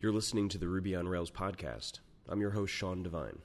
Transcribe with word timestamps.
You're 0.00 0.12
listening 0.12 0.48
to 0.50 0.58
the 0.58 0.68
Ruby 0.68 0.94
on 0.94 1.08
Rails 1.08 1.32
podcast. 1.32 1.98
I'm 2.28 2.40
your 2.40 2.52
host, 2.52 2.72
Sean 2.72 3.02
Devine. 3.02 3.40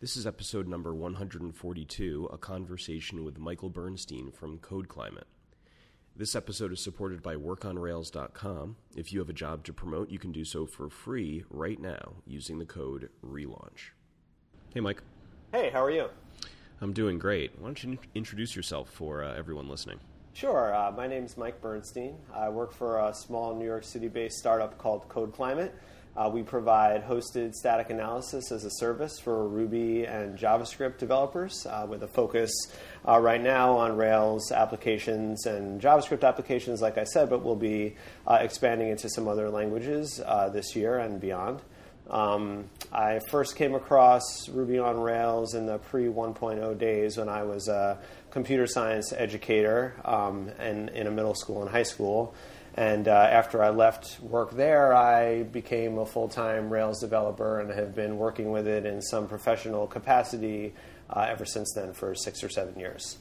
This 0.00 0.16
is 0.16 0.26
episode 0.26 0.66
number 0.66 0.92
142, 0.92 2.30
a 2.32 2.36
conversation 2.36 3.22
with 3.22 3.38
Michael 3.38 3.70
Bernstein 3.70 4.32
from 4.32 4.58
Code 4.58 4.88
Climate. 4.88 5.28
This 6.16 6.34
episode 6.34 6.72
is 6.72 6.80
supported 6.80 7.22
by 7.22 7.36
workonrails.com. 7.36 8.74
If 8.96 9.12
you 9.12 9.20
have 9.20 9.28
a 9.28 9.32
job 9.32 9.62
to 9.66 9.72
promote, 9.72 10.10
you 10.10 10.18
can 10.18 10.32
do 10.32 10.44
so 10.44 10.66
for 10.66 10.90
free 10.90 11.44
right 11.48 11.78
now 11.78 12.14
using 12.26 12.58
the 12.58 12.66
code 12.66 13.08
RELAUNCH. 13.22 13.92
Hey, 14.74 14.80
Mike. 14.80 15.00
Hey, 15.52 15.70
how 15.70 15.84
are 15.84 15.92
you? 15.92 16.08
I'm 16.80 16.92
doing 16.92 17.20
great. 17.20 17.52
Why 17.60 17.68
don't 17.68 17.84
you 17.84 17.98
introduce 18.16 18.56
yourself 18.56 18.90
for 18.90 19.22
uh, 19.22 19.32
everyone 19.36 19.68
listening? 19.68 20.00
Sure. 20.34 20.74
Uh, 20.74 20.90
my 20.90 21.06
name 21.06 21.22
is 21.22 21.36
Mike 21.36 21.60
Bernstein. 21.60 22.16
I 22.34 22.48
work 22.48 22.72
for 22.72 22.98
a 22.98 23.14
small 23.14 23.54
New 23.54 23.64
York 23.64 23.84
City 23.84 24.08
based 24.08 24.36
startup 24.36 24.76
called 24.78 25.08
Code 25.08 25.32
Climate. 25.32 25.72
Uh, 26.16 26.28
we 26.28 26.42
provide 26.42 27.04
hosted 27.04 27.54
static 27.54 27.88
analysis 27.90 28.50
as 28.50 28.64
a 28.64 28.70
service 28.72 29.20
for 29.20 29.46
Ruby 29.46 30.06
and 30.06 30.36
JavaScript 30.36 30.98
developers 30.98 31.64
uh, 31.66 31.86
with 31.88 32.02
a 32.02 32.08
focus 32.08 32.50
uh, 33.06 33.20
right 33.20 33.40
now 33.40 33.76
on 33.76 33.96
Rails 33.96 34.50
applications 34.50 35.46
and 35.46 35.80
JavaScript 35.80 36.24
applications, 36.24 36.82
like 36.82 36.98
I 36.98 37.04
said, 37.04 37.30
but 37.30 37.44
we'll 37.44 37.54
be 37.54 37.94
uh, 38.26 38.38
expanding 38.40 38.88
into 38.88 39.08
some 39.10 39.28
other 39.28 39.48
languages 39.48 40.20
uh, 40.26 40.48
this 40.48 40.74
year 40.74 40.98
and 40.98 41.20
beyond. 41.20 41.60
Um, 42.10 42.68
I 42.92 43.20
first 43.30 43.56
came 43.56 43.74
across 43.74 44.48
Ruby 44.48 44.78
on 44.78 45.00
Rails 45.00 45.54
in 45.54 45.66
the 45.66 45.78
pre 45.78 46.04
1.0 46.04 46.78
days 46.78 47.16
when 47.16 47.28
I 47.28 47.44
was 47.44 47.68
a 47.68 47.98
computer 48.34 48.66
science 48.66 49.12
educator 49.12 49.94
um, 50.04 50.50
in, 50.60 50.88
in 50.88 51.06
a 51.06 51.10
middle 51.10 51.36
school 51.36 51.62
and 51.62 51.70
high 51.70 51.84
school. 51.84 52.34
And 52.76 53.06
uh, 53.06 53.12
after 53.12 53.62
I 53.62 53.70
left 53.70 54.18
work 54.20 54.50
there, 54.50 54.92
I 54.92 55.44
became 55.44 55.98
a 55.98 56.04
full 56.04 56.28
time 56.28 56.68
Rails 56.68 57.00
developer 57.00 57.60
and 57.60 57.70
have 57.70 57.94
been 57.94 58.18
working 58.18 58.50
with 58.50 58.66
it 58.66 58.84
in 58.84 59.00
some 59.00 59.28
professional 59.28 59.86
capacity 59.86 60.74
uh, 61.08 61.26
ever 61.30 61.44
since 61.44 61.72
then 61.74 61.92
for 61.92 62.16
six 62.16 62.42
or 62.42 62.48
seven 62.48 62.76
years. 62.76 63.18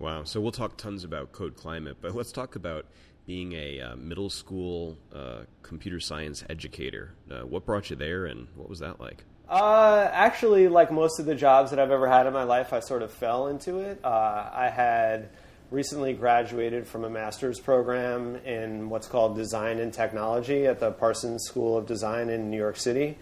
Wow. 0.00 0.24
So 0.24 0.40
we'll 0.40 0.50
talk 0.50 0.76
tons 0.76 1.04
about 1.04 1.30
Code 1.30 1.54
Climate, 1.54 1.98
but 2.00 2.12
let's 2.12 2.32
talk 2.32 2.56
about 2.56 2.86
being 3.26 3.52
a 3.52 3.80
uh, 3.80 3.94
middle 3.94 4.30
school 4.30 4.98
uh, 5.14 5.42
computer 5.62 6.00
science 6.00 6.42
educator. 6.50 7.14
Uh, 7.30 7.42
what 7.42 7.64
brought 7.64 7.90
you 7.90 7.96
there, 7.96 8.26
and 8.26 8.48
what 8.56 8.68
was 8.68 8.80
that 8.80 8.98
like? 8.98 9.22
Uh, 9.50 10.08
actually, 10.12 10.68
like 10.68 10.92
most 10.92 11.18
of 11.18 11.26
the 11.26 11.34
jobs 11.34 11.70
that 11.70 11.80
I've 11.80 11.90
ever 11.90 12.06
had 12.06 12.28
in 12.28 12.32
my 12.32 12.44
life, 12.44 12.72
I 12.72 12.78
sort 12.78 13.02
of 13.02 13.10
fell 13.10 13.48
into 13.48 13.80
it. 13.80 13.98
Uh, 14.04 14.48
I 14.52 14.70
had 14.72 15.28
recently 15.72 16.12
graduated 16.12 16.86
from 16.86 17.02
a 17.02 17.10
master's 17.10 17.58
program 17.58 18.36
in 18.44 18.88
what's 18.90 19.08
called 19.08 19.34
design 19.34 19.80
and 19.80 19.92
technology 19.92 20.68
at 20.68 20.78
the 20.78 20.92
Parsons 20.92 21.42
School 21.46 21.76
of 21.76 21.86
Design 21.86 22.28
in 22.28 22.48
New 22.48 22.56
York 22.56 22.76
City. 22.76 23.18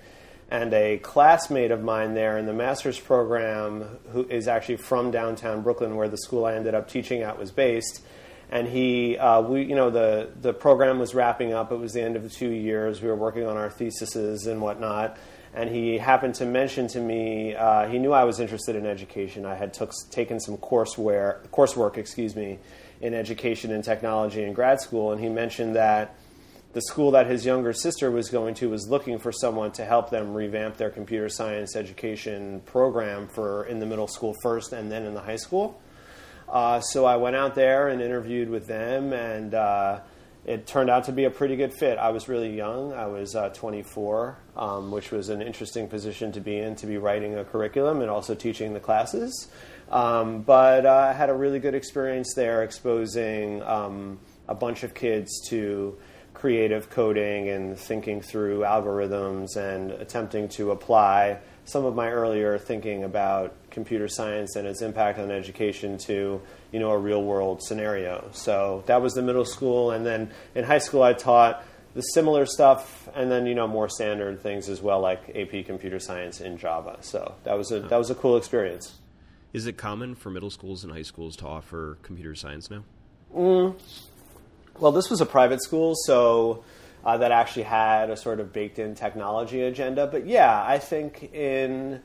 And 0.51 0.75
a 0.75 0.99
classmate 0.99 1.71
of 1.71 1.83
mine 1.83 2.13
there 2.13 2.37
in 2.37 2.45
the 2.45 2.53
master's 2.53 3.01
program, 3.01 3.99
who 4.13 4.27
is 4.29 4.49
actually 4.49 4.77
from 4.77 5.11
downtown 5.11 5.63
Brooklyn, 5.63 5.97
where 5.97 6.09
the 6.11 6.19
school 6.19 6.45
I 6.45 6.57
ended 6.57 6.75
up 6.75 6.91
teaching 6.91 7.23
at 7.23 7.39
was 7.39 7.51
based, 7.51 8.03
and 8.51 8.69
he, 8.69 9.17
uh, 9.17 9.41
we, 9.41 9.63
you 9.63 9.75
know, 9.75 9.89
the 9.89 10.31
the 10.41 10.53
program 10.55 10.99
was 10.99 11.15
wrapping 11.15 11.55
up. 11.55 11.73
It 11.73 11.77
was 11.77 11.93
the 11.93 12.03
end 12.03 12.17
of 12.17 12.23
the 12.23 12.31
two 12.31 12.49
years. 12.51 13.01
We 13.03 13.09
were 13.09 13.17
working 13.17 13.47
on 13.47 13.57
our 13.57 13.69
theses 13.71 14.47
and 14.47 14.61
whatnot. 14.61 15.19
And 15.55 15.71
he 15.71 15.99
happened 15.99 16.35
to 16.37 16.45
mention 16.45 16.89
to 16.89 17.01
me, 17.01 17.55
uh, 17.55 17.89
he 17.89 17.99
knew 17.99 18.13
I 18.13 18.25
was 18.25 18.39
interested 18.39 18.77
in 18.77 18.87
education. 18.87 19.47
I 19.47 19.55
had 19.55 19.73
took, 19.73 19.93
taken 20.11 20.41
some 20.41 20.57
courseware, 20.59 21.47
coursework, 21.49 21.97
excuse 21.97 22.37
me, 22.37 22.59
in 23.01 23.15
education 23.15 23.73
and 23.73 23.83
technology 23.83 24.43
in 24.43 24.53
grad 24.53 24.81
school, 24.81 25.13
and 25.13 25.21
he 25.21 25.29
mentioned 25.29 25.77
that 25.77 26.15
the 26.75 26.83
school 26.83 27.13
that 27.13 27.27
his 27.27 27.47
younger 27.47 27.73
sister 27.73 28.11
was 28.11 28.29
going 28.29 28.55
to 28.55 28.69
was 28.69 28.89
looking 28.89 29.19
for 29.19 29.33
someone 29.33 29.73
to 29.73 29.85
help 29.85 30.11
them 30.11 30.35
revamp 30.35 30.77
their 30.77 30.91
computer 30.91 31.29
science 31.29 31.75
education 31.75 32.61
program 32.67 33.27
for 33.27 33.65
in 33.65 33.79
the 33.79 33.87
middle 33.87 34.07
school 34.07 34.35
first 34.43 34.73
and 34.73 34.93
then 34.93 35.05
in 35.05 35.15
the 35.15 35.21
high 35.21 35.37
school. 35.37 35.81
Uh, 36.49 36.81
so 36.81 37.05
I 37.05 37.17
went 37.17 37.37
out 37.37 37.55
there 37.55 37.89
and 37.89 38.01
interviewed 38.01 38.49
with 38.49 38.67
them, 38.67 39.13
and 39.13 39.55
uh, 39.55 40.01
it 40.49 40.67
turned 40.67 40.89
out 40.89 41.05
to 41.05 41.13
be 41.13 41.25
a 41.25 41.31
pretty 41.31 41.57
good 41.57 41.75
fit. 41.75 41.99
I 41.99 42.09
was 42.09 42.27
really 42.27 42.57
young. 42.57 42.95
I 42.95 43.07
was 43.07 43.37
uh, 43.37 43.51
24, 43.51 44.39
um, 44.57 44.91
which 44.91 45.11
was 45.11 45.29
an 45.29 45.43
interesting 45.43 45.89
position 45.89 46.33
to 46.33 46.41
be 46.41 46.57
in, 46.57 46.75
to 46.77 46.87
be 46.87 46.97
writing 46.97 47.37
a 47.37 47.45
curriculum 47.45 48.01
and 48.01 48.09
also 48.09 48.35
teaching 48.35 48.73
the 48.73 48.81
classes. 48.81 49.49
Um, 49.91 50.41
but 50.41 50.87
uh, 50.87 51.09
I 51.11 51.13
had 51.13 51.29
a 51.29 51.35
really 51.35 51.59
good 51.59 51.75
experience 51.75 52.33
there 52.35 52.63
exposing 52.63 53.63
um, 53.63 54.21
a 54.49 54.55
bunch 54.55 54.85
of 54.85 54.95
kids 54.95 55.39
to 55.49 55.99
creative 56.33 56.89
coding 56.89 57.51
and 57.51 57.79
thinking 57.79 58.23
through 58.23 58.61
algorithms 58.61 59.57
and 59.57 59.91
attempting 59.91 60.49
to 60.49 60.71
apply 60.71 61.41
some 61.67 61.85
of 61.85 61.95
my 61.95 62.09
earlier 62.09 62.57
thinking 62.57 63.05
about 63.05 63.55
computer 63.69 64.09
science 64.09 64.57
and 64.57 64.67
its 64.67 64.81
impact 64.81 65.19
on 65.19 65.31
education 65.31 65.99
to 65.99 66.41
you 66.73 66.79
know 66.79 66.91
a 66.91 66.99
real 66.99 67.23
world 67.23 67.63
scenario. 67.63 68.29
So 68.33 68.83
that 68.87 69.03
was 69.03 69.15
the 69.15 69.23
middle 69.23 69.45
school, 69.45 69.91
and 69.91 70.05
then 70.05 70.31
in 70.55 70.65
high 70.65 70.79
school 70.79 71.03
I 71.03 71.13
taught 71.13 71.65
the 71.95 72.03
similar 72.03 72.47
stuff, 72.47 73.09
and 73.15 73.31
then 73.31 73.47
you 73.47 73.55
know 73.55 73.67
more 73.67 73.89
standard 73.89 74.43
things 74.43 74.69
as 74.69 74.81
well, 74.81 75.01
like 75.01 75.35
AP 75.35 75.67
Computer 75.67 75.99
Science 75.99 76.41
in 76.41 76.59
Java. 76.59 76.99
So 77.01 77.35
that 77.45 77.57
was 77.57 77.73
a 77.73 77.81
that 77.81 77.97
was 77.97 78.11
a 78.11 78.15
cool 78.15 78.37
experience. 78.37 78.95
Is 79.53 79.67
it 79.67 79.79
common 79.79 80.15
for 80.15 80.31
middle 80.31 80.51
schools 80.51 80.85
and 80.85 80.93
high 80.93 81.03
schools 81.03 81.35
to 81.37 81.47
offer 81.47 81.99
computer 82.03 82.35
science 82.35 82.71
now? 82.71 82.85
Mm. 83.35 83.75
Well, 84.79 84.93
this 84.93 85.09
was 85.09 85.21
a 85.21 85.27
private 85.27 85.63
school, 85.63 85.95
so 86.05 86.65
uh, 87.05 87.17
that 87.17 87.33
actually 87.33 87.63
had 87.63 88.11
a 88.11 88.17
sort 88.17 88.41
of 88.41 88.53
baked 88.53 88.79
in 88.79 88.95
technology 88.95 89.63
agenda. 89.63 90.07
But 90.07 90.27
yeah, 90.27 90.63
I 90.65 90.79
think 90.79 91.35
in 91.35 92.03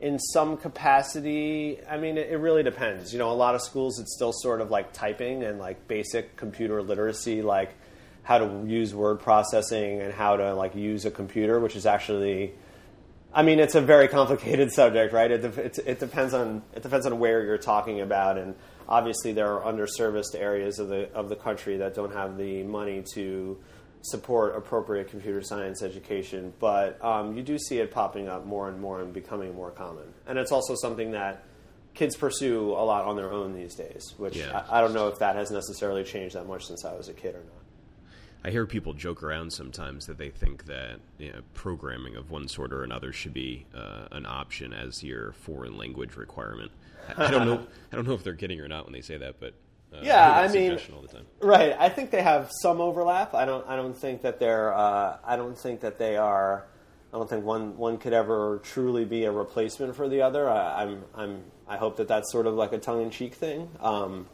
in 0.00 0.18
some 0.18 0.56
capacity, 0.56 1.78
I 1.88 1.98
mean, 1.98 2.16
it, 2.16 2.30
it, 2.30 2.36
really 2.38 2.62
depends. 2.62 3.12
You 3.12 3.18
know, 3.18 3.30
a 3.30 3.34
lot 3.34 3.54
of 3.54 3.60
schools 3.60 3.98
it's 3.98 4.14
still 4.14 4.32
sort 4.32 4.62
of 4.62 4.70
like 4.70 4.92
typing 4.92 5.42
and 5.42 5.58
like 5.58 5.86
basic 5.88 6.36
computer 6.36 6.82
literacy, 6.82 7.42
like 7.42 7.74
how 8.22 8.38
to 8.38 8.64
use 8.66 8.94
word 8.94 9.20
processing 9.20 10.00
and 10.00 10.12
how 10.12 10.36
to 10.36 10.54
like 10.54 10.74
use 10.74 11.04
a 11.04 11.10
computer, 11.10 11.60
which 11.60 11.76
is 11.76 11.84
actually. 11.84 12.54
I 13.32 13.44
mean, 13.44 13.60
it's 13.60 13.76
a 13.76 13.80
very 13.80 14.08
complicated 14.08 14.72
subject, 14.80 15.12
right? 15.12 15.30
It, 15.30 15.44
it, 15.44 15.78
it 15.86 16.00
depends 16.00 16.32
on 16.32 16.62
it 16.74 16.82
depends 16.82 17.04
on 17.04 17.18
where 17.18 17.44
you're 17.44 17.58
talking 17.58 18.00
about, 18.00 18.38
and 18.38 18.54
obviously 18.88 19.32
there 19.32 19.52
are 19.52 19.72
underserviced 19.72 20.34
areas 20.34 20.78
of 20.78 20.88
the 20.88 21.12
of 21.12 21.28
the 21.28 21.36
country 21.36 21.76
that 21.76 21.94
don't 21.94 22.14
have 22.14 22.38
the 22.38 22.62
money 22.62 23.04
to 23.12 23.58
support 24.02 24.56
appropriate 24.56 25.08
computer 25.08 25.42
science 25.42 25.82
education, 25.82 26.52
but 26.58 27.02
um, 27.04 27.36
you 27.36 27.42
do 27.42 27.58
see 27.58 27.78
it 27.78 27.90
popping 27.90 28.28
up 28.28 28.46
more 28.46 28.68
and 28.68 28.80
more 28.80 29.00
and 29.00 29.12
becoming 29.12 29.54
more 29.54 29.70
common. 29.70 30.04
And 30.26 30.38
it's 30.38 30.52
also 30.52 30.74
something 30.74 31.12
that 31.12 31.44
kids 31.94 32.16
pursue 32.16 32.70
a 32.70 32.84
lot 32.84 33.04
on 33.04 33.16
their 33.16 33.32
own 33.32 33.54
these 33.54 33.74
days, 33.74 34.14
which 34.16 34.36
yeah. 34.36 34.64
I, 34.70 34.78
I, 34.78 34.80
don't 34.80 34.94
know 34.94 35.08
if 35.08 35.18
that 35.18 35.36
has 35.36 35.50
necessarily 35.50 36.04
changed 36.04 36.34
that 36.34 36.46
much 36.46 36.66
since 36.66 36.84
I 36.84 36.94
was 36.94 37.08
a 37.08 37.12
kid 37.12 37.34
or 37.34 37.38
not. 37.38 37.60
I 38.42 38.50
hear 38.50 38.64
people 38.64 38.94
joke 38.94 39.22
around 39.22 39.52
sometimes 39.52 40.06
that 40.06 40.16
they 40.16 40.30
think 40.30 40.64
that 40.64 41.00
you 41.18 41.32
know, 41.32 41.40
programming 41.52 42.16
of 42.16 42.30
one 42.30 42.48
sort 42.48 42.72
or 42.72 42.84
another 42.84 43.12
should 43.12 43.34
be 43.34 43.66
uh, 43.74 44.06
an 44.12 44.24
option 44.24 44.72
as 44.72 45.02
your 45.02 45.32
foreign 45.32 45.76
language 45.76 46.16
requirement. 46.16 46.70
I, 47.18 47.26
I 47.26 47.30
don't 47.30 47.46
know. 47.46 47.66
I 47.92 47.96
don't 47.96 48.08
know 48.08 48.14
if 48.14 48.24
they're 48.24 48.36
kidding 48.36 48.60
or 48.60 48.68
not 48.68 48.84
when 48.84 48.94
they 48.94 49.02
say 49.02 49.18
that, 49.18 49.40
but 49.40 49.52
uh, 49.92 50.00
yeah, 50.02 50.32
I 50.32 50.48
mean, 50.48 50.78
right. 51.40 51.74
I 51.78 51.88
think 51.88 52.10
they 52.10 52.22
have 52.22 52.50
some 52.62 52.80
overlap. 52.80 53.34
I 53.34 53.44
don't. 53.44 53.66
I 53.66 53.76
don't 53.76 53.96
think 53.96 54.22
that 54.22 54.38
they're. 54.38 54.72
Uh, 54.72 55.18
I 55.24 55.36
don't 55.36 55.58
think 55.58 55.80
that 55.80 55.98
they 55.98 56.16
are. 56.16 56.66
I 57.12 57.16
don't 57.16 57.28
think 57.28 57.44
one 57.44 57.76
one 57.76 57.98
could 57.98 58.12
ever 58.12 58.60
truly 58.62 59.04
be 59.04 59.24
a 59.24 59.32
replacement 59.32 59.96
for 59.96 60.08
the 60.08 60.22
other. 60.22 60.48
I, 60.48 60.82
am 60.82 60.88
I'm, 60.88 61.04
I'm. 61.14 61.44
I 61.66 61.76
hope 61.76 61.96
that 61.96 62.06
that's 62.06 62.30
sort 62.30 62.46
of 62.46 62.54
like 62.54 62.72
a 62.72 62.78
tongue 62.78 63.02
in 63.02 63.10
cheek 63.10 63.34
thing. 63.34 63.68
Um, 63.80 64.26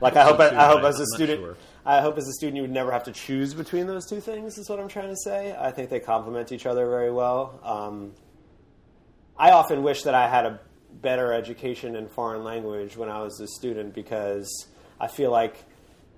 like 0.00 0.16
I 0.16 0.24
hope. 0.24 0.40
I, 0.40 0.48
I 0.48 0.66
hope 0.68 0.82
as 0.82 0.98
a 0.98 1.06
student. 1.06 1.40
Sure. 1.40 1.56
I 1.84 2.00
hope 2.00 2.16
as 2.16 2.26
a 2.26 2.32
student 2.32 2.56
you 2.56 2.62
would 2.62 2.70
never 2.70 2.90
have 2.90 3.04
to 3.04 3.12
choose 3.12 3.52
between 3.52 3.86
those 3.86 4.08
two 4.08 4.20
things. 4.20 4.56
Is 4.56 4.70
what 4.70 4.80
I'm 4.80 4.88
trying 4.88 5.10
to 5.10 5.16
say. 5.16 5.54
I 5.58 5.72
think 5.72 5.90
they 5.90 6.00
complement 6.00 6.52
each 6.52 6.64
other 6.64 6.88
very 6.88 7.12
well. 7.12 7.60
Um, 7.62 8.12
I 9.36 9.50
often 9.50 9.82
wish 9.82 10.04
that 10.04 10.14
I 10.14 10.28
had 10.28 10.46
a 10.46 10.60
better 11.00 11.32
education 11.32 11.96
in 11.96 12.08
foreign 12.08 12.44
language 12.44 12.96
when 12.96 13.08
I 13.08 13.20
was 13.22 13.40
a 13.40 13.46
student 13.46 13.94
because 13.94 14.48
I 15.02 15.08
feel 15.08 15.32
like 15.32 15.56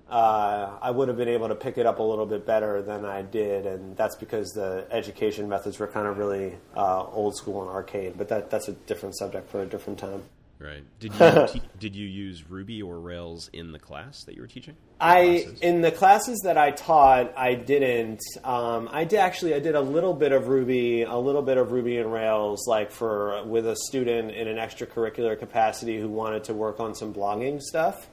uh, 0.09 0.77
I 0.81 0.91
would 0.91 1.07
have 1.07 1.17
been 1.17 1.27
able 1.27 1.47
to 1.47 1.55
pick 1.55 1.79
it 1.79 1.87
up 1.87 1.97
a 1.97 2.03
little 2.03 2.27
bit 2.27 2.45
better 2.45 2.83
than 2.83 3.03
I 3.03 3.23
did, 3.23 3.65
and 3.65 3.97
that's 3.97 4.15
because 4.15 4.51
the 4.51 4.85
education 4.91 5.49
methods 5.49 5.79
were 5.79 5.87
kind 5.87 6.05
of 6.05 6.19
really 6.19 6.53
uh, 6.77 7.03
old 7.05 7.35
school 7.35 7.61
and 7.61 7.71
arcade. 7.71 8.13
But 8.15 8.29
that 8.29 8.51
that's 8.51 8.67
a 8.67 8.73
different 8.73 9.17
subject 9.17 9.49
for 9.49 9.61
a 9.61 9.65
different 9.65 9.97
time. 9.97 10.23
Right. 10.59 10.83
Did 10.99 11.13
you 11.13 11.47
te- 11.47 11.61
did 11.79 11.95
you 11.95 12.07
use 12.07 12.49
Ruby 12.49 12.81
or 12.83 12.99
Rails 12.99 13.49
in 13.51 13.71
the 13.71 13.79
class 13.79 14.23
that 14.25 14.35
you 14.35 14.41
were 14.41 14.47
teaching? 14.47 14.75
I 15.01 15.41
classes? 15.43 15.59
in 15.61 15.81
the 15.81 15.91
classes 15.91 16.39
that 16.43 16.57
I 16.57 16.71
taught, 16.71 17.33
I 17.35 17.55
didn't. 17.55 18.21
Um, 18.43 18.87
I 18.91 19.03
did 19.05 19.17
actually. 19.17 19.55
I 19.55 19.59
did 19.59 19.73
a 19.73 19.81
little 19.81 20.13
bit 20.13 20.31
of 20.31 20.47
Ruby, 20.47 21.01
a 21.01 21.17
little 21.17 21.41
bit 21.41 21.57
of 21.57 21.71
Ruby 21.71 21.97
and 21.97 22.13
Rails, 22.13 22.67
like 22.67 22.91
for 22.91 23.43
with 23.43 23.65
a 23.65 23.75
student 23.87 24.31
in 24.31 24.47
an 24.47 24.57
extracurricular 24.57 25.37
capacity 25.37 25.99
who 25.99 26.09
wanted 26.09 26.43
to 26.45 26.53
work 26.53 26.79
on 26.79 26.93
some 26.93 27.11
blogging 27.11 27.59
stuff. 27.59 28.07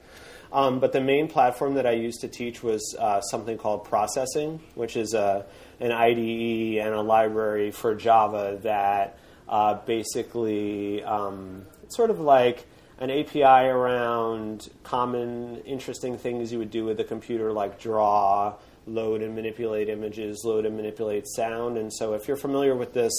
Um, 0.53 0.79
but 0.79 0.93
the 0.93 1.01
main 1.01 1.27
platform 1.27 1.73
that 1.73 1.87
I 1.87 1.93
used 1.93 2.21
to 2.21 2.27
teach 2.27 2.61
was 2.61 2.95
uh, 2.99 3.21
something 3.21 3.57
called 3.57 3.85
processing, 3.85 4.61
which 4.75 4.95
is 4.95 5.15
a, 5.15 5.47
an 5.79 5.91
IDE 5.91 6.77
and 6.77 6.93
a 6.93 7.01
library 7.01 7.71
for 7.71 7.95
Java 7.95 8.59
that 8.61 9.17
uh, 9.49 9.73
basically 9.85 11.03
um, 11.03 11.65
it's 11.81 11.95
sort 11.95 12.11
of 12.11 12.19
like 12.19 12.67
an 12.99 13.09
API 13.09 13.41
around 13.41 14.69
common 14.83 15.57
interesting 15.65 16.19
things 16.19 16.53
you 16.53 16.59
would 16.59 16.69
do 16.69 16.85
with 16.85 16.99
a 16.99 17.03
computer, 17.03 17.51
like 17.51 17.79
draw, 17.79 18.53
load 18.85 19.23
and 19.23 19.33
manipulate 19.33 19.89
images, 19.89 20.43
load 20.45 20.67
and 20.67 20.75
manipulate 20.77 21.25
sound. 21.27 21.79
And 21.79 21.91
so, 21.91 22.13
if 22.13 22.27
you're 22.27 22.37
familiar 22.37 22.75
with 22.75 22.93
this 22.93 23.11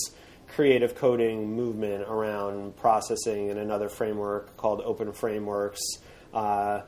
creative 0.46 0.94
coding 0.94 1.56
movement 1.56 2.04
around 2.04 2.76
processing 2.76 3.50
and 3.50 3.58
another 3.58 3.88
framework 3.88 4.56
called 4.56 4.80
Open 4.84 5.12
Frameworks, 5.12 5.82
uh, 6.32 6.82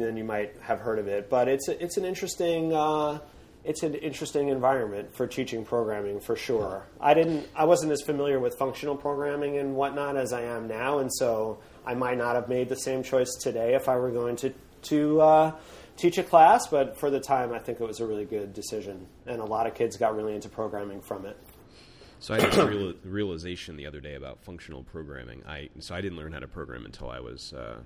then 0.00 0.16
you 0.16 0.24
might 0.24 0.56
have 0.62 0.80
heard 0.80 0.98
of 0.98 1.08
it. 1.08 1.28
But 1.28 1.48
it's 1.48 1.68
it's 1.68 1.96
an 1.96 2.04
interesting. 2.04 2.72
Uh, 2.72 3.20
it's 3.64 3.82
an 3.82 3.94
interesting 3.94 4.48
environment 4.48 5.14
for 5.14 5.26
teaching 5.26 5.64
programming 5.64 6.20
for 6.20 6.34
sure. 6.34 6.84
I 7.00 7.14
didn't, 7.14 7.46
I 7.54 7.64
wasn't 7.64 7.92
as 7.92 8.02
familiar 8.02 8.40
with 8.40 8.56
functional 8.58 8.96
programming 8.96 9.56
and 9.58 9.76
whatnot 9.76 10.16
as 10.16 10.32
I 10.32 10.42
am 10.42 10.66
now, 10.66 10.98
and 10.98 11.12
so 11.12 11.60
I 11.86 11.94
might 11.94 12.18
not 12.18 12.34
have 12.34 12.48
made 12.48 12.68
the 12.68 12.76
same 12.76 13.02
choice 13.02 13.32
today 13.40 13.74
if 13.74 13.88
I 13.88 13.96
were 13.96 14.10
going 14.10 14.36
to 14.36 14.52
to 14.82 15.20
uh, 15.20 15.52
teach 15.96 16.18
a 16.18 16.24
class. 16.24 16.66
But 16.66 16.98
for 16.98 17.10
the 17.10 17.20
time, 17.20 17.52
I 17.52 17.60
think 17.60 17.80
it 17.80 17.86
was 17.86 18.00
a 18.00 18.06
really 18.06 18.24
good 18.24 18.52
decision, 18.52 19.06
and 19.26 19.40
a 19.40 19.44
lot 19.44 19.66
of 19.66 19.74
kids 19.74 19.96
got 19.96 20.16
really 20.16 20.34
into 20.34 20.48
programming 20.48 21.00
from 21.00 21.24
it. 21.24 21.36
So 22.18 22.34
I 22.34 22.40
had 22.40 22.56
a 22.56 22.66
real, 22.66 22.94
realization 23.04 23.76
the 23.76 23.86
other 23.86 24.00
day 24.00 24.14
about 24.14 24.42
functional 24.44 24.82
programming. 24.84 25.42
I 25.46 25.70
so 25.78 25.94
I 25.94 26.00
didn't 26.00 26.18
learn 26.18 26.32
how 26.32 26.40
to 26.40 26.48
program 26.48 26.84
until 26.84 27.10
I 27.10 27.20
was 27.20 27.52
uh, 27.52 27.78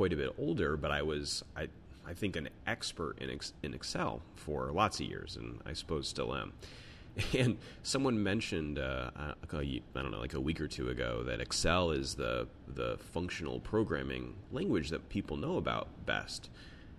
quite 0.00 0.14
a 0.14 0.16
bit 0.16 0.34
older, 0.38 0.78
but 0.78 0.90
I 0.90 1.02
was 1.02 1.44
I 1.54 1.68
I 2.06 2.14
think 2.14 2.34
an 2.34 2.48
expert 2.66 3.18
in 3.20 3.38
in 3.62 3.74
Excel 3.74 4.22
for 4.34 4.72
lots 4.72 4.98
of 4.98 5.04
years, 5.04 5.36
and 5.36 5.60
I 5.66 5.74
suppose 5.74 6.08
still 6.08 6.34
am. 6.34 6.54
And 7.38 7.58
someone 7.82 8.22
mentioned, 8.22 8.78
uh, 8.78 9.10
I 9.14 9.34
don't 9.50 10.10
know, 10.10 10.20
like 10.20 10.32
a 10.32 10.40
week 10.40 10.58
or 10.58 10.68
two 10.68 10.88
ago, 10.88 11.22
that 11.24 11.38
Excel 11.42 11.90
is 11.90 12.14
the 12.14 12.48
the 12.66 12.96
functional 13.12 13.60
programming 13.60 14.36
language 14.52 14.88
that 14.88 15.06
people 15.10 15.36
know 15.36 15.58
about 15.58 15.88
best. 16.06 16.48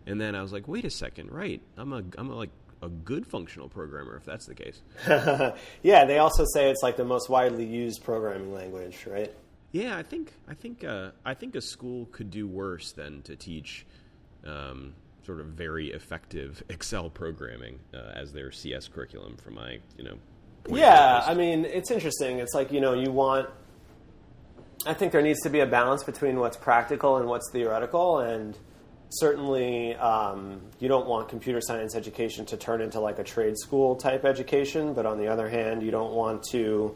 And 0.06 0.22
then 0.22 0.36
I 0.36 0.44
was 0.44 0.54
like, 0.54 0.68
wait 0.68 0.86
a 0.86 0.92
second, 0.92 1.32
right? 1.32 1.60
I'm 1.78 1.94
a 1.94 2.04
I'm 2.20 2.30
a, 2.30 2.36
like 2.36 2.52
a 2.84 2.90
good 2.90 3.26
functional 3.26 3.68
programmer 3.68 4.16
if 4.16 4.26
that's 4.26 4.46
the 4.46 4.54
case. 4.54 4.80
yeah, 5.82 6.06
they 6.06 6.20
also 6.20 6.46
say 6.54 6.70
it's 6.70 6.84
like 6.84 6.98
the 6.98 7.06
most 7.16 7.30
widely 7.30 7.66
used 7.66 8.04
programming 8.04 8.54
language, 8.54 9.08
right? 9.08 9.34
Yeah, 9.72 9.96
I 9.98 10.04
think 10.04 10.34
I 10.48 10.54
think 10.54 10.84
uh, 10.84 11.12
I 11.26 11.34
think 11.34 11.56
a 11.56 11.62
school 11.62 12.08
could 12.12 12.30
do 12.30 12.48
worse 12.48 12.92
than 12.92 13.22
to 13.24 13.36
teach 13.36 13.86
um, 14.46 14.94
sort 15.26 15.40
of 15.40 15.48
very 15.48 15.92
effective 15.92 16.62
Excel 16.70 17.10
programming 17.10 17.80
uh, 17.94 18.12
as 18.16 18.34
their 18.34 18.52
CS 18.52 18.88
curriculum. 18.88 19.38
From 19.38 19.56
my 19.56 19.80
you 19.98 20.04
know, 20.04 20.18
yeah, 20.70 21.24
I 21.26 21.34
mean 21.34 21.66
it's 21.66 21.90
interesting. 21.90 22.40
It's 22.40 22.54
like 22.54 22.72
you 22.72 22.82
know 22.82 22.94
you 22.94 23.12
want. 23.12 23.50
I 24.86 24.94
think 24.94 25.12
there 25.12 25.22
needs 25.22 25.42
to 25.42 25.50
be 25.50 25.60
a 25.60 25.68
balance 25.68 26.04
between 26.04 26.40
what's 26.40 26.58
practical 26.58 27.18
and 27.18 27.28
what's 27.28 27.50
theoretical, 27.52 28.20
and 28.20 28.58
certainly 29.12 29.96
um, 29.96 30.60
you 30.80 30.88
don't 30.88 31.08
want 31.08 31.30
computer 31.30 31.62
science 31.62 31.96
education 31.96 32.46
to 32.48 32.58
turn 32.58 32.82
into 32.82 33.00
like 33.00 33.20
a 33.20 33.24
trade 33.24 33.58
school 33.58 33.96
type 33.96 34.26
education. 34.26 34.94
But 34.94 35.06
on 35.06 35.18
the 35.18 35.28
other 35.28 35.48
hand, 35.48 35.84
you 35.84 35.92
don't 35.92 36.14
want 36.14 36.44
to 36.52 36.96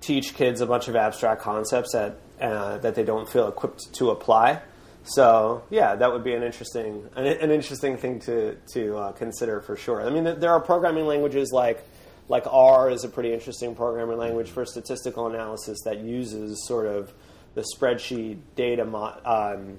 teach 0.00 0.34
kids 0.34 0.60
a 0.60 0.66
bunch 0.66 0.88
of 0.88 0.96
abstract 0.96 1.42
concepts 1.42 1.92
that 1.92 2.18
uh, 2.40 2.78
that 2.78 2.94
they 2.94 3.04
don't 3.04 3.28
feel 3.28 3.48
equipped 3.48 3.92
to 3.94 4.10
apply. 4.10 4.60
So 5.04 5.62
yeah, 5.70 5.94
that 5.94 6.12
would 6.12 6.24
be 6.24 6.34
an 6.34 6.42
interesting 6.42 7.08
an, 7.14 7.26
an 7.26 7.50
interesting 7.50 7.96
thing 7.96 8.20
to 8.20 8.56
to 8.74 8.96
uh, 8.96 9.12
consider 9.12 9.60
for 9.60 9.76
sure. 9.76 10.06
I 10.06 10.10
mean, 10.10 10.24
there 10.24 10.50
are 10.50 10.60
programming 10.60 11.06
languages 11.06 11.52
like 11.52 11.84
like 12.28 12.44
R 12.50 12.90
is 12.90 13.04
a 13.04 13.08
pretty 13.08 13.32
interesting 13.32 13.74
programming 13.74 14.18
language 14.18 14.50
for 14.50 14.66
statistical 14.66 15.28
analysis 15.28 15.78
that 15.84 16.00
uses 16.00 16.66
sort 16.66 16.86
of 16.86 17.12
the 17.54 17.64
spreadsheet 17.74 18.38
data 18.56 18.84
mo- 18.84 19.18
um, 19.24 19.78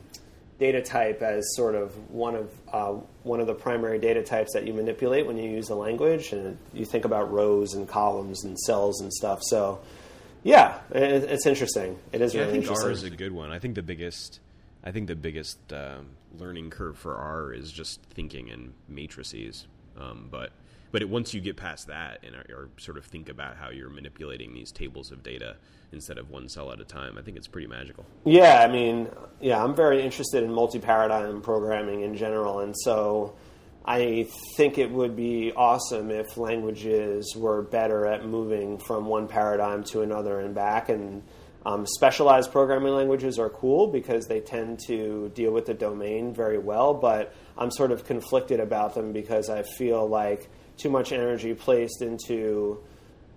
data 0.59 0.81
type 0.81 1.21
as 1.21 1.45
sort 1.55 1.75
of 1.75 1.95
one 2.09 2.35
of 2.35 2.51
uh, 2.71 2.93
one 3.23 3.39
of 3.39 3.47
the 3.47 3.53
primary 3.53 3.99
data 3.99 4.23
types 4.23 4.53
that 4.53 4.65
you 4.65 4.73
manipulate 4.73 5.27
when 5.27 5.37
you 5.37 5.49
use 5.49 5.69
a 5.69 5.75
language, 5.75 6.31
and 6.31 6.57
you 6.73 6.85
think 6.85 7.05
about 7.05 7.31
rows 7.31 7.73
and 7.73 7.87
columns 7.87 8.45
and 8.45 8.57
cells 8.59 9.01
and 9.01 9.13
stuff. 9.13 9.39
So 9.43 9.79
yeah, 10.47 10.79
it, 10.91 11.23
it's 11.23 11.45
interesting. 11.45 11.99
It 12.13 12.21
is 12.21 12.33
yeah, 12.33 12.41
really 12.41 12.59
I 12.59 12.61
think. 12.61 12.71
R 12.71 12.89
is 12.89 13.03
a 13.03 13.09
good 13.09 13.33
one. 13.33 13.51
I 13.51 13.59
think 13.59 13.75
the 13.75 13.83
biggest 13.83 14.39
I 14.83 14.91
think 14.91 15.07
the 15.07 15.15
biggest 15.15 15.73
uh, 15.73 15.97
learning 16.37 16.69
curve 16.69 16.97
for 16.97 17.15
R 17.15 17.51
is 17.51 17.71
just 17.71 18.01
thinking 18.13 18.47
in 18.47 18.73
matrices. 18.87 19.67
Um, 19.99 20.29
but 20.31 20.51
but 20.91 21.01
it, 21.01 21.09
once 21.09 21.33
you 21.33 21.41
get 21.41 21.57
past 21.57 21.87
that 21.87 22.23
and 22.23 22.33
or 22.35 22.69
sort 22.77 22.97
of 22.97 23.03
think 23.03 23.27
about 23.27 23.57
how 23.57 23.69
you're 23.69 23.89
manipulating 23.89 24.53
these 24.53 24.71
tables 24.71 25.11
of 25.11 25.21
data 25.23 25.57
instead 25.91 26.17
of 26.17 26.29
one 26.29 26.47
cell 26.47 26.71
at 26.71 26.79
a 26.79 26.85
time, 26.85 27.17
I 27.17 27.21
think 27.21 27.35
it's 27.35 27.49
pretty 27.49 27.67
magical. 27.67 28.05
Yeah, 28.23 28.61
I 28.61 28.71
mean, 28.71 29.09
yeah, 29.41 29.61
I'm 29.61 29.75
very 29.75 30.01
interested 30.01 30.43
in 30.43 30.53
multi-paradigm 30.53 31.41
programming 31.41 32.01
in 32.03 32.15
general, 32.15 32.61
and 32.61 32.73
so 32.77 33.35
I 33.87 34.27
think 34.57 34.77
it 34.77 34.91
would 34.91 35.15
be 35.15 35.53
awesome 35.55 36.11
if 36.11 36.35
languages 36.35 37.33
were 37.37 37.61
better 37.61 38.05
at 38.05 38.25
moving 38.25 38.79
from 38.79 39.05
one 39.05 39.29
paradigm 39.29 39.85
to 39.85 40.01
another 40.01 40.41
and 40.41 40.53
back. 40.53 40.89
And 40.89 41.23
um, 41.65 41.85
specialized 41.85 42.51
programming 42.51 42.93
languages 42.93 43.39
are 43.39 43.49
cool 43.49 43.87
because 43.87 44.27
they 44.27 44.41
tend 44.41 44.79
to 44.87 45.31
deal 45.33 45.53
with 45.53 45.65
the 45.65 45.73
domain 45.73 46.33
very 46.33 46.57
well, 46.57 46.93
but 46.93 47.33
I'm 47.57 47.71
sort 47.71 47.93
of 47.93 48.03
conflicted 48.03 48.59
about 48.59 48.93
them 48.93 49.13
because 49.13 49.49
I 49.49 49.63
feel 49.63 50.05
like 50.05 50.49
too 50.75 50.89
much 50.89 51.13
energy 51.13 51.53
placed 51.53 52.01
into 52.01 52.83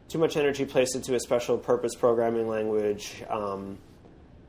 too 0.09 0.19
much 0.19 0.37
energy 0.37 0.65
placed 0.65 0.97
into 0.97 1.15
a 1.15 1.21
special 1.21 1.59
purpose 1.59 1.95
programming 1.95 2.49
language 2.49 3.23
um, 3.31 3.79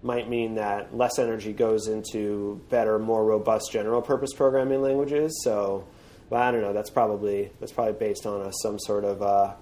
might 0.03 0.29
mean 0.29 0.55
that 0.55 0.95
less 0.95 1.19
energy 1.19 1.53
goes 1.53 1.87
into 1.87 2.61
better, 2.69 2.97
more 2.97 3.23
robust 3.23 3.71
general 3.71 4.01
purpose 4.01 4.33
programming 4.33 4.81
languages. 4.81 5.41
So, 5.43 5.85
well, 6.29 6.41
I 6.41 6.51
don't 6.51 6.61
know. 6.61 6.73
That's 6.73 6.89
probably 6.89 7.51
that's 7.59 7.71
probably 7.71 7.93
based 7.93 8.25
on 8.25 8.41
a, 8.41 8.51
some 8.61 8.79
sort 8.79 9.03
of 9.03 9.21
uh, 9.21 9.53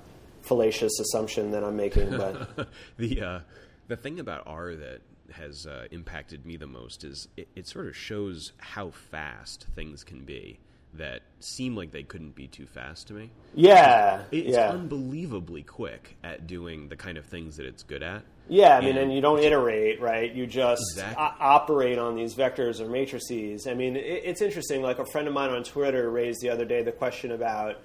fallacious 0.43 0.99
assumption 0.99 1.51
that 1.51 1.63
I'm 1.63 1.75
making. 1.75 2.11
But 2.11 2.69
the 2.97 3.21
uh, 3.21 3.39
the 3.87 3.97
thing 3.97 4.19
about 4.19 4.43
R 4.45 4.75
that 4.75 5.01
has 5.31 5.65
uh, 5.69 5.85
impacted 5.91 6.45
me 6.45 6.57
the 6.57 6.67
most 6.67 7.03
is 7.03 7.27
it, 7.37 7.47
it, 7.55 7.67
sort 7.67 7.87
of 7.87 7.95
shows 7.95 8.51
how 8.57 8.89
fast 8.89 9.67
things 9.75 10.03
can 10.03 10.25
be 10.25 10.59
that 10.95 11.21
seem 11.39 11.75
like 11.75 11.91
they 11.91 12.01
couldn't 12.01 12.35
be 12.35 12.47
too 12.47 12.65
fast 12.65 13.07
to 13.07 13.13
me. 13.13 13.29
Yeah, 13.53 14.23
it's 14.31 14.55
yeah. 14.55 14.69
unbelievably 14.71 15.63
quick 15.63 16.17
at 16.23 16.47
doing 16.47 16.89
the 16.89 16.95
kind 16.95 17.17
of 17.17 17.25
things 17.25 17.57
that 17.57 17.65
it's 17.65 17.83
good 17.83 18.01
at. 18.01 18.23
Yeah, 18.49 18.77
I 18.77 18.81
mean, 18.81 18.89
and, 18.89 18.97
and 18.97 19.13
you 19.13 19.21
don't 19.21 19.39
iterate, 19.39 20.01
right? 20.01 20.33
You 20.33 20.47
just 20.47 20.81
exactly. 20.93 21.23
o- 21.23 21.35
operate 21.39 21.97
on 21.97 22.15
these 22.15 22.33
vectors 22.33 22.79
or 22.79 22.89
matrices. 22.89 23.67
I 23.67 23.75
mean, 23.75 23.95
it, 23.95 24.23
it's 24.25 24.41
interesting. 24.41 24.81
Like 24.81 24.99
a 24.99 25.05
friend 25.05 25.27
of 25.27 25.33
mine 25.33 25.51
on 25.51 25.63
Twitter 25.63 26.09
raised 26.09 26.41
the 26.41 26.49
other 26.49 26.65
day 26.65 26.81
the 26.81 26.91
question 26.91 27.31
about 27.31 27.77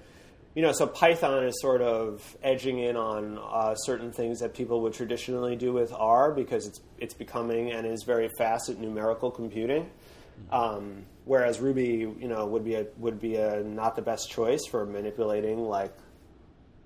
you 0.55 0.61
know, 0.61 0.71
so 0.71 0.87
Python 0.87 1.45
is 1.45 1.59
sort 1.59 1.81
of 1.81 2.37
edging 2.41 2.79
in 2.79 2.95
on 2.95 3.37
uh, 3.37 3.75
certain 3.75 4.13
things 4.13 4.39
that 4.39 4.53
people 4.53 4.81
would 4.83 4.93
traditionally 4.93 5.57
do 5.57 5.73
with 5.73 5.91
R 5.91 6.31
because 6.31 6.65
it's 6.65 6.79
it's 6.97 7.13
becoming 7.13 7.71
and 7.73 7.85
is 7.85 8.03
very 8.03 8.29
fast 8.37 8.69
at 8.69 8.79
numerical 8.79 9.29
computing. 9.29 9.89
Um, 10.51 11.05
whereas 11.25 11.59
Ruby, 11.59 12.09
you 12.19 12.27
know, 12.29 12.45
would 12.45 12.63
be 12.63 12.75
a 12.75 12.87
would 12.97 13.19
be 13.19 13.35
a 13.35 13.63
not 13.63 13.97
the 13.97 14.01
best 14.01 14.31
choice 14.31 14.65
for 14.65 14.85
manipulating 14.85 15.59
like 15.59 15.93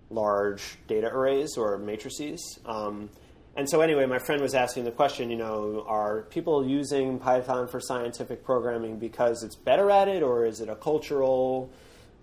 large 0.10 0.78
data 0.88 1.08
arrays 1.08 1.56
or 1.56 1.78
matrices. 1.78 2.60
Um, 2.66 3.12
and 3.56 3.70
so, 3.70 3.82
anyway, 3.82 4.06
my 4.06 4.20
friend 4.20 4.42
was 4.42 4.54
asking 4.54 4.86
the 4.86 4.92
question, 4.92 5.30
you 5.30 5.36
know, 5.36 5.84
are 5.88 6.22
people 6.24 6.66
using 6.66 7.20
Python 7.20 7.68
for 7.68 7.80
scientific 7.80 8.44
programming 8.44 9.00
because 9.00 9.44
it's 9.44 9.56
better 9.56 9.90
at 9.92 10.08
it, 10.08 10.24
or 10.24 10.46
is 10.46 10.62
it 10.62 10.70
a 10.70 10.76
cultural 10.76 11.70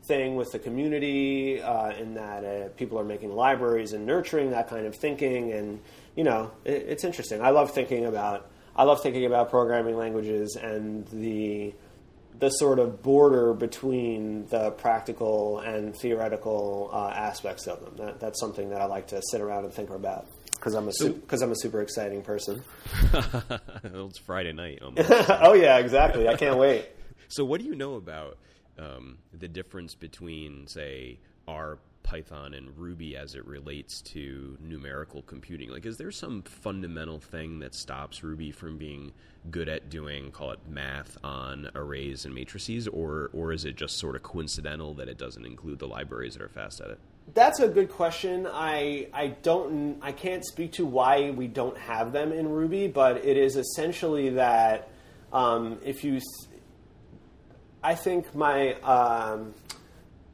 thing 0.07 0.37
with 0.37 0.53
the 0.53 0.59
community 0.59 1.61
uh, 1.61 1.91
in 1.91 2.15
that 2.15 2.45
uh, 2.45 2.69
people 2.77 2.99
are 2.99 3.05
making 3.05 3.35
libraries 3.35 3.93
and 3.93 4.07
nurturing 4.07 4.51
that 4.51 4.69
kind 4.69 4.87
of 4.87 4.95
thinking? 4.95 5.53
And 5.53 5.81
you 6.15 6.25
know 6.25 6.51
it, 6.65 6.87
it's 6.89 7.05
interesting. 7.05 7.43
I 7.43 7.51
love 7.51 7.73
thinking 7.73 8.07
about 8.07 8.51
i 8.77 8.85
love 8.85 9.03
thinking 9.03 9.25
about 9.25 9.51
programming 9.51 9.97
languages 9.97 10.57
and 10.57 11.07
the 11.09 11.75
the 12.39 12.51
sort 12.51 12.79
of 12.79 13.03
border 13.03 13.55
between 13.55 14.47
the 14.49 14.71
practical 14.73 15.61
and 15.61 15.97
theoretical 15.97 16.91
uh, 16.93 17.09
aspects 17.09 17.67
of 17.67 17.83
them. 17.83 17.97
That, 17.97 18.21
that's 18.21 18.39
something 18.39 18.69
that 18.71 18.81
i 18.81 18.85
like 18.85 19.09
to 19.09 19.23
sit 19.31 19.41
around 19.41 19.65
and 19.65 19.73
think 19.73 19.91
about 19.91 20.27
because 20.57 20.75
I'm 20.75 20.89
a 20.89 21.11
because 21.11 21.43
I'm 21.43 21.53
a 21.53 21.57
super 21.57 21.81
exciting 21.81 22.23
person. 22.23 22.63
it's 23.85 24.19
Friday 24.19 24.53
night. 24.53 24.81
oh 24.83 25.55
yeah, 25.55 25.79
exactly. 25.79 26.29
I 26.29 26.37
can't 26.37 26.59
wait. 26.59 26.89
So, 27.29 27.45
what 27.45 27.61
do 27.61 27.67
you 27.67 27.75
know 27.75 27.95
about 27.95 28.39
um, 28.79 29.19
the 29.33 29.49
difference 29.49 29.97
between, 29.97 30.69
say, 30.69 31.19
R 31.49 31.79
Python 32.05 32.55
and 32.55 32.77
Ruby 32.79 33.17
as 33.17 33.35
it 33.35 33.45
relates 33.45 34.01
to 34.03 34.57
numerical 34.61 35.23
computing? 35.23 35.71
Like, 35.71 35.87
is 35.87 35.97
there 35.97 36.13
some 36.13 36.43
fundamental 36.43 37.19
thing 37.19 37.59
that 37.59 37.75
stops 37.75 38.23
Ruby 38.23 38.53
from 38.53 38.79
being 38.79 39.13
good 39.51 39.69
at 39.69 39.91
doing, 39.91 40.31
call 40.31 40.53
it 40.53 40.61
math 40.69 41.19
on 41.25 41.69
arrays 41.75 42.25
and 42.25 42.33
matrices, 42.33 42.87
or 42.87 43.31
or 43.33 43.53
is 43.53 43.65
it 43.65 43.75
just 43.75 43.99
sort 43.99 44.15
of 44.15 44.23
coincidental 44.23 44.95
that 44.95 45.09
it 45.09 45.19
doesn't 45.19 45.45
include 45.45 45.81
the 45.81 45.89
libraries 45.89 46.35
that 46.35 46.43
are 46.43 46.49
fast 46.49 46.81
at 46.81 46.91
it? 46.91 47.01
That's 47.35 47.61
a 47.61 47.69
good 47.69 47.91
question. 47.91 48.47
I 48.51 49.09
I 49.13 49.29
don't 49.43 49.99
I 50.01 50.13
can't 50.13 50.45
speak 50.45 50.73
to 50.73 50.87
why 50.87 51.31
we 51.31 51.49
don't 51.49 51.77
have 51.77 52.13
them 52.13 52.33
in 52.33 52.49
Ruby, 52.49 52.89
but 52.89 53.25
it 53.25 53.37
is 53.37 53.57
essentially 53.57 54.31
that 54.31 54.91
um, 55.33 55.79
if 55.85 56.05
you, 56.05 56.21
I 57.83 57.95
think 57.95 58.35
my 58.35 58.75
um, 58.81 59.55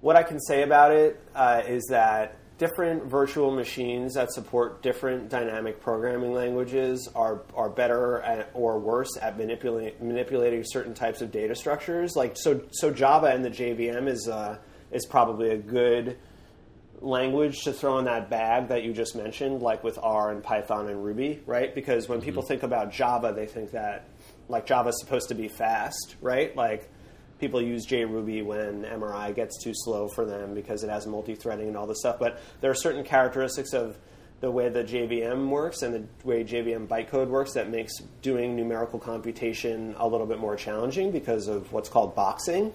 what 0.00 0.16
I 0.16 0.22
can 0.22 0.38
say 0.40 0.62
about 0.62 0.92
it 0.92 1.20
uh, 1.34 1.62
is 1.66 1.86
that 1.90 2.36
different 2.58 3.04
virtual 3.04 3.50
machines 3.50 4.14
that 4.14 4.32
support 4.32 4.82
different 4.82 5.28
dynamic 5.28 5.80
programming 5.80 6.32
languages 6.32 7.08
are, 7.14 7.42
are 7.56 7.68
better 7.68 8.20
at, 8.20 8.50
or 8.54 8.78
worse 8.78 9.16
at 9.20 9.36
manipulating 9.36 10.06
manipulating 10.06 10.62
certain 10.64 10.94
types 10.94 11.20
of 11.20 11.32
data 11.32 11.54
structures. 11.54 12.14
Like 12.14 12.36
so, 12.36 12.62
so 12.70 12.90
Java 12.92 13.26
and 13.26 13.44
the 13.44 13.50
JVM 13.50 14.06
is 14.06 14.28
uh, 14.28 14.58
is 14.92 15.06
probably 15.06 15.50
a 15.50 15.58
good 15.58 16.18
language 17.02 17.62
to 17.64 17.72
throw 17.72 17.98
in 17.98 18.04
that 18.04 18.30
bag 18.30 18.68
that 18.68 18.84
you 18.84 18.92
just 18.92 19.14
mentioned, 19.16 19.60
like 19.60 19.84
with 19.84 19.98
R 20.02 20.30
and 20.30 20.42
Python 20.42 20.88
and 20.88 21.04
Ruby, 21.04 21.42
right? 21.46 21.74
Because 21.74 22.08
when 22.08 22.18
mm-hmm. 22.18 22.26
people 22.26 22.42
think 22.42 22.62
about 22.62 22.92
Java, 22.92 23.32
they 23.34 23.46
think 23.46 23.72
that 23.72 24.08
like 24.48 24.66
Java 24.66 24.90
is 24.90 25.00
supposed 25.00 25.28
to 25.28 25.34
be 25.34 25.48
fast, 25.48 26.16
right? 26.20 26.54
Like 26.56 26.88
people 27.40 27.60
use 27.60 27.86
JRuby 27.86 28.44
when 28.44 28.84
MRI 28.84 29.34
gets 29.34 29.62
too 29.62 29.72
slow 29.74 30.08
for 30.08 30.24
them 30.24 30.54
because 30.54 30.84
it 30.84 30.90
has 30.90 31.06
multi-threading 31.06 31.68
and 31.68 31.76
all 31.76 31.86
this 31.86 31.98
stuff. 31.98 32.18
But 32.20 32.40
there 32.60 32.70
are 32.70 32.74
certain 32.74 33.02
characteristics 33.02 33.72
of 33.72 33.98
the 34.40 34.50
way 34.50 34.68
the 34.68 34.82
JVM 34.82 35.48
works 35.48 35.82
and 35.82 35.94
the 35.94 36.26
way 36.26 36.44
JVM 36.44 36.88
bytecode 36.88 37.28
works 37.28 37.52
that 37.54 37.70
makes 37.70 37.96
doing 38.22 38.56
numerical 38.56 38.98
computation 38.98 39.94
a 39.98 40.06
little 40.06 40.26
bit 40.26 40.38
more 40.38 40.56
challenging 40.56 41.10
because 41.10 41.48
of 41.48 41.72
what's 41.72 41.88
called 41.88 42.14
boxing. 42.14 42.72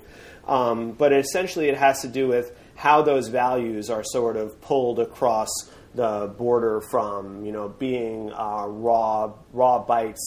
Um, 0.47 0.93
but 0.93 1.11
essentially, 1.11 1.67
it 1.67 1.77
has 1.77 2.01
to 2.01 2.07
do 2.07 2.27
with 2.27 2.57
how 2.77 3.01
those 3.01 3.27
values 3.27 3.89
are 3.89 4.03
sort 4.03 4.37
of 4.37 4.61
pulled 4.61 4.99
across 4.99 5.49
the 5.95 6.31
border 6.37 6.79
from 6.79 7.43
you 7.43 7.51
know 7.51 7.67
being 7.67 8.31
uh, 8.31 8.65
raw 8.67 9.33
raw 9.51 9.83
bytes 9.83 10.21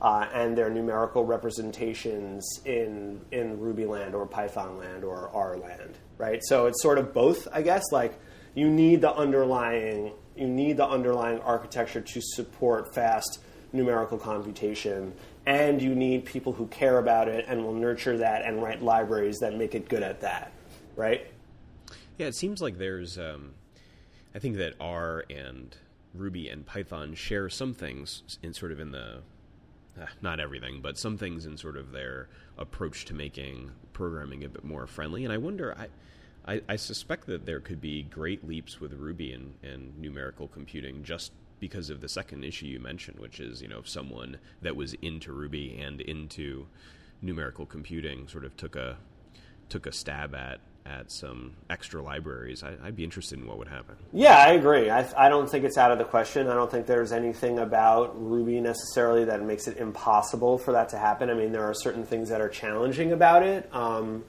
uh, 0.00 0.28
and 0.32 0.56
their 0.56 0.70
numerical 0.70 1.24
representations 1.24 2.60
in 2.64 3.20
in 3.32 3.58
Ruby 3.58 3.86
land 3.86 4.14
or 4.14 4.24
Python 4.24 4.78
land 4.78 5.04
or 5.04 5.30
R 5.34 5.56
land, 5.56 5.98
right? 6.16 6.40
So 6.44 6.66
it's 6.66 6.80
sort 6.80 6.98
of 6.98 7.12
both, 7.12 7.48
I 7.52 7.62
guess. 7.62 7.82
Like 7.90 8.18
you 8.54 8.70
need 8.70 9.00
the 9.00 9.12
underlying 9.12 10.12
you 10.36 10.46
need 10.46 10.76
the 10.76 10.86
underlying 10.86 11.40
architecture 11.40 12.00
to 12.00 12.20
support 12.20 12.94
fast 12.94 13.40
numerical 13.72 14.16
computation, 14.16 15.12
and 15.44 15.82
you 15.82 15.94
need 15.94 16.24
people 16.24 16.52
who 16.52 16.68
care 16.68 16.98
about 16.98 17.26
it 17.26 17.46
and 17.48 17.64
will 17.64 17.74
nurture 17.74 18.18
that 18.18 18.44
and 18.44 18.62
write 18.62 18.80
libraries 18.80 19.38
that 19.38 19.56
make 19.56 19.74
it 19.74 19.88
good 19.88 20.04
at 20.04 20.20
that, 20.20 20.52
right? 20.94 21.26
Yeah, 22.18 22.26
it 22.26 22.34
seems 22.34 22.62
like 22.62 22.78
there's. 22.78 23.18
Um, 23.18 23.54
I 24.34 24.38
think 24.38 24.56
that 24.56 24.74
R 24.80 25.24
and 25.30 25.76
Ruby 26.14 26.48
and 26.48 26.66
Python 26.66 27.14
share 27.14 27.48
some 27.48 27.74
things 27.74 28.38
in 28.42 28.52
sort 28.52 28.72
of 28.72 28.80
in 28.80 28.90
the 28.90 29.22
uh, 30.00 30.06
not 30.20 30.40
everything, 30.40 30.80
but 30.82 30.98
some 30.98 31.16
things 31.16 31.46
in 31.46 31.56
sort 31.56 31.76
of 31.76 31.92
their 31.92 32.28
approach 32.58 33.04
to 33.06 33.14
making 33.14 33.70
programming 33.92 34.44
a 34.44 34.48
bit 34.48 34.64
more 34.64 34.86
friendly. 34.86 35.24
And 35.24 35.32
I 35.32 35.38
wonder, 35.38 35.76
I, 35.76 35.88
I, 36.52 36.60
I 36.68 36.76
suspect 36.76 37.26
that 37.26 37.46
there 37.46 37.60
could 37.60 37.80
be 37.80 38.02
great 38.02 38.46
leaps 38.46 38.80
with 38.80 38.92
Ruby 38.92 39.32
and, 39.32 39.54
and 39.62 39.98
numerical 39.98 40.48
computing 40.48 41.02
just 41.02 41.32
because 41.60 41.88
of 41.88 42.00
the 42.00 42.08
second 42.08 42.44
issue 42.44 42.66
you 42.66 42.78
mentioned, 42.78 43.18
which 43.18 43.40
is 43.40 43.62
you 43.62 43.68
know 43.68 43.78
if 43.78 43.88
someone 43.88 44.38
that 44.62 44.76
was 44.76 44.94
into 44.94 45.32
Ruby 45.32 45.78
and 45.80 46.00
into 46.02 46.66
numerical 47.22 47.64
computing 47.64 48.28
sort 48.28 48.44
of 48.44 48.56
took 48.56 48.76
a 48.76 48.98
took 49.68 49.86
a 49.86 49.92
stab 49.92 50.34
at 50.34 50.60
at 50.88 51.10
some 51.12 51.54
extra 51.68 52.02
libraries, 52.02 52.62
I, 52.62 52.74
would 52.84 52.96
be 52.96 53.04
interested 53.04 53.38
in 53.38 53.46
what 53.46 53.58
would 53.58 53.68
happen. 53.68 53.96
Yeah, 54.12 54.36
I 54.36 54.52
agree. 54.52 54.90
I, 54.90 55.06
I, 55.16 55.28
don't 55.28 55.50
think 55.50 55.64
it's 55.64 55.78
out 55.78 55.90
of 55.90 55.98
the 55.98 56.04
question. 56.04 56.48
I 56.48 56.54
don't 56.54 56.70
think 56.70 56.86
there's 56.86 57.12
anything 57.12 57.58
about 57.58 58.20
Ruby 58.20 58.60
necessarily 58.60 59.24
that 59.24 59.42
makes 59.42 59.66
it 59.66 59.78
impossible 59.78 60.58
for 60.58 60.72
that 60.72 60.88
to 60.90 60.98
happen. 60.98 61.30
I 61.30 61.34
mean, 61.34 61.52
there 61.52 61.64
are 61.64 61.74
certain 61.74 62.04
things 62.04 62.28
that 62.28 62.40
are 62.40 62.48
challenging 62.48 63.12
about 63.12 63.42
it. 63.42 63.68
Um, 63.74 64.24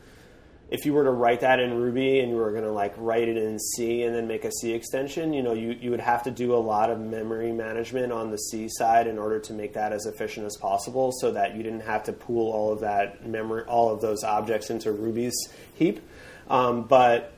if 0.69 0.85
you 0.85 0.93
were 0.93 1.05
to 1.05 1.11
write 1.11 1.41
that 1.41 1.59
in 1.59 1.73
Ruby 1.73 2.19
and 2.19 2.29
you 2.29 2.35
were 2.35 2.51
going 2.51 2.63
to 2.63 2.71
like 2.71 2.93
write 2.97 3.29
it 3.29 3.37
in 3.37 3.57
C 3.57 4.03
and 4.03 4.13
then 4.13 4.27
make 4.27 4.43
a 4.43 4.51
C 4.51 4.73
extension, 4.73 5.33
you 5.33 5.41
know, 5.41 5.53
you, 5.53 5.77
you 5.79 5.91
would 5.91 6.01
have 6.01 6.23
to 6.23 6.31
do 6.31 6.53
a 6.53 6.57
lot 6.57 6.89
of 6.89 6.99
memory 6.99 7.53
management 7.53 8.11
on 8.11 8.31
the 8.31 8.37
C 8.37 8.67
side 8.69 9.07
in 9.07 9.17
order 9.17 9.39
to 9.39 9.53
make 9.53 9.73
that 9.73 9.93
as 9.93 10.05
efficient 10.05 10.45
as 10.45 10.57
possible 10.57 11.11
so 11.21 11.31
that 11.31 11.55
you 11.55 11.63
didn't 11.63 11.81
have 11.81 12.03
to 12.03 12.13
pool 12.13 12.51
all 12.51 12.73
of 12.73 12.81
that 12.81 13.25
memory, 13.25 13.63
all 13.63 13.93
of 13.93 14.01
those 14.01 14.23
objects 14.25 14.69
into 14.69 14.91
Ruby's 14.91 15.35
heap. 15.73 16.01
Um, 16.49 16.83
but 16.83 17.33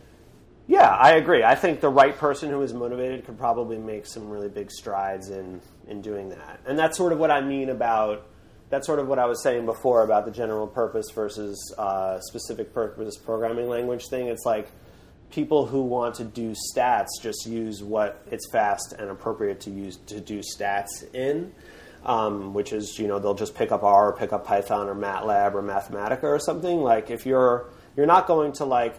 yeah, 0.68 0.90
I 0.90 1.14
agree. 1.14 1.44
I 1.44 1.56
think 1.56 1.82
the 1.82 1.90
right 1.90 2.16
person 2.16 2.52
who 2.52 2.62
is 2.62 2.74
motivated 2.74 3.26
could 3.26 3.40
probably 3.40 3.80
make 3.80 4.06
some 4.06 4.30
really 4.30 4.50
big 4.50 4.70
strides 4.70 5.30
in 5.30 5.62
in 5.88 6.02
doing 6.02 6.30
that. 6.30 6.60
And 6.68 6.78
that's 6.78 6.96
sort 6.96 7.12
of 7.12 7.20
what 7.20 7.32
I 7.32 7.42
mean 7.42 7.70
about 7.70 8.28
that's 8.70 8.86
sort 8.86 9.00
of 9.00 9.08
what 9.08 9.18
I 9.18 9.26
was 9.26 9.42
saying 9.42 9.66
before 9.66 10.04
about 10.04 10.26
the 10.26 10.32
general 10.32 10.68
purpose 10.68 11.10
versus 11.10 11.74
uh, 11.78 12.20
specific 12.20 12.72
purpose 12.72 13.18
programming 13.18 13.68
language 13.68 14.10
thing. 14.10 14.28
It's 14.28 14.46
like 14.46 14.70
people 15.32 15.66
who 15.66 15.82
want 15.82 16.16
to 16.16 16.24
do 16.24 16.54
stats 16.76 17.08
just 17.20 17.48
use 17.48 17.82
what 17.82 18.24
it's 18.30 18.48
fast 18.52 18.94
and 18.98 19.10
appropriate 19.10 19.62
to 19.62 19.72
use 19.72 19.98
to 20.06 20.22
do 20.22 20.40
stats 20.40 21.12
in. 21.16 21.52
Um, 22.06 22.54
which 22.54 22.72
is, 22.72 22.98
you 22.98 23.10
know, 23.10 23.20
they'll 23.20 23.34
just 23.34 23.56
pick 23.56 23.74
up 23.74 23.84
R 23.84 24.08
or 24.08 24.14
pick 24.14 24.32
up 24.32 24.46
Python 24.48 24.88
or 24.88 24.96
MATLAB 24.96 25.54
or 25.54 25.62
Mathematica 25.62 26.24
or 26.24 26.40
something. 26.40 26.82
Like 26.82 27.10
if 27.12 27.26
you're 27.26 27.72
you're 28.00 28.08
not 28.08 28.28
going 28.28 28.54
to 28.54 28.64
like 28.64 28.98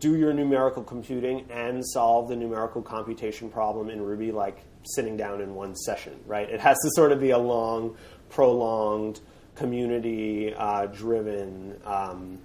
do 0.00 0.16
your 0.16 0.32
numerical 0.32 0.82
computing 0.82 1.48
and 1.48 1.86
solve 1.86 2.28
the 2.28 2.34
numerical 2.34 2.82
computation 2.82 3.48
problem 3.48 3.88
in 3.88 4.02
Ruby 4.02 4.32
like 4.32 4.58
sitting 4.82 5.16
down 5.16 5.40
in 5.40 5.54
one 5.54 5.76
session, 5.76 6.18
right? 6.26 6.50
It 6.50 6.58
has 6.58 6.76
to 6.82 6.90
sort 6.96 7.12
of 7.12 7.20
be 7.20 7.30
a 7.30 7.38
long, 7.38 7.96
prolonged, 8.30 9.20
community 9.54 10.52
uh, 10.54 10.86
driven 10.86 11.80
um, 11.84 12.40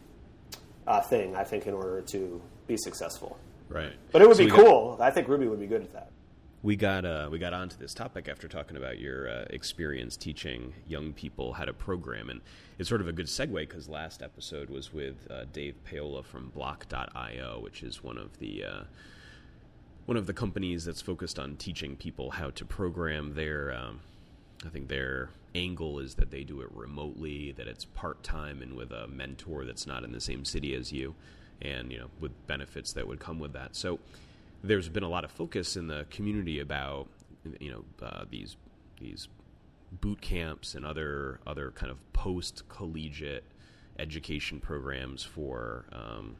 uh, 0.86 1.02
thing, 1.02 1.36
I 1.36 1.44
think, 1.44 1.66
in 1.66 1.74
order 1.74 2.02
to 2.02 2.40
be 2.68 2.78
successful. 2.78 3.40
Right. 3.68 3.94
But 4.12 4.22
it 4.22 4.28
would 4.28 4.38
so 4.38 4.46
be 4.46 4.52
cool. 4.52 4.98
Got, 4.98 5.08
I 5.08 5.10
think 5.10 5.28
Ruby 5.28 5.48
would 5.48 5.60
be 5.60 5.66
good 5.66 5.82
at 5.82 5.94
that 5.94 6.12
we 6.64 6.76
got 6.76 7.06
uh, 7.06 7.30
we 7.32 7.38
got 7.38 7.54
onto 7.54 7.78
this 7.78 7.94
topic 7.94 8.28
after 8.28 8.48
talking 8.48 8.78
about 8.78 9.00
your 9.00 9.30
uh, 9.30 9.46
experience 9.50 10.18
teaching 10.18 10.74
young 10.88 11.14
people 11.14 11.54
how 11.54 11.66
to 11.66 11.74
program, 11.74 12.30
and 12.30 12.42
it's 12.80 12.90
sort 12.90 13.02
of 13.02 13.08
a 13.08 13.12
good 13.12 13.28
segue 13.28 13.54
because 13.54 13.88
last 13.88 14.24
episode 14.24 14.70
was 14.70 14.92
with 14.92 15.28
uh, 15.30 15.46
Dave 15.54 15.76
Paola 15.84 16.24
from 16.24 16.50
Bloc.io, 16.50 17.60
which 17.62 17.84
is 17.84 18.04
one 18.04 18.18
of 18.18 18.40
the 18.40 18.64
uh, 18.64 18.84
one 20.08 20.18
of 20.18 20.26
the 20.26 20.34
companies 20.34 20.86
that's 20.86 21.02
focused 21.02 21.38
on 21.38 21.58
teaching 21.58 21.96
people 21.96 22.32
how 22.32 22.50
to 22.50 22.66
program. 22.66 23.36
Their 23.36 23.72
um, 23.74 24.00
I 24.66 24.70
think 24.70 24.88
their 24.88 25.30
angle 25.54 26.00
is 26.00 26.16
that 26.16 26.32
they 26.32 26.44
do 26.44 26.62
it 26.62 26.70
remotely, 26.74 27.52
that 27.52 27.68
it's 27.68 27.86
part 27.86 28.24
time, 28.24 28.64
and 28.64 28.74
with 28.76 28.92
a 28.92 29.08
mentor 29.08 29.64
that's 29.64 29.86
not 29.86 30.04
in 30.04 30.12
the 30.12 30.22
same 30.22 30.44
city 30.44 30.74
as 30.74 30.92
you, 30.92 31.14
and 31.62 31.92
you 31.92 32.00
know 32.00 32.08
with 32.20 32.32
benefits 32.48 32.94
that 32.94 33.08
would 33.08 33.20
come 33.20 33.38
with 33.38 33.54
that. 33.54 33.76
So 33.76 34.00
there's 34.64 34.90
been 34.90 35.04
a 35.04 35.10
lot 35.10 35.24
of 35.24 35.32
focus 35.32 35.76
in 35.76 35.88
the 35.88 36.06
community 36.10 36.60
about 36.60 37.08
you 37.60 37.72
know 37.72 37.86
uh, 38.06 38.26
these 38.30 38.58
these 39.00 39.28
boot 39.92 40.22
camps 40.22 40.76
and 40.76 40.86
other 40.86 41.40
other 41.48 41.72
kind 41.72 41.92
of 41.92 42.14
post 42.14 42.68
collegiate 42.70 43.44
education 44.00 44.60
programs 44.60 45.24
for 45.24 45.86
um, 45.92 46.36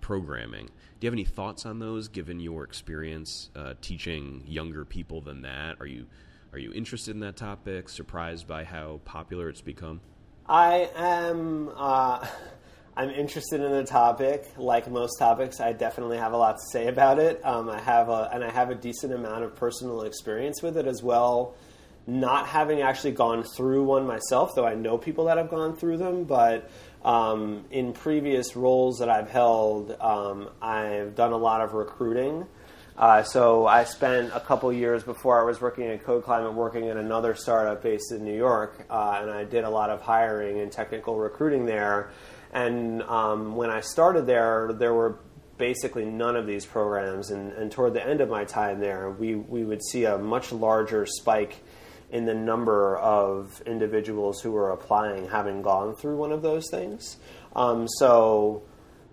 programming. 0.00 0.66
Do 0.66 1.06
you 1.06 1.08
have 1.08 1.14
any 1.14 1.24
thoughts 1.24 1.66
on 1.66 1.78
those, 1.78 2.08
given 2.08 2.40
your 2.40 2.64
experience 2.64 3.50
uh, 3.56 3.74
teaching 3.80 4.42
younger 4.46 4.84
people 4.84 5.20
than 5.20 5.42
that? 5.42 5.76
Are 5.80 5.86
you 5.86 6.06
are 6.52 6.58
you 6.58 6.72
interested 6.72 7.14
in 7.14 7.20
that 7.20 7.36
topic? 7.36 7.88
Surprised 7.88 8.46
by 8.46 8.64
how 8.64 9.00
popular 9.04 9.48
it's 9.48 9.62
become? 9.62 10.00
I 10.46 10.90
am. 10.94 11.70
Uh, 11.74 12.26
I'm 12.94 13.08
interested 13.10 13.62
in 13.62 13.72
the 13.72 13.84
topic. 13.84 14.46
Like 14.58 14.90
most 14.90 15.18
topics, 15.18 15.60
I 15.60 15.72
definitely 15.72 16.18
have 16.18 16.32
a 16.32 16.36
lot 16.36 16.56
to 16.56 16.62
say 16.72 16.88
about 16.88 17.18
it. 17.18 17.40
Um, 17.44 17.70
I 17.70 17.80
have 17.80 18.10
a, 18.10 18.28
and 18.32 18.44
I 18.44 18.50
have 18.50 18.70
a 18.70 18.74
decent 18.74 19.14
amount 19.14 19.44
of 19.44 19.56
personal 19.56 20.02
experience 20.02 20.62
with 20.62 20.76
it 20.76 20.86
as 20.86 21.02
well. 21.02 21.54
Not 22.06 22.46
having 22.48 22.82
actually 22.82 23.12
gone 23.12 23.44
through 23.44 23.84
one 23.84 24.06
myself, 24.06 24.54
though 24.54 24.66
I 24.66 24.74
know 24.74 24.98
people 24.98 25.26
that 25.26 25.38
have 25.38 25.48
gone 25.48 25.76
through 25.76 25.98
them. 25.98 26.24
But 26.24 26.68
um, 27.02 27.64
in 27.70 27.94
previous 27.94 28.56
roles 28.56 28.98
that 28.98 29.08
I've 29.08 29.30
held, 29.30 29.96
um, 29.98 30.50
I've 30.60 31.14
done 31.14 31.32
a 31.32 31.36
lot 31.38 31.62
of 31.62 31.72
recruiting. 31.72 32.46
Uh, 32.98 33.22
so 33.22 33.66
I 33.66 33.84
spent 33.84 34.32
a 34.34 34.40
couple 34.40 34.70
years 34.70 35.02
before 35.02 35.40
I 35.40 35.44
was 35.44 35.62
working 35.62 35.86
at 35.86 36.04
Code 36.04 36.24
Climate 36.24 36.52
working 36.52 36.88
at 36.88 36.98
another 36.98 37.34
startup 37.34 37.82
based 37.82 38.12
in 38.12 38.22
New 38.22 38.36
York, 38.36 38.84
uh, 38.90 39.18
and 39.22 39.30
I 39.30 39.44
did 39.44 39.64
a 39.64 39.70
lot 39.70 39.88
of 39.88 40.02
hiring 40.02 40.60
and 40.60 40.70
technical 40.70 41.16
recruiting 41.16 41.64
there. 41.64 42.10
And 42.52 43.02
um, 43.02 43.56
when 43.56 43.70
I 43.70 43.80
started 43.80 44.26
there, 44.26 44.72
there 44.72 44.92
were 44.92 45.18
basically 45.56 46.04
none 46.04 46.36
of 46.36 46.46
these 46.46 46.66
programs. 46.66 47.30
And, 47.30 47.52
and 47.52 47.70
toward 47.70 47.94
the 47.94 48.06
end 48.06 48.20
of 48.20 48.28
my 48.28 48.44
time 48.44 48.80
there, 48.80 49.10
we, 49.10 49.34
we 49.34 49.64
would 49.64 49.82
see 49.82 50.04
a 50.04 50.18
much 50.18 50.52
larger 50.52 51.06
spike 51.06 51.62
in 52.10 52.26
the 52.26 52.34
number 52.34 52.98
of 52.98 53.62
individuals 53.64 54.40
who 54.42 54.52
were 54.52 54.70
applying 54.70 55.28
having 55.28 55.62
gone 55.62 55.94
through 55.94 56.16
one 56.16 56.30
of 56.30 56.42
those 56.42 56.68
things. 56.70 57.16
Um, 57.56 57.88
so 57.88 58.62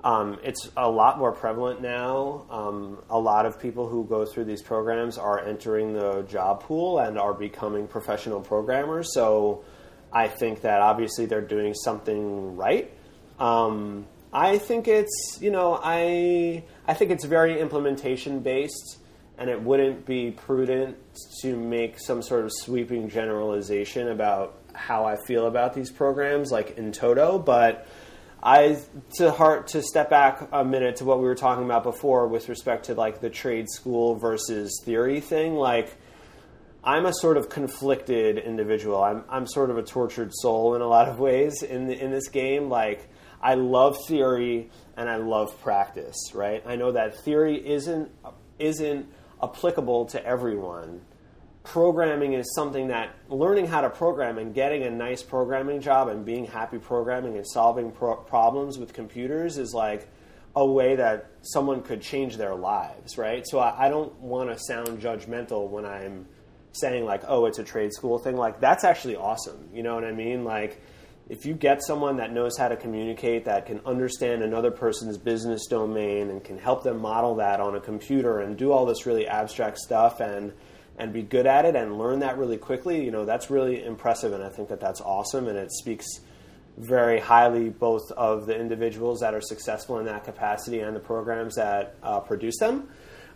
um, 0.03 0.37
it's 0.43 0.69
a 0.75 0.89
lot 0.89 1.17
more 1.17 1.31
prevalent 1.31 1.81
now. 1.81 2.45
Um, 2.49 2.97
a 3.09 3.19
lot 3.19 3.45
of 3.45 3.59
people 3.59 3.87
who 3.87 4.05
go 4.05 4.25
through 4.25 4.45
these 4.45 4.61
programs 4.61 5.17
are 5.17 5.39
entering 5.45 5.93
the 5.93 6.23
job 6.23 6.63
pool 6.63 6.99
and 6.99 7.17
are 7.17 7.33
becoming 7.33 7.87
professional 7.87 8.41
programmers. 8.41 9.13
So 9.13 9.63
I 10.11 10.27
think 10.27 10.61
that 10.61 10.81
obviously 10.81 11.25
they're 11.25 11.41
doing 11.41 11.73
something 11.73 12.55
right. 12.55 12.91
Um, 13.39 14.05
I 14.31 14.57
think 14.59 14.87
it's 14.87 15.39
you 15.41 15.49
know 15.49 15.79
I 15.81 16.63
I 16.87 16.93
think 16.93 17.11
it's 17.11 17.25
very 17.25 17.59
implementation 17.59 18.41
based, 18.41 18.99
and 19.37 19.49
it 19.49 19.61
wouldn't 19.61 20.05
be 20.05 20.31
prudent 20.31 20.97
to 21.41 21.55
make 21.55 21.99
some 21.99 22.21
sort 22.21 22.45
of 22.45 22.51
sweeping 22.53 23.09
generalization 23.09 24.09
about 24.09 24.57
how 24.73 25.05
I 25.05 25.15
feel 25.25 25.47
about 25.47 25.73
these 25.73 25.91
programs, 25.91 26.51
like 26.51 26.77
in 26.77 26.91
toto. 26.91 27.39
But 27.39 27.87
I 28.43 28.77
to 29.15 29.31
heart 29.31 29.67
to 29.69 29.81
step 29.81 30.09
back 30.09 30.47
a 30.51 30.63
minute 30.63 30.97
to 30.97 31.05
what 31.05 31.19
we 31.19 31.25
were 31.25 31.35
talking 31.35 31.65
about 31.65 31.83
before 31.83 32.27
with 32.27 32.49
respect 32.49 32.85
to 32.85 32.93
like 32.93 33.21
the 33.21 33.29
trade 33.29 33.69
school 33.69 34.15
versus 34.15 34.81
theory 34.83 35.21
thing, 35.21 35.55
like. 35.55 35.95
I'm 36.81 37.05
a 37.05 37.11
sort 37.13 37.35
of 37.35 37.49
conflicted 37.49 38.37
individual. 38.37 39.03
I'm, 39.03 39.25
I'm 39.29 39.45
sort 39.45 39.69
of 39.69 39.77
a 39.77 39.83
tortured 39.83 40.31
soul 40.33 40.75
in 40.75 40.81
a 40.81 40.87
lot 40.87 41.09
of 41.09 41.19
ways 41.19 41.61
in 41.61 41.87
the, 41.87 41.93
in 42.01 42.09
this 42.09 42.29
game. 42.29 42.69
Like 42.69 43.05
I 43.41 43.55
love 43.55 43.97
theory 44.07 44.69
and 44.97 45.09
I 45.09 45.17
love 45.17 45.59
practice, 45.61 46.17
right? 46.33 46.63
I 46.65 46.75
know 46.75 46.91
that 46.91 47.17
theory 47.23 47.55
isn't 47.55 48.11
isn't 48.57 49.07
applicable 49.41 50.05
to 50.07 50.25
everyone. 50.25 51.01
Programming 51.63 52.33
is 52.33 52.53
something 52.55 52.87
that 52.87 53.15
learning 53.29 53.67
how 53.67 53.81
to 53.81 53.89
program 53.89 54.37
and 54.37 54.53
getting 54.53 54.83
a 54.83 54.89
nice 54.89 55.23
programming 55.23 55.81
job 55.81 56.09
and 56.09 56.25
being 56.25 56.45
happy 56.45 56.77
programming 56.77 57.37
and 57.37 57.47
solving 57.47 57.91
pro- 57.91 58.17
problems 58.17 58.77
with 58.77 58.93
computers 58.93 59.57
is 59.57 59.73
like 59.73 60.09
a 60.55 60.65
way 60.65 60.95
that 60.95 61.29
someone 61.41 61.81
could 61.81 62.01
change 62.01 62.37
their 62.37 62.55
lives, 62.55 63.17
right? 63.17 63.45
So 63.47 63.59
I, 63.59 63.85
I 63.85 63.89
don't 63.89 64.13
want 64.19 64.49
to 64.49 64.59
sound 64.59 64.99
judgmental 64.99 65.69
when 65.69 65.85
I'm 65.85 66.25
saying 66.73 67.05
like, 67.05 67.23
oh, 67.27 67.45
it's 67.45 67.59
a 67.59 67.63
trade 67.63 67.93
school 67.93 68.19
thing. 68.19 68.35
Like 68.35 68.59
that's 68.59 68.83
actually 68.83 69.15
awesome. 69.15 69.69
You 69.73 69.83
know 69.83 69.95
what 69.95 70.03
I 70.03 70.11
mean? 70.11 70.43
Like 70.43 70.81
if 71.29 71.45
you 71.45 71.53
get 71.53 71.83
someone 71.83 72.17
that 72.17 72.33
knows 72.33 72.57
how 72.57 72.67
to 72.67 72.75
communicate, 72.75 73.45
that 73.45 73.67
can 73.67 73.79
understand 73.85 74.41
another 74.41 74.71
person's 74.71 75.17
business 75.17 75.67
domain 75.67 76.31
and 76.31 76.43
can 76.43 76.57
help 76.57 76.83
them 76.83 76.99
model 76.99 77.35
that 77.35 77.59
on 77.59 77.75
a 77.75 77.79
computer 77.79 78.39
and 78.39 78.57
do 78.57 78.71
all 78.71 78.85
this 78.87 79.05
really 79.05 79.27
abstract 79.27 79.77
stuff 79.77 80.19
and 80.19 80.51
and 80.97 81.13
be 81.13 81.21
good 81.21 81.45
at 81.45 81.63
it 81.63 81.77
and 81.77 81.97
learn 81.97 82.19
that 82.19 82.37
really 82.37 82.57
quickly, 82.57 83.05
you 83.05 83.09
know, 83.09 83.23
that's 83.23 83.49
really 83.49 83.85
impressive 83.85 84.33
and 84.33 84.43
I 84.43 84.49
think 84.49 84.67
that 84.67 84.81
that's 84.81 84.99
awesome 84.99 85.47
and 85.47 85.57
it 85.57 85.71
speaks 85.71 86.05
very 86.77 87.21
highly 87.21 87.69
both 87.69 88.11
of 88.11 88.45
the 88.47 88.59
individuals 88.59 89.21
that 89.21 89.33
are 89.33 89.39
successful 89.39 89.99
in 89.99 90.05
that 90.07 90.25
capacity 90.25 90.81
and 90.81 90.93
the 90.93 90.99
programs 90.99 91.55
that 91.55 91.95
uh, 92.03 92.19
produce 92.19 92.57
them. 92.57 92.89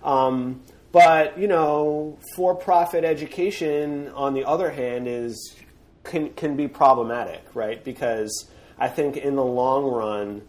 Um, 0.04 0.62
but 0.92 1.38
you 1.38 1.48
know, 1.48 2.18
for-profit 2.36 3.06
education, 3.06 4.10
on 4.10 4.34
the 4.34 4.44
other 4.44 4.70
hand, 4.70 5.08
is 5.08 5.56
can 6.04 6.32
can 6.34 6.56
be 6.56 6.68
problematic, 6.68 7.44
right? 7.54 7.84
Because 7.84 8.50
I 8.78 8.88
think 8.88 9.18
in 9.18 9.36
the 9.36 9.44
long 9.44 9.86
run, 9.86 10.42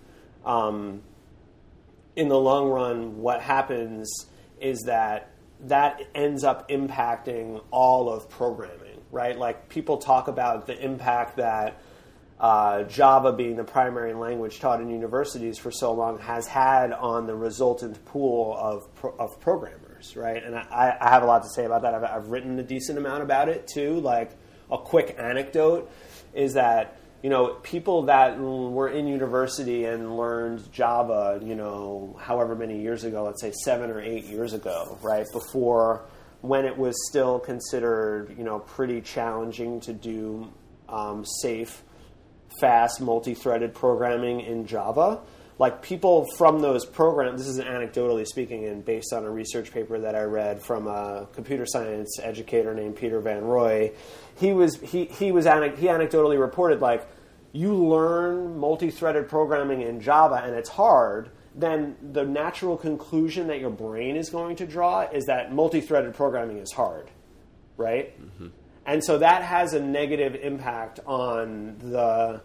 um, 0.44 1.02
in 2.16 2.28
the 2.28 2.38
long 2.38 2.68
run, 2.68 3.18
what 3.18 3.40
happens 3.40 4.10
is 4.60 4.80
that 4.86 5.30
that 5.60 6.02
ends 6.14 6.44
up 6.44 6.68
impacting 6.68 7.62
all 7.70 8.10
of 8.10 8.28
programming, 8.28 9.00
right? 9.10 9.38
Like 9.38 9.68
people 9.68 9.98
talk 9.98 10.28
about 10.28 10.66
the 10.66 10.78
impact 10.78 11.36
that 11.36 11.80
uh, 12.38 12.82
Java 12.84 13.32
being 13.32 13.56
the 13.56 13.64
primary 13.64 14.12
language 14.12 14.58
taught 14.58 14.80
in 14.80 14.90
universities 14.90 15.56
for 15.58 15.70
so 15.70 15.92
long 15.92 16.18
has 16.18 16.46
had 16.46 16.92
on 16.92 17.26
the 17.26 17.34
resultant 17.34 18.04
pool 18.06 18.56
of, 18.58 18.92
pro- 18.96 19.14
of 19.18 19.40
programmers, 19.40 20.16
right? 20.16 20.42
And 20.42 20.56
I, 20.56 20.96
I, 21.00 21.10
have 21.10 21.22
a 21.22 21.26
lot 21.26 21.44
to 21.44 21.48
say 21.48 21.64
about 21.64 21.82
that. 21.82 21.94
I've, 21.94 22.04
I've, 22.04 22.30
written 22.30 22.58
a 22.58 22.62
decent 22.62 22.98
amount 22.98 23.22
about 23.22 23.48
it 23.48 23.68
too. 23.68 24.00
Like 24.00 24.32
a 24.70 24.78
quick 24.78 25.16
anecdote 25.18 25.90
is 26.34 26.54
that 26.54 26.96
you 27.22 27.30
know 27.30 27.54
people 27.62 28.02
that 28.02 28.38
were 28.38 28.88
in 28.88 29.06
university 29.06 29.84
and 29.84 30.16
learned 30.16 30.70
Java, 30.72 31.40
you 31.42 31.54
know, 31.54 32.16
however 32.20 32.54
many 32.54 32.80
years 32.80 33.04
ago, 33.04 33.24
let's 33.24 33.40
say 33.40 33.52
seven 33.64 33.90
or 33.90 34.00
eight 34.00 34.24
years 34.24 34.52
ago, 34.52 34.98
right 35.02 35.26
before 35.32 36.04
when 36.40 36.66
it 36.66 36.76
was 36.76 36.94
still 37.08 37.38
considered 37.38 38.34
you 38.36 38.44
know 38.44 38.58
pretty 38.58 39.00
challenging 39.00 39.80
to 39.80 39.92
do 39.92 40.52
um, 40.88 41.24
safe, 41.24 41.82
fast, 42.60 43.00
multi-threaded 43.00 43.74
programming 43.74 44.40
in 44.40 44.66
Java 44.66 45.20
like 45.58 45.82
people 45.82 46.26
from 46.36 46.60
those 46.60 46.84
programs 46.84 47.40
this 47.40 47.48
is 47.48 47.60
anecdotally 47.60 48.26
speaking 48.26 48.66
and 48.66 48.84
based 48.84 49.12
on 49.12 49.24
a 49.24 49.30
research 49.30 49.72
paper 49.72 49.98
that 49.98 50.14
i 50.14 50.22
read 50.22 50.60
from 50.60 50.86
a 50.86 51.26
computer 51.32 51.66
science 51.66 52.18
educator 52.22 52.74
named 52.74 52.96
peter 52.96 53.20
van 53.20 53.42
roy 53.42 53.90
he 54.36 54.52
was 54.52 54.80
he, 54.80 55.04
he 55.06 55.32
was 55.32 55.44
he 55.44 55.50
anecdotally 55.50 56.38
reported 56.38 56.80
like 56.80 57.06
you 57.52 57.74
learn 57.74 58.58
multi-threaded 58.58 59.28
programming 59.28 59.82
in 59.82 60.00
java 60.00 60.42
and 60.44 60.54
it's 60.54 60.70
hard 60.70 61.30
then 61.56 61.96
the 62.12 62.24
natural 62.24 62.76
conclusion 62.76 63.46
that 63.46 63.60
your 63.60 63.70
brain 63.70 64.16
is 64.16 64.28
going 64.28 64.56
to 64.56 64.66
draw 64.66 65.02
is 65.02 65.24
that 65.26 65.52
multi-threaded 65.52 66.14
programming 66.14 66.58
is 66.58 66.72
hard 66.72 67.10
right 67.76 68.20
mm-hmm. 68.20 68.48
and 68.86 69.04
so 69.04 69.18
that 69.18 69.42
has 69.42 69.72
a 69.72 69.80
negative 69.80 70.34
impact 70.34 70.98
on 71.06 71.76
the 71.78 72.40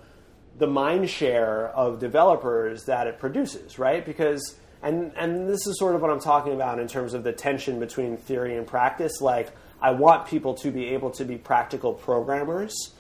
the 0.60 0.68
mind 0.68 1.10
share 1.10 1.70
of 1.70 2.00
developers 2.00 2.86
that 2.86 3.08
it 3.08 3.20
produces, 3.20 3.80
right? 3.80 4.06
Because 4.06 4.58
and 4.82 5.12
and 5.18 5.50
this 5.50 5.66
is 5.66 5.80
sort 5.80 5.96
of 5.96 6.02
what 6.02 6.12
I'm 6.12 6.20
talking 6.20 6.54
about 6.54 6.80
in 6.80 6.88
terms 6.88 7.14
of 7.14 7.24
the 7.24 7.34
tension 7.34 7.80
between 7.80 8.18
theory 8.18 8.56
and 8.56 8.68
practice. 8.68 9.22
Like 9.22 9.52
I 9.82 9.92
want 9.92 10.28
people 10.28 10.54
to 10.56 10.72
be 10.72 10.90
able 10.90 11.12
to 11.12 11.26
be 11.26 11.38
practical 11.38 11.94
programmers, 11.94 12.92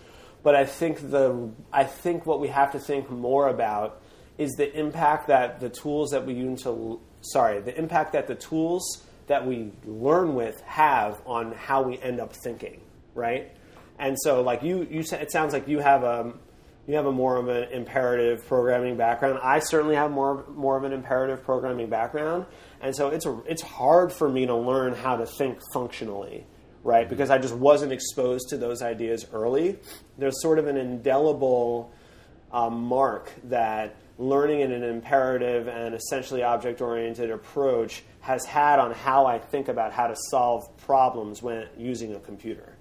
but 0.41 0.55
I 0.55 0.65
think 0.65 1.11
the 1.11 1.51
I 1.71 1.83
think 1.83 2.25
what 2.25 2.39
we 2.39 2.47
have 2.47 2.71
to 2.71 2.79
think 2.79 3.09
more 3.09 3.49
about 3.49 4.01
is 4.37 4.51
the 4.53 4.73
impact 4.77 5.27
that 5.27 5.59
the 5.59 5.69
tools 5.69 6.11
that 6.11 6.25
we 6.25 6.33
use 6.33 6.63
to 6.63 6.99
sorry 7.21 7.59
the 7.59 7.77
impact 7.77 8.13
that 8.13 8.27
the 8.27 8.35
tools 8.35 9.03
that 9.29 9.45
we 9.45 9.71
learn 9.85 10.33
with 10.33 10.59
have 10.61 11.21
on 11.25 11.53
how 11.53 11.83
we 11.83 11.99
end 11.99 12.19
up 12.19 12.33
thinking, 12.33 12.81
right? 13.13 13.51
And 13.99 14.17
so, 14.19 14.41
like 14.41 14.63
you, 14.63 14.87
you 14.89 15.01
it 15.01 15.31
sounds 15.31 15.53
like 15.53 15.67
you 15.67 15.79
have 15.79 16.03
a 16.03 16.33
you 16.89 16.95
have 16.95 17.05
a 17.05 17.11
more 17.11 17.37
of 17.37 17.47
an 17.49 17.71
imperative 17.71 18.43
programming 18.47 18.97
background. 18.97 19.39
I 19.43 19.59
certainly 19.59 19.95
have 19.95 20.09
more 20.09 20.43
more 20.55 20.75
of 20.75 20.83
an 20.83 20.91
imperative 20.91 21.43
programming 21.43 21.87
background, 21.87 22.47
and 22.81 22.95
so 22.95 23.09
it's 23.09 23.27
a, 23.27 23.39
it's 23.47 23.61
hard 23.61 24.11
for 24.11 24.27
me 24.27 24.47
to 24.47 24.55
learn 24.55 24.95
how 24.95 25.15
to 25.17 25.27
think 25.27 25.59
functionally, 25.71 26.47
right? 26.83 27.01
Mm-hmm. 27.01 27.09
Because 27.11 27.29
I 27.29 27.37
just 27.37 27.53
wasn't 27.53 27.91
exposed 27.91 28.49
to 28.49 28.57
those 28.57 28.81
ideas 28.81 29.27
early. 29.31 29.77
There's 30.17 30.41
sort 30.41 30.57
of 30.57 30.65
an 30.65 30.77
indelible 30.77 31.93
um, 32.51 32.81
mark 32.81 33.31
that 33.43 33.95
learning 34.17 34.61
in 34.61 34.71
an 34.71 34.83
imperative 34.83 35.67
and 35.67 35.93
essentially 35.93 36.41
object 36.41 36.81
oriented 36.81 37.29
approach 37.29 38.01
has 38.21 38.43
had 38.45 38.79
on 38.79 38.93
how 38.93 39.27
I 39.27 39.37
think 39.37 39.67
about 39.67 39.93
how 39.93 40.07
to 40.07 40.15
solve 40.31 40.75
problems 40.77 41.43
when 41.43 41.67
using 41.77 42.15
a 42.15 42.19
computer. 42.19 42.75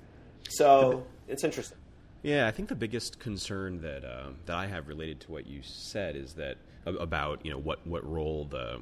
So 0.48 1.04
it's 1.28 1.44
interesting. 1.44 1.77
Yeah, 2.22 2.48
I 2.48 2.50
think 2.50 2.68
the 2.68 2.74
biggest 2.74 3.20
concern 3.20 3.80
that 3.82 4.04
uh, 4.04 4.30
that 4.46 4.56
I 4.56 4.66
have 4.66 4.88
related 4.88 5.20
to 5.20 5.32
what 5.32 5.46
you 5.46 5.62
said 5.62 6.16
is 6.16 6.34
that 6.34 6.56
about 6.84 7.44
you 7.44 7.50
know 7.50 7.58
what 7.58 7.86
what 7.86 8.04
role 8.08 8.44
the 8.44 8.80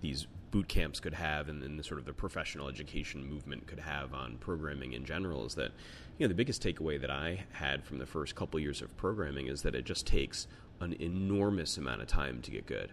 these 0.00 0.26
boot 0.50 0.68
camps 0.68 1.00
could 1.00 1.14
have 1.14 1.48
and 1.48 1.62
then 1.62 1.76
the 1.76 1.82
sort 1.82 1.98
of 1.98 2.06
the 2.06 2.12
professional 2.12 2.68
education 2.68 3.28
movement 3.28 3.66
could 3.66 3.80
have 3.80 4.14
on 4.14 4.36
programming 4.36 4.92
in 4.92 5.04
general 5.04 5.44
is 5.44 5.54
that 5.56 5.72
you 6.16 6.24
know 6.24 6.28
the 6.28 6.34
biggest 6.34 6.62
takeaway 6.62 7.00
that 7.00 7.10
I 7.10 7.44
had 7.52 7.84
from 7.84 7.98
the 7.98 8.06
first 8.06 8.36
couple 8.36 8.60
years 8.60 8.80
of 8.82 8.96
programming 8.96 9.48
is 9.48 9.62
that 9.62 9.74
it 9.74 9.84
just 9.84 10.06
takes 10.06 10.46
an 10.80 10.94
enormous 11.00 11.76
amount 11.76 12.02
of 12.02 12.06
time 12.06 12.42
to 12.42 12.50
get 12.50 12.66
good, 12.66 12.92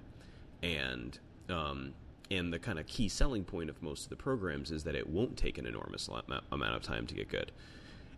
and 0.63 1.19
um, 1.49 1.93
and 2.31 2.53
the 2.53 2.59
kind 2.59 2.79
of 2.79 2.87
key 2.87 3.09
selling 3.09 3.43
point 3.43 3.69
of 3.69 3.81
most 3.83 4.05
of 4.05 4.09
the 4.09 4.15
programs 4.15 4.71
is 4.71 4.83
that 4.85 4.95
it 4.95 5.07
won't 5.07 5.35
take 5.35 5.57
an 5.57 5.65
enormous 5.65 6.07
amount 6.07 6.75
of 6.75 6.81
time 6.81 7.05
to 7.07 7.13
get 7.13 7.27
good, 7.27 7.51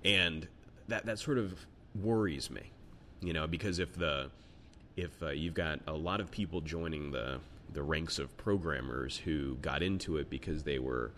and 0.06 0.48
that 0.88 1.06
that 1.06 1.20
sort 1.20 1.38
of 1.38 1.66
worries 2.02 2.50
me, 2.50 2.72
you 3.22 3.34
know, 3.34 3.48
because 3.48 3.80
if 3.80 3.94
the 3.94 4.30
if 4.96 5.22
uh, 5.24 5.30
you've 5.30 5.54
got 5.54 5.80
a 5.88 5.94
lot 5.94 6.20
of 6.20 6.32
people 6.32 6.62
joining 6.62 7.12
the 7.12 7.40
the 7.74 7.84
ranks 7.84 8.20
of 8.20 8.36
programmers 8.38 9.18
who 9.18 9.56
got 9.56 9.82
into 9.82 10.18
it 10.18 10.30
because 10.30 10.64
they 10.64 10.78
were 10.78 11.12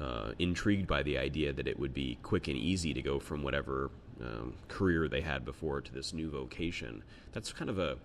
uh, 0.00 0.32
intrigued 0.38 0.86
by 0.86 1.02
the 1.02 1.16
idea 1.16 1.52
that 1.52 1.66
it 1.66 1.78
would 1.78 1.94
be 1.94 2.18
quick 2.22 2.48
and 2.48 2.56
easy 2.56 2.92
to 2.92 3.00
go 3.00 3.18
from 3.18 3.42
whatever 3.42 3.90
um, 4.20 4.54
career 4.68 5.08
they 5.08 5.20
had 5.20 5.44
before 5.44 5.80
to 5.80 5.92
this 5.92 6.12
new 6.12 6.30
vocation. 6.30 7.02
That's 7.32 7.52
kind 7.52 7.70
of 7.70 7.78
a 7.78 7.96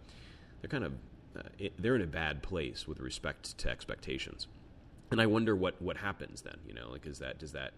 they're 0.61 0.69
kind 0.69 0.83
of 0.83 0.93
uh, 1.37 1.43
it, 1.57 1.73
they're 1.77 1.95
in 1.95 2.01
a 2.01 2.07
bad 2.07 2.41
place 2.41 2.87
with 2.87 2.99
respect 2.99 3.57
to 3.57 3.69
expectations, 3.69 4.47
and 5.11 5.21
I 5.21 5.25
wonder 5.25 5.55
what 5.55 5.81
what 5.81 5.97
happens 5.97 6.41
then. 6.41 6.57
You 6.67 6.73
know, 6.73 6.89
like 6.91 7.05
is 7.05 7.19
that 7.19 7.39
does 7.39 7.51
that 7.51 7.73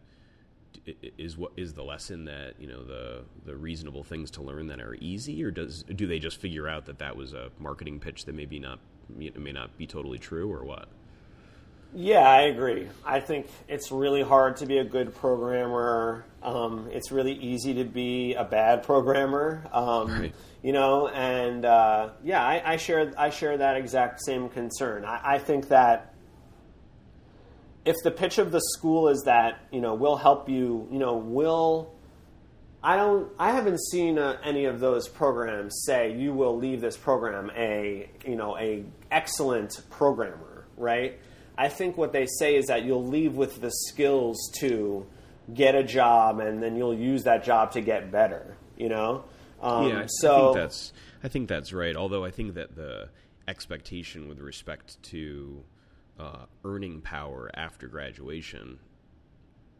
is 1.17 1.37
what 1.37 1.51
is 1.57 1.73
the 1.73 1.83
lesson 1.83 2.25
that 2.25 2.53
you 2.59 2.67
know 2.67 2.83
the 2.83 3.23
the 3.45 3.55
reasonable 3.55 4.03
things 4.03 4.31
to 4.31 4.41
learn 4.41 4.67
that 4.67 4.79
are 4.79 4.95
easy, 4.95 5.43
or 5.43 5.51
does 5.51 5.83
do 5.83 6.07
they 6.07 6.19
just 6.19 6.37
figure 6.37 6.67
out 6.67 6.85
that 6.85 6.99
that 6.99 7.15
was 7.15 7.33
a 7.33 7.49
marketing 7.59 7.99
pitch 7.99 8.25
that 8.25 8.35
maybe 8.35 8.59
not 8.59 8.79
may 9.09 9.51
not 9.51 9.77
be 9.77 9.85
totally 9.85 10.17
true, 10.17 10.51
or 10.51 10.63
what? 10.63 10.87
Yeah, 11.93 12.19
I 12.19 12.43
agree. 12.43 12.87
I 13.05 13.19
think 13.19 13.47
it's 13.67 13.91
really 13.91 14.21
hard 14.21 14.57
to 14.57 14.65
be 14.65 14.77
a 14.77 14.83
good 14.83 15.13
programmer. 15.13 16.23
Um, 16.41 16.87
it's 16.91 17.11
really 17.11 17.33
easy 17.33 17.73
to 17.75 17.83
be 17.83 18.33
a 18.33 18.45
bad 18.45 18.83
programmer. 18.83 19.63
Um, 19.73 20.11
right. 20.21 20.35
You 20.63 20.71
know, 20.73 21.09
and 21.09 21.65
uh, 21.65 22.11
yeah, 22.23 22.41
I, 22.41 22.73
I, 22.73 22.77
share 22.77 23.11
I 23.17 23.29
share 23.29 23.57
that 23.57 23.75
exact 23.75 24.23
same 24.23 24.47
concern. 24.47 25.03
I, 25.03 25.33
I 25.35 25.37
think 25.39 25.67
that 25.67 26.10
if 27.85 27.95
the 28.03 28.11
pitch 28.11 28.37
of 28.37 28.51
the 28.51 28.61
school 28.73 29.07
is 29.09 29.23
that 29.25 29.65
you 29.71 29.81
know 29.81 29.93
we'll 29.93 30.17
help 30.17 30.49
you, 30.49 30.87
you 30.91 30.99
know, 30.99 31.15
we'll. 31.15 31.93
I 32.83 32.95
don't 32.95 33.31
I 33.37 33.51
haven't 33.51 33.79
seen 33.79 34.17
uh, 34.17 34.37
any 34.43 34.65
of 34.65 34.79
those 34.79 35.07
programs 35.07 35.83
say 35.85 36.15
you 36.17 36.33
will 36.33 36.57
leave 36.57 36.81
this 36.81 36.97
program 36.97 37.51
a 37.55 38.09
you 38.25 38.35
know 38.35 38.57
a 38.57 38.83
excellent 39.11 39.79
programmer, 39.91 40.65
right? 40.77 41.19
I 41.57 41.69
think 41.69 41.95
what 41.95 42.11
they 42.11 42.25
say 42.25 42.55
is 42.55 42.67
that 42.67 42.83
you'll 42.83 43.05
leave 43.05 43.35
with 43.35 43.61
the 43.61 43.69
skills 43.69 44.51
to 44.59 45.05
get 45.53 45.75
a 45.75 45.83
job, 45.83 46.39
and 46.39 46.61
then 46.61 46.75
you'll 46.75 46.97
use 46.97 47.23
that 47.23 47.43
job 47.43 47.71
to 47.73 47.81
get 47.81 48.11
better. 48.11 48.57
You 48.77 48.89
know. 48.89 49.25
Um, 49.61 49.87
yeah, 49.89 50.05
so 50.07 50.35
I 50.35 50.41
think 50.41 50.55
that's 50.55 50.93
I 51.23 51.27
think 51.27 51.49
that's 51.49 51.73
right. 51.73 51.95
Although 51.95 52.25
I 52.25 52.31
think 52.31 52.55
that 52.55 52.75
the 52.75 53.09
expectation 53.47 54.27
with 54.27 54.39
respect 54.39 55.01
to 55.03 55.63
uh, 56.21 56.45
earning 56.63 57.01
power 57.01 57.49
after 57.53 57.87
graduation. 57.87 58.79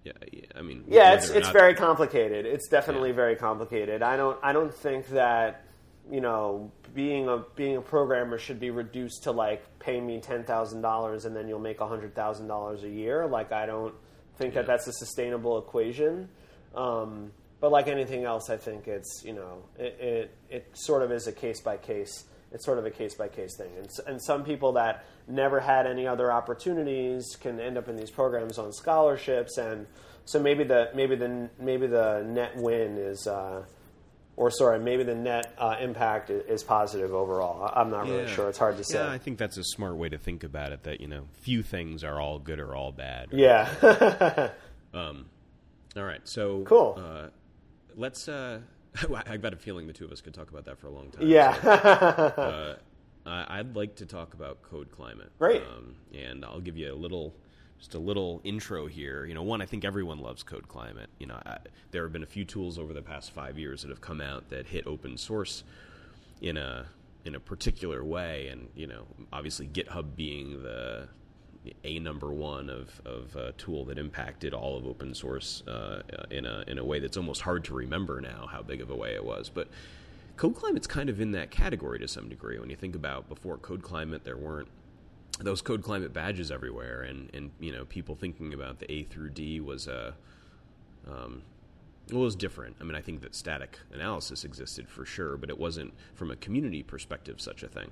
Yeah, 0.04 0.14
I 0.56 0.64
mean, 0.64 0.86
yeah, 0.88 1.14
it's 1.14 1.30
it's 1.30 1.48
not, 1.48 1.54
very 1.54 1.76
complicated. 1.76 2.48
It's 2.48 2.68
definitely 2.68 3.10
yeah. 3.10 3.16
very 3.16 3.36
complicated. 3.36 4.02
I 4.02 4.18
don't 4.18 4.38
I 4.42 4.52
don't 4.52 4.74
think 4.74 5.08
that 5.10 5.64
you 6.10 6.22
know 6.22 6.72
being 6.96 7.28
a 7.28 7.44
being 7.56 7.78
a 7.78 7.82
programmer 7.82 8.40
should 8.40 8.60
be 8.60 8.72
reduced 8.72 9.24
to 9.24 9.32
like 9.32 9.64
pay 9.78 10.02
me 10.02 10.20
ten 10.20 10.44
thousand 10.44 10.82
dollars 10.82 11.26
and 11.26 11.36
then 11.36 11.48
you'll 11.48 11.60
make 11.60 11.80
hundred 11.80 12.16
thousand 12.16 12.48
dollars 12.48 12.84
a 12.84 12.90
year. 12.90 13.28
Like 13.28 13.52
I 13.52 13.68
don't 13.68 13.94
think 14.38 14.56
yeah. 14.56 14.62
that 14.62 14.68
that's 14.68 14.88
a 14.88 14.94
sustainable 14.94 15.60
equation. 15.60 16.30
Um, 16.74 17.32
but 17.60 17.72
like 17.72 17.88
anything 17.88 18.24
else, 18.24 18.50
I 18.50 18.58
think 18.58 18.88
it's 18.88 19.22
you 19.24 19.34
know 19.34 19.64
it, 19.78 19.98
it, 20.00 20.38
it 20.50 20.72
sort 20.74 21.04
of 21.04 21.12
is 21.12 21.28
a 21.28 21.32
case 21.32 21.62
by 21.62 21.78
case. 21.78 22.26
It's 22.52 22.66
sort 22.66 22.78
of 22.78 22.86
a 22.86 22.92
case 22.92 23.16
by 23.16 23.28
case 23.28 23.56
thing, 23.58 23.72
and 23.78 23.90
and 24.08 24.22
some 24.22 24.44
people 24.44 24.74
that 24.74 25.06
never 25.28 25.60
had 25.60 25.88
any 25.88 26.06
other 26.06 26.32
opportunities 26.32 27.38
can 27.40 27.60
end 27.60 27.78
up 27.78 27.88
in 27.88 27.96
these 27.96 28.12
programs 28.12 28.58
on 28.58 28.74
scholarships, 28.74 29.58
and 29.58 29.88
so 30.26 30.40
maybe 30.40 30.64
the 30.64 30.90
maybe 30.94 31.16
the 31.16 31.50
maybe 31.60 31.88
the 31.88 32.24
net 32.28 32.56
win 32.58 32.98
is. 32.98 33.28
Uh, 33.28 33.64
or 34.38 34.50
sorry, 34.50 34.80
maybe 34.80 35.04
the 35.04 35.14
net 35.14 35.54
uh, 35.58 35.76
impact 35.80 36.30
is 36.30 36.64
positive 36.64 37.14
overall. 37.14 37.70
I'm 37.76 37.92
not 37.92 38.08
really 38.08 38.28
sure. 38.28 38.50
It's 38.50 38.58
hard 38.58 38.78
to 38.78 38.84
say. 38.84 38.98
Yeah, 38.98 39.12
I 39.12 39.18
think 39.18 39.38
that's 39.38 39.58
a 39.58 39.64
smart 39.64 39.98
way 39.98 40.10
to 40.10 40.18
think 40.18 40.44
about 40.44 40.72
it. 40.72 40.84
That 40.84 41.02
you 41.02 41.08
know, 41.08 41.28
few 41.42 41.62
things 41.62 42.04
are 42.04 42.20
all 42.20 42.40
good 42.40 42.60
or 42.60 42.74
all 42.76 42.92
bad. 42.92 43.28
Yeah. 43.32 44.50
um, 44.94 45.26
all 45.96 46.04
right. 46.04 46.22
So 46.24 46.64
cool. 46.64 46.98
Uh, 46.98 47.28
let's. 47.96 48.28
Uh, 48.28 48.62
I've 49.28 49.42
got 49.42 49.54
a 49.54 49.58
feeling 49.58 49.88
the 49.88 49.94
two 49.94 50.06
of 50.06 50.12
us 50.12 50.22
could 50.22 50.34
talk 50.34 50.50
about 50.50 50.66
that 50.66 50.78
for 50.78 50.88
a 50.88 50.92
long 50.92 51.10
time. 51.12 51.28
Yeah. 51.28 51.54
So, 51.62 52.78
uh, 53.26 53.46
I'd 53.48 53.76
like 53.76 53.96
to 53.98 54.06
talk 54.06 54.34
about 54.34 54.62
code 54.62 54.92
climate. 54.92 55.32
Great. 55.40 55.64
Um, 55.64 55.96
and 56.14 56.44
I'll 56.44 56.60
give 56.60 56.78
you 56.78 56.94
a 56.94 56.96
little 56.96 57.34
just 57.82 57.96
a 57.96 58.00
little 58.00 58.42
intro 58.44 58.86
here. 58.86 59.26
You 59.26 59.34
know, 59.34 59.42
one, 59.42 59.60
I 59.60 59.66
think 59.66 59.84
everyone 59.84 60.20
loves 60.20 60.44
Code 60.44 60.68
Climate. 60.68 61.10
You 61.18 61.26
know, 61.26 61.42
I, 61.44 61.58
there 61.90 62.04
have 62.04 62.14
been 62.14 62.22
a 62.22 62.28
few 62.28 62.46
tools 62.46 62.78
over 62.78 62.94
the 62.94 63.02
past 63.02 63.32
five 63.32 63.58
years 63.58 63.82
that 63.82 63.90
have 63.90 64.02
come 64.02 64.22
out 64.22 64.50
that 64.50 64.68
hit 64.68 64.86
open 64.86 65.18
source 65.18 65.64
in 66.42 66.58
a 66.58 66.86
in 67.26 67.36
a 67.36 67.40
particular 67.40 68.04
way, 68.04 68.48
and 68.50 68.70
you 68.76 68.86
know, 68.88 69.06
obviously 69.34 69.68
GitHub 69.68 70.16
being 70.16 70.62
the 70.62 71.08
a 71.84 72.00
number 72.00 72.32
one 72.32 72.70
of 72.70 73.02
of 73.06 73.36
a 73.36 73.52
tool 73.54 73.86
that 73.86 73.98
impacted 73.98 74.54
all 74.54 74.78
of 74.78 74.86
open 74.86 75.14
source 75.14 75.64
uh, 75.68 76.02
in 76.30 76.46
a 76.46 76.64
in 76.68 76.78
a 76.78 76.84
way 76.84 77.00
that's 77.00 77.18
almost 77.18 77.42
hard 77.42 77.64
to 77.66 77.74
remember 77.74 78.22
now 78.22 78.48
how 78.52 78.62
big 78.62 78.82
of 78.82 78.90
a 78.90 78.96
way 78.96 79.14
it 79.14 79.26
was, 79.26 79.50
but. 79.50 79.68
Code 80.38 80.56
Climate's 80.56 80.88
kind 80.88 81.08
of 81.08 81.22
in 81.22 81.34
that 81.34 81.52
category 81.52 82.00
to 82.00 82.08
some 82.08 82.28
degree. 82.28 82.58
When 82.58 82.72
you 82.72 82.76
think 82.76 82.96
about 82.96 83.30
before 83.30 83.58
Code 83.58 83.84
Climate, 83.84 84.24
there 84.24 84.38
weren't 84.38 84.70
those 85.40 85.62
code 85.62 85.84
climate 85.84 86.14
badges 86.14 86.52
everywhere, 86.52 87.02
and 87.02 87.30
and 87.34 87.52
you 87.60 87.72
know 87.72 87.86
people 87.86 88.16
thinking 88.16 88.54
about 88.54 88.80
the 88.80 88.92
A 88.92 89.04
through 89.04 89.30
D 89.32 89.60
was 89.60 89.88
a 89.88 90.16
um, 91.08 91.44
well, 92.12 92.22
it 92.22 92.26
was 92.26 92.36
different. 92.36 92.76
I 92.80 92.84
mean, 92.84 92.96
I 92.96 93.02
think 93.02 93.22
that 93.22 93.36
static 93.36 93.80
analysis 93.94 94.44
existed 94.44 94.90
for 94.90 95.06
sure, 95.06 95.38
but 95.38 95.50
it 95.50 95.58
wasn't 95.58 95.94
from 96.14 96.32
a 96.32 96.36
community 96.36 96.84
perspective 96.84 97.40
such 97.40 97.64
a 97.64 97.68
thing. 97.68 97.92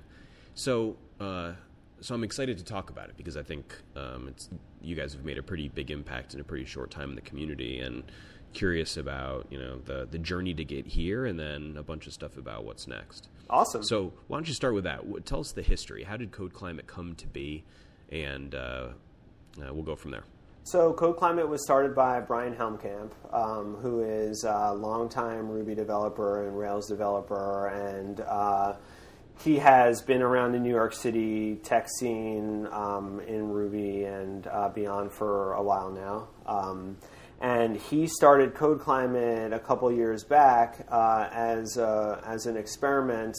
So, 0.54 0.96
uh, 1.18 1.52
so 2.00 2.14
I'm 2.14 2.24
excited 2.24 2.58
to 2.58 2.64
talk 2.64 2.90
about 2.90 3.08
it 3.08 3.16
because 3.16 3.36
I 3.36 3.42
think 3.42 3.74
um, 3.96 4.28
it's 4.28 4.48
you 4.80 4.96
guys 4.96 5.12
have 5.12 5.24
made 5.24 5.38
a 5.38 5.42
pretty 5.42 5.68
big 5.68 5.90
impact 5.90 6.34
in 6.34 6.40
a 6.40 6.44
pretty 6.44 6.64
short 6.64 6.90
time 6.90 7.10
in 7.10 7.14
the 7.14 7.20
community, 7.20 7.80
and 7.80 8.04
curious 8.52 8.96
about 8.96 9.46
you 9.50 9.58
know 9.58 9.78
the 9.78 10.06
the 10.10 10.18
journey 10.18 10.54
to 10.54 10.64
get 10.64 10.86
here, 10.86 11.26
and 11.26 11.38
then 11.38 11.76
a 11.76 11.82
bunch 11.82 12.06
of 12.06 12.12
stuff 12.12 12.36
about 12.36 12.64
what's 12.64 12.86
next. 12.86 13.28
Awesome. 13.48 13.82
So 13.82 14.12
why 14.28 14.38
don't 14.38 14.48
you 14.48 14.54
start 14.54 14.74
with 14.74 14.84
that? 14.84 15.02
Tell 15.26 15.40
us 15.40 15.52
the 15.52 15.62
history. 15.62 16.04
How 16.04 16.16
did 16.16 16.30
Code 16.30 16.52
Climate 16.52 16.86
come 16.86 17.14
to 17.16 17.26
be, 17.26 17.64
and 18.10 18.54
uh, 18.54 18.88
uh, 19.58 19.72
we'll 19.72 19.82
go 19.82 19.96
from 19.96 20.12
there. 20.12 20.24
So 20.62 20.92
Code 20.92 21.16
Climate 21.16 21.48
was 21.48 21.64
started 21.64 21.94
by 21.94 22.20
Bryan 22.20 22.54
Helmkamp, 22.54 23.12
um, 23.32 23.76
who 23.76 24.02
is 24.02 24.44
a 24.44 24.72
longtime 24.72 25.48
Ruby 25.48 25.74
developer 25.74 26.46
and 26.46 26.56
Rails 26.56 26.86
developer, 26.86 27.68
and 27.68 28.20
uh, 28.20 28.74
he 29.38 29.56
has 29.56 30.02
been 30.02 30.22
around 30.22 30.52
the 30.52 30.58
New 30.58 30.70
York 30.70 30.92
City 30.92 31.56
tech 31.62 31.88
scene 31.88 32.66
um, 32.70 33.20
in 33.26 33.48
Ruby 33.48 34.04
and 34.04 34.46
uh, 34.46 34.68
beyond 34.68 35.12
for 35.12 35.54
a 35.54 35.62
while 35.62 35.90
now. 35.90 36.28
Um, 36.46 36.96
and 37.40 37.76
he 37.76 38.06
started 38.06 38.54
Code 38.54 38.80
Climate 38.80 39.52
a 39.52 39.58
couple 39.58 39.90
years 39.90 40.24
back 40.24 40.86
uh, 40.90 41.28
as 41.32 41.78
a, 41.78 42.22
as 42.26 42.44
an 42.44 42.56
experiment, 42.56 43.36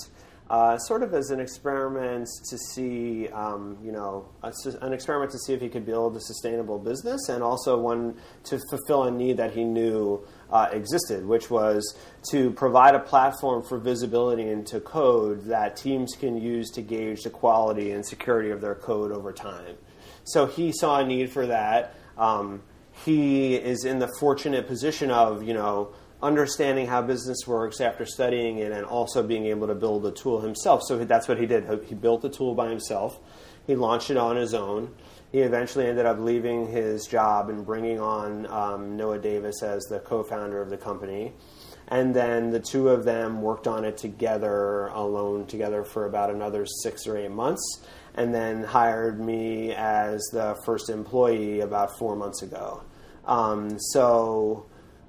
uh, 0.52 0.78
sort 0.80 1.02
of 1.02 1.14
as 1.14 1.32
an 1.32 1.40
experiment 1.40 2.28
to 2.50 2.58
see, 2.58 3.30
um, 3.30 3.78
you 3.82 3.94
know, 3.94 4.28
a, 4.44 4.52
an 4.82 4.92
experiment 4.92 5.32
to 5.32 5.40
see 5.40 5.54
if 5.54 5.62
he 5.62 5.70
could 5.70 5.86
build 5.86 6.14
a 6.18 6.20
sustainable 6.20 6.78
business, 6.78 7.30
and 7.30 7.42
also 7.42 7.80
one 7.80 8.14
to 8.44 8.60
fulfill 8.70 9.04
a 9.04 9.12
need 9.12 9.38
that 9.38 9.54
he 9.54 9.64
knew 9.64 10.22
uh, 10.52 10.68
existed, 10.74 11.26
which 11.26 11.50
was 11.50 11.98
to 12.32 12.52
provide 12.52 12.96
a 12.96 13.00
platform 13.00 13.64
for 13.64 13.78
visibility 13.78 14.50
into 14.50 14.82
code 14.82 15.46
that 15.46 15.78
teams 15.78 16.18
can 16.20 16.36
use 16.36 16.70
to 16.70 16.82
gauge 16.82 17.22
the 17.22 17.30
quality 17.30 17.92
and 17.92 18.06
security 18.06 18.50
of 18.50 18.60
their 18.60 18.76
code 18.76 19.14
over 19.14 19.32
time. 19.32 19.78
So 20.26 20.48
he 20.48 20.74
saw 20.74 21.00
a 21.00 21.06
need 21.06 21.32
for 21.32 21.48
that. 21.48 21.96
Um, 22.18 22.62
he 23.06 23.56
is 23.56 23.86
in 23.86 24.00
the 24.00 24.12
fortunate 24.20 24.68
position 24.68 25.12
of, 25.12 25.44
you 25.44 25.54
know, 25.54 25.94
understanding 26.22 26.88
how 26.88 27.02
business 27.02 27.48
works 27.48 27.82
after 27.82 28.06
studying 28.06 28.58
it 28.58 28.72
and 28.72 28.86
also 28.86 29.24
being 29.24 29.46
able 29.46 29.68
to 29.68 29.76
build 29.76 30.06
a 30.06 30.12
tool 30.12 30.42
himself. 30.42 30.82
So 30.88 31.04
that's 31.04 31.28
what 31.28 31.40
he 31.40 31.46
did. 31.46 31.84
He 31.86 31.96
built 31.96 32.22
the 32.22 32.30
tool 32.30 32.56
by 32.56 32.70
himself. 32.70 33.20
He 33.68 33.76
launched 33.76 34.10
it 34.10 34.18
on 34.18 34.36
his 34.36 34.54
own. 34.54 34.94
He 35.32 35.40
eventually 35.40 35.88
ended 35.88 36.06
up 36.06 36.20
leaving 36.20 36.68
his 36.68 37.06
job 37.06 37.50
and 37.50 37.66
bringing 37.66 38.00
on 38.00 38.46
um, 38.48 38.98
Noah 38.98 39.20
Davis 39.20 39.64
as 39.64 39.84
the 39.84 40.00
co 40.00 40.24
founder 40.24 40.62
of 40.62 40.70
the 40.70 40.78
company. 40.78 41.34
And 41.88 42.14
then 42.14 42.52
the 42.52 42.60
two 42.60 42.90
of 42.90 43.04
them 43.04 43.42
worked 43.42 43.68
on 43.68 43.84
it 43.84 43.98
together, 43.98 44.88
alone 44.88 45.46
together, 45.46 45.84
for 45.84 46.06
about 46.06 46.30
another 46.30 46.66
six 46.66 47.06
or 47.06 47.18
eight 47.18 47.32
months 47.32 47.84
and 48.16 48.34
then 48.34 48.64
hired 48.64 49.20
me 49.20 49.74
as 49.74 50.22
the 50.34 50.56
first 50.66 50.90
employee 50.90 51.62
about 51.62 51.98
four 51.98 52.16
months 52.16 52.42
ago. 52.42 52.84
Um, 53.26 53.80
so, 53.80 54.66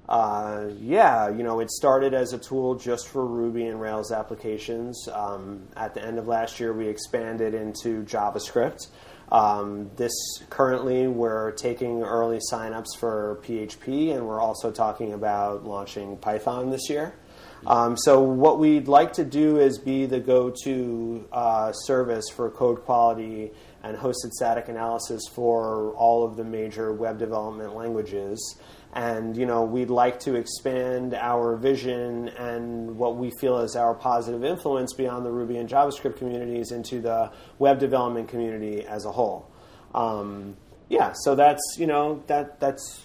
uh, 0.09 0.65
yeah, 0.79 1.29
you 1.29 1.43
know, 1.43 1.59
it 1.59 1.71
started 1.71 2.13
as 2.13 2.33
a 2.33 2.37
tool 2.37 2.75
just 2.75 3.07
for 3.07 3.25
Ruby 3.25 3.65
and 3.67 3.79
Rails 3.79 4.11
applications. 4.11 5.07
Um, 5.11 5.67
at 5.77 5.93
the 5.93 6.03
end 6.03 6.19
of 6.19 6.27
last 6.27 6.59
year, 6.59 6.73
we 6.73 6.87
expanded 6.87 7.53
into 7.53 8.03
JavaScript. 8.03 8.87
Um, 9.31 9.89
this 9.95 10.13
currently, 10.49 11.07
we're 11.07 11.51
taking 11.51 12.03
early 12.03 12.39
signups 12.51 12.97
for 12.99 13.39
PHP, 13.43 14.13
and 14.15 14.27
we're 14.27 14.41
also 14.41 14.71
talking 14.71 15.13
about 15.13 15.63
launching 15.63 16.17
Python 16.17 16.69
this 16.69 16.89
year. 16.89 17.15
Um, 17.65 17.95
so 17.97 18.21
what 18.21 18.59
we'd 18.59 18.87
like 18.87 19.13
to 19.13 19.23
do 19.23 19.57
is 19.57 19.77
be 19.77 20.05
the 20.05 20.19
go-to 20.19 21.27
uh, 21.31 21.71
service 21.71 22.25
for 22.29 22.49
code 22.49 22.83
quality 22.83 23.51
and 23.83 23.97
hosted 23.97 24.31
static 24.31 24.69
analysis 24.69 25.21
for 25.33 25.91
all 25.93 26.25
of 26.25 26.35
the 26.37 26.43
major 26.43 26.93
web 26.93 27.19
development 27.19 27.75
languages. 27.75 28.57
And 28.93 29.35
you 29.35 29.45
know, 29.45 29.63
we'd 29.63 29.89
like 29.89 30.19
to 30.21 30.35
expand 30.35 31.13
our 31.13 31.55
vision 31.55 32.29
and 32.29 32.97
what 32.97 33.15
we 33.15 33.31
feel 33.39 33.59
is 33.59 33.75
our 33.75 33.93
positive 33.95 34.43
influence 34.43 34.93
beyond 34.93 35.25
the 35.25 35.31
Ruby 35.31 35.57
and 35.57 35.67
JavaScript 35.67 36.17
communities 36.17 36.71
into 36.71 37.01
the 37.01 37.31
web 37.59 37.79
development 37.79 38.29
community 38.29 38.85
as 38.85 39.05
a 39.05 39.11
whole. 39.11 39.49
Um, 39.95 40.57
yeah, 40.89 41.13
so 41.23 41.33
that's 41.35 41.61
you 41.77 41.87
know 41.87 42.23
that 42.27 42.59
that's 42.59 43.01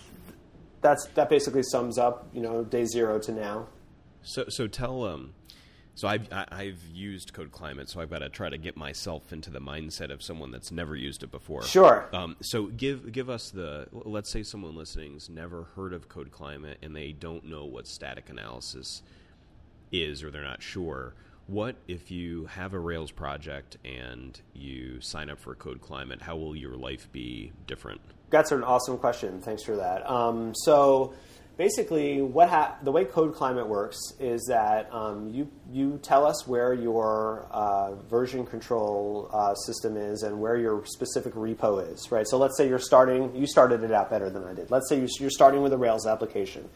that's 0.81 1.07
that 1.15 1.31
basically 1.31 1.63
sums 1.63 1.97
up 1.97 2.29
you 2.33 2.43
know 2.43 2.65
day 2.65 2.85
zero 2.85 3.19
to 3.21 3.33
now. 3.33 3.67
So 4.23 4.47
so 4.49 4.67
tell 4.67 5.05
um 5.05 5.35
so 5.99 6.07
I've 6.07 6.29
I've 6.31 6.81
used 6.95 7.33
Code 7.33 7.51
Climate, 7.51 7.89
so 7.89 8.01
I've 8.01 8.09
got 8.09 8.21
to 8.21 8.29
try 8.29 8.49
to 8.49 8.57
get 8.57 8.77
myself 8.77 9.33
into 9.33 9.51
the 9.51 9.59
mindset 9.59 10.13
of 10.13 10.23
someone 10.23 10.53
that's 10.53 10.71
never 10.71 10.95
used 10.95 11.25
it 11.25 11.33
before. 11.33 11.65
Sure. 11.65 12.09
Um, 12.13 12.37
so 12.41 12.67
give 12.67 13.11
give 13.11 13.29
us 13.29 13.51
the 13.51 13.89
let's 13.91 14.31
say 14.31 14.45
someone 14.45 14.77
listening's 14.77 15.29
never 15.29 15.65
heard 15.75 15.93
of 15.93 16.09
Code 16.09 16.31
Climate 16.31 16.79
and 16.83 16.95
they 16.95 17.11
don't 17.11 17.43
know 17.43 17.65
what 17.65 17.89
static 17.89 18.31
analysis 18.31 19.03
is 19.91 20.23
or 20.23 20.31
they're 20.31 20.45
not 20.45 20.63
sure. 20.63 21.15
What 21.49 21.75
if 21.89 22.13
you 22.13 22.45
have 22.47 22.75
a 22.75 22.79
Rails 22.79 23.11
project 23.11 23.77
and 23.85 24.41
you 24.53 25.01
sign 25.01 25.31
up 25.31 25.41
for 25.41 25.57
Code 25.57 25.81
Climate? 25.81 26.23
How 26.23 26.37
will 26.37 26.55
your 26.55 26.77
life 26.77 27.11
be 27.11 27.51
different? 27.67 28.01
That's 28.31 28.53
an 28.53 28.63
awesome 28.63 28.99
question. 28.99 29.41
Thanks 29.41 29.65
for 29.65 29.75
that. 29.75 30.09
Um, 30.09 30.55
so 30.55 31.15
basically, 31.59 32.23
what 32.23 32.49
ha- 32.49 32.79
the 32.83 32.91
way 32.91 33.05
Code 33.05 33.35
Climate 33.35 33.69
works 33.69 33.99
is 34.19 34.47
that 34.49 34.89
um, 34.95 35.29
you 35.29 35.51
you 35.71 35.99
tell 36.03 36.25
us 36.25 36.47
where 36.47 36.73
your 36.73 37.47
uh, 37.51 37.97
version 38.09 38.47
control 38.47 39.29
uh, 39.35 39.55
system 39.55 39.99
is 39.99 40.23
and 40.23 40.41
where 40.41 40.57
your 40.57 40.87
specific 40.87 41.35
repo 41.35 41.93
is, 41.93 42.11
right? 42.11 42.27
So 42.27 42.39
let's 42.39 42.57
say 42.57 42.67
you're 42.67 42.79
starting. 42.79 43.37
You 43.37 43.47
started 43.47 43.83
it 43.83 43.93
out 43.93 44.09
better 44.09 44.31
than 44.31 44.45
I 44.45 44.55
did. 44.55 44.71
Let's 44.71 44.89
say 44.89 45.07
you're 45.21 45.29
starting 45.29 45.61
with 45.61 45.75
a 45.75 45.79
Rails 45.79 46.07
application, 46.07 46.67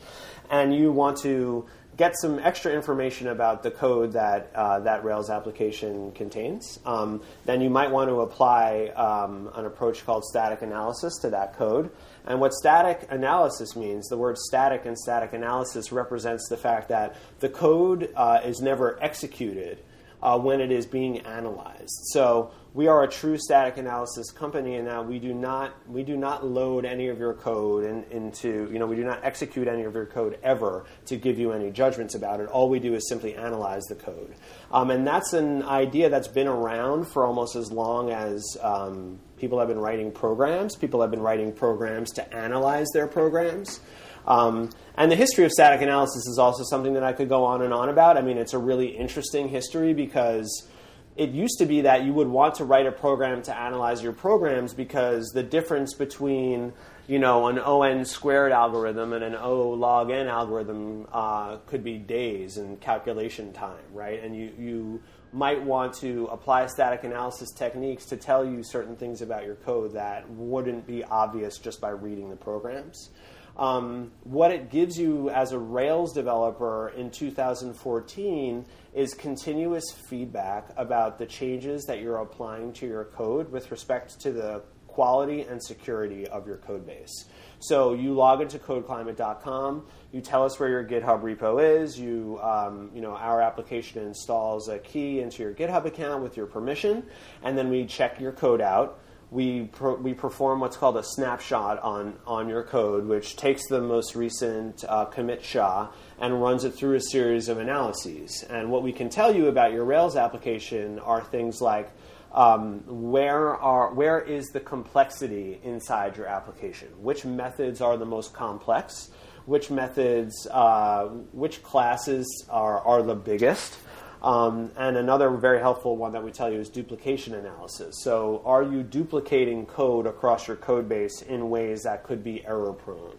and 0.51 0.75
you 0.75 0.93
want 0.93 1.17
to 1.19 1.65
get 1.97 2.17
some 2.17 2.39
extra 2.39 2.73
information 2.73 3.29
about 3.29 3.63
the 3.63 3.71
code 3.71 4.13
that 4.13 4.51
uh, 4.55 4.81
that 4.81 5.05
Rails 5.05 5.31
application 5.31 6.13
contains, 6.13 6.81
um, 6.85 7.23
then 7.45 7.61
you 7.61 7.71
might 7.71 7.91
want 7.91 8.09
to 8.09 8.21
apply 8.21 8.89
um, 8.97 9.51
an 9.55 9.67
approach 9.67 10.05
called 10.05 10.25
static 10.25 10.63
analysis 10.63 11.19
to 11.19 11.31
that 11.31 11.55
code. 11.57 11.91
And 12.27 12.41
what 12.41 12.53
static 12.53 13.07
analysis 13.11 13.75
means, 13.75 14.09
the 14.09 14.17
word 14.17 14.39
static 14.39 14.87
and 14.87 14.97
static 14.99 15.33
analysis 15.33 15.91
represents 15.91 16.49
the 16.49 16.57
fact 16.57 16.89
that 16.89 17.17
the 17.41 17.49
code 17.49 18.13
uh, 18.15 18.41
is 18.45 18.61
never 18.61 19.03
executed 19.03 19.83
uh, 20.23 20.39
when 20.39 20.61
it 20.61 20.71
is 20.71 20.87
being 20.87 21.19
analyzed. 21.21 21.99
So 22.13 22.53
we 22.75 22.87
are 22.87 23.03
a 23.03 23.09
true 23.09 23.37
static 23.37 23.77
analysis 23.77 24.31
company 24.31 24.77
in 24.77 24.87
that 24.87 25.07
we 25.07 25.19
do 25.19 25.35
not 25.35 25.75
we 25.89 26.03
do 26.03 26.17
not 26.17 26.47
load 26.47 26.85
any 26.85 27.09
of 27.09 27.19
your 27.19 27.35
code 27.35 27.85
in, 27.85 28.05
into 28.11 28.71
you 28.73 28.79
know 28.79 28.87
we 28.87 28.97
do 28.97 29.05
not 29.05 29.21
execute 29.25 29.69
any 29.69 29.83
of 29.83 29.95
your 29.95 30.07
code 30.07 30.39
ever 30.43 30.87
to 31.07 31.17
give 31.17 31.39
you 31.39 31.53
any 31.53 31.71
judgments 31.71 32.15
about 32.15 32.41
it. 32.41 32.49
All 32.49 32.71
we 32.71 32.79
do 32.79 32.95
is 32.95 33.09
simply 33.09 33.35
analyze 33.35 33.83
the 33.85 33.95
code, 33.95 34.35
um, 34.71 34.91
and 34.91 35.07
that's 35.07 35.33
an 35.33 35.63
idea 35.65 36.09
that's 36.09 36.29
been 36.29 36.49
around 36.49 37.09
for 37.09 37.27
almost 37.27 37.57
as 37.57 37.71
long 37.71 38.11
as 38.11 38.57
um, 38.63 39.19
people 39.43 39.59
have 39.59 39.67
been 39.67 39.81
writing 39.81 40.13
programs. 40.13 40.77
People 40.77 41.01
have 41.01 41.11
been 41.11 41.21
writing 41.21 41.53
programs 41.53 42.13
to 42.13 42.33
analyze 42.33 42.87
their 42.95 43.09
programs. 43.09 43.81
Um, 44.25 44.71
and 44.97 45.11
the 45.11 45.17
history 45.17 45.45
of 45.45 45.51
static 45.51 45.83
analysis 45.83 46.29
is 46.29 46.39
also 46.39 46.63
something 46.63 46.95
that 46.95 47.03
I 47.03 47.13
could 47.13 47.29
go 47.29 47.45
on 47.45 47.61
and 47.61 47.75
on 47.75 47.89
about. 47.89 48.17
I 48.17 48.23
mean, 48.23 48.39
it's 48.39 48.53
a 48.53 48.59
really 48.59 48.87
interesting 48.87 49.49
history 49.49 49.95
because 49.95 50.69
it 51.17 51.31
used 51.31 51.59
to 51.59 51.67
be 51.67 51.81
that 51.81 52.05
you 52.05 52.13
would 52.13 52.29
want 52.29 52.55
to 52.55 52.65
write 52.65 52.87
a 52.87 52.93
program 52.93 53.43
to 53.43 53.59
analyze 53.59 54.01
your 54.01 54.13
programs 54.13 54.75
because 54.75 55.27
the 55.35 55.43
difference 55.43 55.93
between 55.93 56.73
you 57.09 57.19
know 57.19 57.49
an 57.49 57.59
on 57.59 58.05
squared 58.05 58.53
algorithm 58.53 59.13
and 59.13 59.25
an 59.25 59.35
o 59.35 59.71
log 59.71 60.13
n 60.13 60.29
algorithm 60.29 61.09
uh, 61.13 61.57
could 61.67 61.83
be 61.83 61.99
days 61.99 62.59
in 62.59 62.77
calculation 62.77 63.53
time, 63.53 63.83
right? 63.93 64.23
And 64.23 64.37
you 64.37 64.53
you 64.57 65.03
might 65.33 65.63
want 65.63 65.95
to 65.95 66.27
apply 66.27 66.67
static 66.67 67.05
analysis 67.05 67.51
techniques 67.51 68.05
to 68.07 68.17
tell 68.17 68.45
you 68.45 68.63
certain 68.63 68.97
things 68.97 69.23
about 69.23 69.45
your 69.45 69.55
code 69.57 69.95
that 69.95 70.29
wouldn't 70.31 70.87
be 70.87 71.03
obvious 71.05 71.59
just 71.59 71.81
by 71.81 71.91
reading 71.91 72.29
the 72.29 72.37
programs. 72.37 73.11
Um, 73.57 74.13
what 74.25 74.51
it 74.51 74.71
gives 74.71 74.99
you 74.99 75.29
as 75.31 75.53
a 75.53 75.59
Rails 75.59 76.13
developer 76.13 76.89
in 76.97 77.11
2014 77.11 78.65
is 78.95 79.15
continuous 79.15 79.85
feedback 80.09 80.69
about 80.77 81.19
the 81.19 81.27
changes 81.27 81.85
that 81.85 82.01
you're 82.01 82.19
applying 82.19 82.73
to 82.75 82.87
your 82.87 83.05
code 83.05 83.51
with 83.51 83.71
respect 83.71 84.21
to 84.21 84.33
the 84.33 84.63
quality 84.87 85.43
and 85.43 85.63
security 85.63 86.27
of 86.29 86.47
your 86.47 86.59
code 86.59 86.87
base. 86.87 87.27
So 87.63 87.95
you 87.95 88.13
log 88.13 88.41
into 88.41 88.59
codeclimate.com, 88.59 89.87
you 90.11 90.21
tell 90.21 90.45
us 90.45 90.59
where 90.59 90.69
your 90.69 90.85
GitHub 90.85 91.23
repo 91.23 91.81
is, 91.81 91.97
you, 91.97 92.41
um, 92.43 92.91
you 92.93 93.01
know, 93.01 93.13
our 93.13 93.41
application 93.41 94.03
installs 94.03 94.69
a 94.69 94.81
key 94.81 95.21
into 95.21 95.45
your 95.45 95.55
GitHub 95.55 95.85
account 95.85 96.25
with 96.25 96.37
your 96.37 96.47
permission, 96.47 97.05
and 97.45 97.57
then 97.57 97.71
we 97.71 97.87
check 97.87 98.19
your 98.19 98.33
code 98.33 98.61
out 98.61 98.99
we, 99.33 99.71
we 100.03 100.13
perform 100.13 100.61
what's 100.61 100.77
called 100.77 100.99
a 100.99 101.03
snapshot 101.03 101.79
on, 101.83 102.19
on 102.27 102.51
your 102.51 102.63
code, 102.63 103.07
which 103.07 103.35
takes 103.35 103.67
the 103.67 103.81
most 103.81 104.15
recent 104.15 104.85
uh, 104.87 105.07
commit 105.07 105.43
SHA 105.43 105.91
and 106.21 106.43
runs 106.43 106.65
it 106.65 106.75
through 106.75 106.97
a 106.97 107.01
series 107.01 107.49
of 107.49 107.57
analyses. 107.57 108.45
And 108.51 108.71
what 108.71 108.83
we 108.83 108.93
can 108.93 109.09
tell 109.09 109.35
you 109.35 109.47
about 109.47 109.73
your 109.73 109.87
Rails 109.87 110.17
application 110.17 110.99
are 110.99 111.23
things 111.23 111.63
like 111.63 111.91
um, 112.33 112.83
where, 112.87 113.55
are, 113.57 113.93
where 113.93 114.21
is 114.21 114.49
the 114.49 114.61
complexity 114.61 115.61
inside 115.63 116.17
your 116.17 116.27
application? 116.27 116.89
Which 116.99 117.25
methods 117.25 117.81
are 117.81 117.97
the 117.97 118.07
most 118.07 118.33
complex? 118.33 119.11
Which 119.45 119.71
methods, 119.71 120.47
uh, 120.51 121.09
which 121.33 121.63
classes 121.63 122.27
are, 122.49 122.81
are 122.81 123.03
the 123.03 123.15
biggest? 123.15 123.77
Um, 124.23 124.71
and 124.77 124.97
another 124.97 125.31
very 125.31 125.59
helpful 125.59 125.97
one 125.97 126.13
that 126.13 126.23
we 126.23 126.31
tell 126.31 126.51
you 126.51 126.61
is 126.61 126.69
duplication 126.69 127.35
analysis. 127.35 127.97
So, 128.03 128.41
are 128.45 128.63
you 128.63 128.85
duplicating 128.85 129.67
code 129.67 130.07
across 130.07 130.47
your 130.47 130.57
code 130.57 130.89
base 130.89 131.23
in 131.23 131.51
ways 131.51 131.83
that 131.83 132.05
could 132.05 132.23
be 132.23 132.47
error 132.47 132.73
prone? 132.73 133.17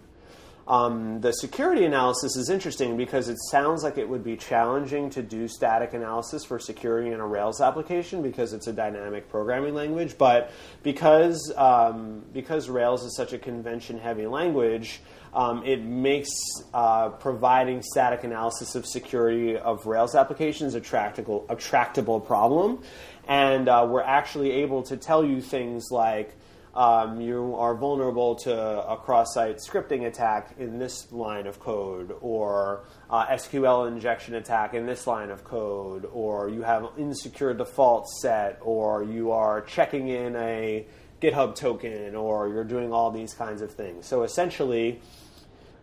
Um, 0.65 1.19
the 1.19 1.33
security 1.33 1.83
analysis 1.83 2.37
is 2.37 2.49
interesting 2.49 2.95
because 2.95 3.27
it 3.27 3.37
sounds 3.51 3.83
like 3.83 3.97
it 3.97 4.07
would 4.07 4.23
be 4.23 4.37
challenging 4.37 5.09
to 5.09 5.21
do 5.21 5.47
static 5.47 5.93
analysis 5.93 6.45
for 6.45 6.57
security 6.57 7.11
in 7.11 7.19
a 7.19 7.27
Rails 7.27 7.59
application 7.59 8.21
because 8.21 8.53
it's 8.53 8.67
a 8.67 8.73
dynamic 8.73 9.29
programming 9.29 9.73
language. 9.73 10.17
But 10.17 10.51
because 10.81 11.23
because, 11.23 12.23
because 12.33 12.69
Rails 12.69 13.03
is 13.03 13.15
such 13.15 13.33
a 13.33 13.37
convention 13.37 13.97
heavy 13.97 14.27
language, 14.27 15.01
um, 15.33 15.63
it 15.65 15.83
makes 15.83 16.29
uh, 16.73 17.09
providing 17.09 17.81
static 17.81 18.23
analysis 18.23 18.75
of 18.75 18.85
security 18.85 19.57
of 19.57 19.85
Rails 19.85 20.15
applications 20.15 20.75
a 20.75 20.81
tractable, 20.81 21.45
a 21.49 21.55
tractable 21.55 22.19
problem. 22.19 22.83
And 23.27 23.69
uh, 23.69 23.87
we're 23.89 24.03
actually 24.03 24.51
able 24.51 24.83
to 24.83 24.97
tell 24.97 25.23
you 25.23 25.41
things 25.41 25.87
like 25.89 26.35
um, 26.75 27.21
you 27.21 27.55
are 27.55 27.75
vulnerable 27.75 28.35
to 28.35 28.53
a 28.53 28.97
cross 28.97 29.33
site 29.33 29.57
scripting 29.57 30.07
attack 30.07 30.55
in 30.57 30.79
this 30.79 31.11
line 31.11 31.45
of 31.45 31.59
code, 31.59 32.15
or 32.21 32.85
uh, 33.09 33.27
SQL 33.27 33.87
injection 33.87 34.35
attack 34.35 34.73
in 34.73 34.85
this 34.85 35.05
line 35.05 35.29
of 35.29 35.43
code, 35.43 36.09
or 36.11 36.49
you 36.49 36.63
have 36.63 36.87
insecure 36.97 37.53
default 37.53 38.09
set, 38.09 38.57
or 38.61 39.03
you 39.03 39.31
are 39.31 39.61
checking 39.61 40.07
in 40.07 40.35
a 40.35 40.85
GitHub 41.21 41.55
token, 41.55 42.15
or 42.15 42.49
you're 42.49 42.63
doing 42.63 42.91
all 42.91 43.11
these 43.11 43.33
kinds 43.33 43.61
of 43.61 43.71
things. 43.71 44.07
So 44.07 44.23
essentially, 44.23 44.99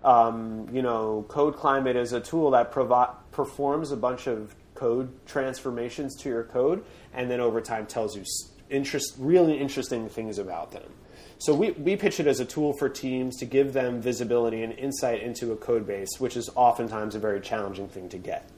um, 0.02 0.68
you 0.72 0.82
know, 0.82 1.24
Code 1.28 1.56
Climate 1.56 1.96
is 1.96 2.12
a 2.12 2.20
tool 2.20 2.50
that 2.50 2.72
provi- 2.72 3.12
performs 3.30 3.92
a 3.92 3.96
bunch 3.96 4.26
of 4.26 4.54
code 4.74 5.24
transformations 5.26 6.16
to 6.16 6.28
your 6.28 6.44
code, 6.44 6.82
and 7.12 7.30
then 7.30 7.38
over 7.38 7.60
time 7.60 7.86
tells 7.86 8.16
you 8.16 8.24
interest, 8.70 9.14
really 9.18 9.58
interesting 9.58 10.08
things 10.08 10.38
about 10.38 10.72
them. 10.72 10.90
So 11.38 11.54
we, 11.54 11.70
we 11.72 11.96
pitch 11.96 12.20
it 12.20 12.26
as 12.26 12.40
a 12.40 12.44
tool 12.44 12.74
for 12.74 12.88
teams 12.88 13.36
to 13.38 13.46
give 13.46 13.72
them 13.72 14.00
visibility 14.00 14.62
and 14.62 14.72
insight 14.74 15.22
into 15.22 15.52
a 15.52 15.56
code 15.56 15.86
base, 15.86 16.08
which 16.18 16.36
is 16.36 16.50
oftentimes 16.54 17.14
a 17.14 17.18
very 17.18 17.40
challenging 17.40 17.88
thing 17.88 18.08
to 18.10 18.18
get. 18.18 18.48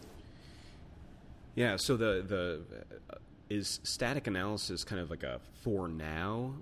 Yeah. 1.55 1.77
So 1.77 1.97
the 1.97 2.25
the 2.27 2.61
uh, 3.11 3.17
is 3.49 3.79
static 3.85 4.27
analysis 4.27 4.83
kind 4.85 5.01
of 5.01 5.11
like 5.11 5.23
a 5.23 5.41
for 5.63 5.87
now 5.87 6.55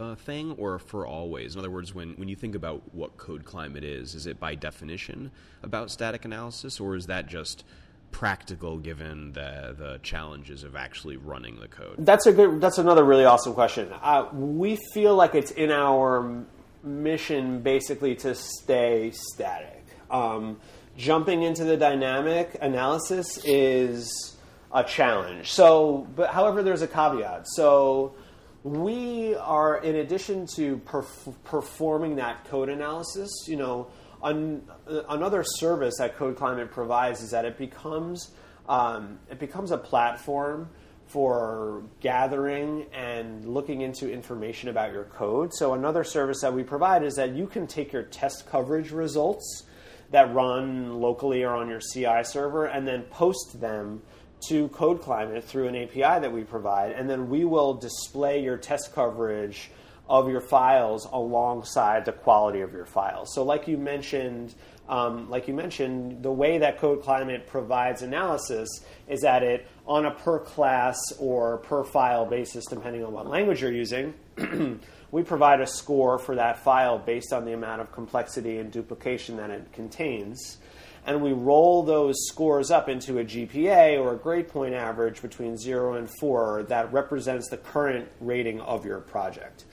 uh, 0.00 0.14
thing 0.14 0.52
or 0.58 0.78
for 0.78 1.06
always? 1.06 1.54
In 1.54 1.58
other 1.60 1.70
words, 1.70 1.94
when, 1.94 2.14
when 2.14 2.28
you 2.28 2.36
think 2.36 2.54
about 2.54 2.82
what 2.94 3.16
code 3.16 3.44
climate 3.44 3.84
is, 3.84 4.14
is 4.14 4.26
it 4.26 4.38
by 4.38 4.54
definition 4.54 5.30
about 5.62 5.90
static 5.90 6.24
analysis, 6.24 6.80
or 6.80 6.96
is 6.96 7.06
that 7.06 7.26
just 7.26 7.64
practical 8.12 8.78
given 8.78 9.32
the 9.32 9.74
the 9.76 9.98
challenges 10.02 10.62
of 10.62 10.76
actually 10.76 11.16
running 11.16 11.58
the 11.58 11.68
code? 11.68 11.96
That's 11.98 12.26
a 12.26 12.32
good. 12.32 12.60
That's 12.60 12.78
another 12.78 13.04
really 13.04 13.24
awesome 13.24 13.54
question. 13.54 13.88
Uh, 14.00 14.28
we 14.32 14.78
feel 14.92 15.16
like 15.16 15.34
it's 15.34 15.50
in 15.50 15.72
our 15.72 16.44
mission 16.84 17.60
basically 17.62 18.14
to 18.16 18.34
stay 18.34 19.10
static. 19.12 19.84
Um, 20.10 20.60
jumping 20.96 21.42
into 21.42 21.64
the 21.64 21.76
dynamic 21.76 22.56
analysis 22.60 23.38
is 23.44 24.36
a 24.72 24.84
challenge. 24.84 25.50
So, 25.50 26.06
but 26.14 26.30
however, 26.30 26.62
there's 26.62 26.82
a 26.82 26.88
caveat. 26.88 27.46
So, 27.48 28.14
we 28.62 29.34
are, 29.34 29.78
in 29.78 29.96
addition 29.96 30.46
to 30.54 30.76
perf- 30.78 31.34
performing 31.44 32.16
that 32.16 32.44
code 32.44 32.68
analysis, 32.68 33.30
you 33.46 33.56
know, 33.56 33.88
an, 34.22 34.62
another 35.08 35.44
service 35.44 35.94
that 35.98 36.16
Code 36.16 36.36
Climate 36.36 36.70
provides 36.70 37.22
is 37.22 37.30
that 37.30 37.44
it 37.44 37.58
becomes 37.58 38.30
um, 38.68 39.18
it 39.30 39.38
becomes 39.38 39.72
a 39.72 39.78
platform 39.78 40.68
for 41.06 41.82
gathering 42.00 42.86
and 42.94 43.44
looking 43.44 43.82
into 43.82 44.10
information 44.10 44.68
about 44.68 44.92
your 44.92 45.04
code. 45.04 45.52
So 45.52 45.74
another 45.74 46.04
service 46.04 46.40
that 46.40 46.54
we 46.54 46.62
provide 46.62 47.02
is 47.02 47.16
that 47.16 47.34
you 47.34 47.46
can 47.46 47.66
take 47.66 47.92
your 47.92 48.04
test 48.04 48.48
coverage 48.48 48.92
results 48.92 49.64
that 50.10 50.32
run 50.32 51.00
locally 51.00 51.42
or 51.42 51.54
on 51.54 51.68
your 51.68 51.80
CI 51.80 52.22
server 52.22 52.66
and 52.66 52.86
then 52.86 53.02
post 53.04 53.60
them 53.60 54.00
to 54.48 54.68
Code 54.68 55.00
Climate 55.00 55.44
through 55.44 55.68
an 55.68 55.76
API 55.76 56.20
that 56.20 56.32
we 56.32 56.42
provide, 56.42 56.92
and 56.92 57.08
then 57.08 57.28
we 57.28 57.44
will 57.44 57.74
display 57.74 58.42
your 58.42 58.56
test 58.56 58.92
coverage 58.92 59.70
of 60.08 60.28
your 60.28 60.40
files 60.40 61.06
alongside 61.12 62.04
the 62.04 62.12
quality 62.12 62.60
of 62.60 62.72
your 62.72 62.84
files. 62.84 63.32
So, 63.34 63.44
like 63.44 63.68
you 63.68 63.78
mentioned, 63.78 64.54
um, 64.88 65.30
like 65.30 65.48
you 65.48 65.54
mentioned, 65.54 66.22
the 66.22 66.32
way 66.32 66.58
that 66.58 66.78
Code 66.78 67.02
Climate 67.02 67.46
provides 67.46 68.02
analysis 68.02 68.68
is 69.08 69.20
that 69.20 69.42
it, 69.42 69.66
on 69.86 70.06
a 70.06 70.10
per 70.10 70.38
class 70.38 70.98
or 71.18 71.58
per 71.58 71.84
file 71.84 72.26
basis, 72.26 72.64
depending 72.66 73.04
on 73.04 73.12
what 73.12 73.26
language 73.26 73.62
you're 73.62 73.72
using, 73.72 74.12
we 75.10 75.22
provide 75.22 75.60
a 75.60 75.66
score 75.66 76.18
for 76.18 76.34
that 76.34 76.58
file 76.58 76.98
based 76.98 77.32
on 77.32 77.44
the 77.44 77.52
amount 77.52 77.80
of 77.80 77.92
complexity 77.92 78.58
and 78.58 78.72
duplication 78.72 79.36
that 79.36 79.50
it 79.50 79.72
contains 79.72 80.58
and 81.04 81.22
we 81.22 81.32
roll 81.32 81.82
those 81.82 82.14
scores 82.28 82.70
up 82.70 82.88
into 82.88 83.18
a 83.18 83.24
GPA 83.24 83.98
or 83.98 84.14
a 84.14 84.16
grade 84.16 84.48
point 84.48 84.74
average 84.74 85.20
between 85.20 85.56
0 85.56 85.94
and 85.94 86.08
4 86.20 86.64
that 86.68 86.92
represents 86.92 87.48
the 87.48 87.56
current 87.56 88.08
rating 88.20 88.60
of 88.60 88.84
your 88.84 89.00
project. 89.00 89.64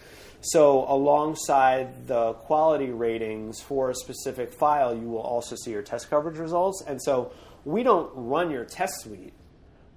So, 0.41 0.85
alongside 0.87 2.07
the 2.07 2.33
quality 2.33 2.91
ratings 2.91 3.59
for 3.59 3.89
a 3.89 3.95
specific 3.95 4.53
file, 4.53 4.95
you 4.95 5.09
will 5.09 5.21
also 5.21 5.55
see 5.55 5.71
your 5.71 5.81
test 5.81 6.09
coverage 6.09 6.37
results. 6.37 6.81
And 6.87 7.01
so, 7.01 7.33
we 7.65 7.83
don't 7.83 8.09
run 8.15 8.49
your 8.49 8.63
test 8.63 9.01
suite 9.01 9.33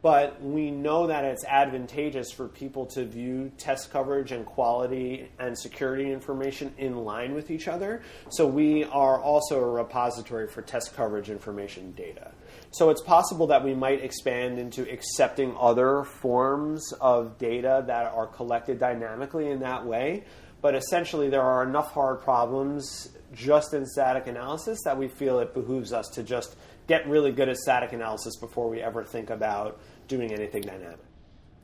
but 0.02 0.42
we 0.42 0.70
know 0.72 1.06
that 1.06 1.24
it's 1.24 1.44
advantageous 1.44 2.32
for 2.32 2.48
people 2.48 2.84
to 2.86 3.04
view 3.04 3.52
test 3.56 3.92
coverage 3.92 4.32
and 4.32 4.44
quality 4.44 5.30
and 5.38 5.56
security 5.56 6.10
information 6.10 6.74
in 6.76 6.96
line 7.04 7.32
with 7.34 7.52
each 7.52 7.68
other. 7.68 8.02
So 8.28 8.44
we 8.44 8.82
are 8.84 9.20
also 9.20 9.60
a 9.60 9.70
repository 9.70 10.48
for 10.48 10.60
test 10.60 10.96
coverage 10.96 11.30
information 11.30 11.92
data. 11.92 12.32
So 12.72 12.90
it's 12.90 13.02
possible 13.02 13.46
that 13.46 13.62
we 13.64 13.74
might 13.74 14.02
expand 14.02 14.58
into 14.58 14.90
accepting 14.90 15.54
other 15.58 16.02
forms 16.02 16.92
of 17.00 17.38
data 17.38 17.84
that 17.86 18.12
are 18.12 18.26
collected 18.26 18.80
dynamically 18.80 19.50
in 19.50 19.60
that 19.60 19.86
way. 19.86 20.24
But 20.60 20.74
essentially, 20.74 21.28
there 21.28 21.42
are 21.42 21.64
enough 21.64 21.92
hard 21.92 22.22
problems 22.22 23.10
just 23.32 23.74
in 23.74 23.86
static 23.86 24.26
analysis 24.26 24.80
that 24.84 24.96
we 24.96 25.08
feel 25.08 25.38
it 25.40 25.54
behooves 25.54 25.92
us 25.92 26.08
to 26.14 26.22
just 26.22 26.56
get 26.86 27.08
really 27.08 27.32
good 27.32 27.48
at 27.48 27.56
static 27.56 27.92
analysis 27.92 28.36
before 28.36 28.68
we 28.68 28.80
ever 28.80 29.04
think 29.04 29.30
about 29.30 29.80
doing 30.08 30.32
anything 30.32 30.62
dynamic. 30.62 30.98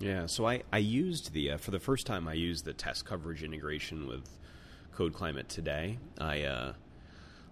Yeah, 0.01 0.27
so 0.27 0.47
I, 0.47 0.63
I 0.73 0.79
used 0.79 1.33
the, 1.33 1.53
uh, 1.53 1.57
for 1.57 1.73
the 1.73 1.81
first 1.81 2.07
time, 2.07 2.29
I 2.29 2.35
used 2.35 2.65
the 2.65 2.73
test 2.73 3.05
coverage 3.05 3.43
integration 3.43 4.07
with 4.07 4.29
Code 4.95 5.13
Climate 5.13 5.49
today. 5.49 5.99
I, 6.21 6.43
uh, 6.43 6.73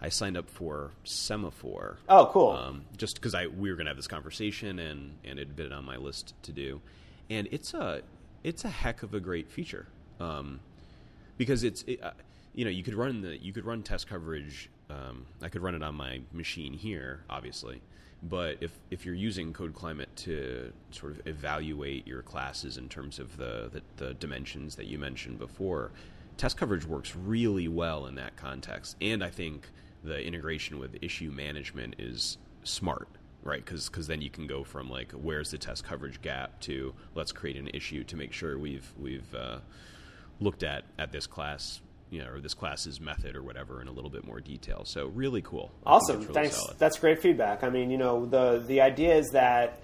I 0.00 0.08
signed 0.10 0.36
up 0.36 0.48
for 0.48 0.92
Semaphore. 1.04 1.98
Oh, 2.08 2.30
cool. 2.32 2.50
Um, 2.50 2.84
just 2.96 3.16
because 3.16 3.34
I 3.34 3.46
we 3.46 3.70
were 3.70 3.76
going 3.76 3.86
to 3.86 3.90
have 3.90 3.96
this 3.96 4.06
conversation 4.06 4.78
and 4.78 5.16
and 5.24 5.38
it 5.38 5.48
had 5.48 5.56
been 5.56 5.72
on 5.72 5.84
my 5.84 5.96
list 5.96 6.34
to 6.42 6.52
do, 6.52 6.80
and 7.30 7.48
it's 7.50 7.72
a 7.74 8.02
it's 8.44 8.64
a 8.64 8.68
heck 8.68 9.02
of 9.02 9.14
a 9.14 9.20
great 9.20 9.50
feature 9.50 9.86
um, 10.20 10.60
because 11.38 11.64
it's 11.64 11.82
it, 11.84 12.02
uh, 12.02 12.12
you 12.54 12.64
know 12.64 12.70
you 12.70 12.82
could 12.82 12.94
run 12.94 13.22
the 13.22 13.36
you 13.36 13.52
could 13.52 13.64
run 13.64 13.82
test 13.82 14.06
coverage. 14.06 14.68
Um, 14.88 15.26
I 15.42 15.48
could 15.48 15.62
run 15.62 15.74
it 15.74 15.82
on 15.82 15.96
my 15.96 16.20
machine 16.32 16.72
here, 16.72 17.24
obviously, 17.28 17.82
but 18.22 18.56
if, 18.60 18.72
if 18.90 19.04
you're 19.04 19.14
using 19.14 19.52
Code 19.52 19.74
Climate 19.74 20.08
to 20.16 20.72
sort 20.90 21.12
of 21.12 21.26
evaluate 21.26 22.06
your 22.06 22.22
classes 22.22 22.76
in 22.76 22.88
terms 22.88 23.18
of 23.18 23.36
the, 23.36 23.70
the, 23.72 23.82
the, 24.04 24.14
dimensions 24.14 24.76
that 24.76 24.86
you 24.86 24.98
mentioned 24.98 25.38
before, 25.38 25.92
test 26.36 26.56
coverage 26.56 26.84
works 26.84 27.14
really 27.14 27.68
well 27.68 28.06
in 28.06 28.14
that 28.16 28.36
context. 28.36 28.96
And 29.00 29.22
I 29.22 29.30
think 29.30 29.68
the 30.02 30.24
integration 30.24 30.78
with 30.78 30.96
issue 31.02 31.30
management 31.30 31.96
is 31.98 32.38
smart, 32.62 33.08
right? 33.42 33.64
Because 33.64 33.88
because 33.88 34.06
then 34.06 34.22
you 34.22 34.30
can 34.30 34.46
go 34.46 34.64
from 34.64 34.88
like 34.90 35.12
where's 35.12 35.50
the 35.50 35.58
test 35.58 35.84
coverage 35.84 36.20
gap 36.22 36.60
to 36.60 36.94
let's 37.14 37.32
create 37.32 37.56
an 37.56 37.68
issue 37.68 38.04
to 38.04 38.16
make 38.16 38.32
sure 38.32 38.58
we've 38.58 38.92
we've 38.98 39.34
uh, 39.34 39.58
looked 40.40 40.62
at 40.62 40.84
at 40.98 41.12
this 41.12 41.26
class 41.26 41.80
you 42.10 42.22
know, 42.22 42.30
or 42.30 42.40
this 42.40 42.54
class's 42.54 43.00
method 43.00 43.34
or 43.36 43.42
whatever 43.42 43.82
in 43.82 43.88
a 43.88 43.92
little 43.92 44.10
bit 44.10 44.24
more 44.24 44.40
detail. 44.40 44.84
So 44.84 45.06
really 45.06 45.42
cool. 45.42 45.72
Awesome. 45.84 46.20
Really 46.20 46.34
Thanks. 46.34 46.56
Solid. 46.56 46.78
That's 46.78 46.98
great 46.98 47.20
feedback. 47.20 47.64
I 47.64 47.70
mean, 47.70 47.90
you 47.90 47.98
know, 47.98 48.26
the 48.26 48.62
the 48.66 48.80
idea 48.80 49.16
is 49.16 49.30
that 49.30 49.80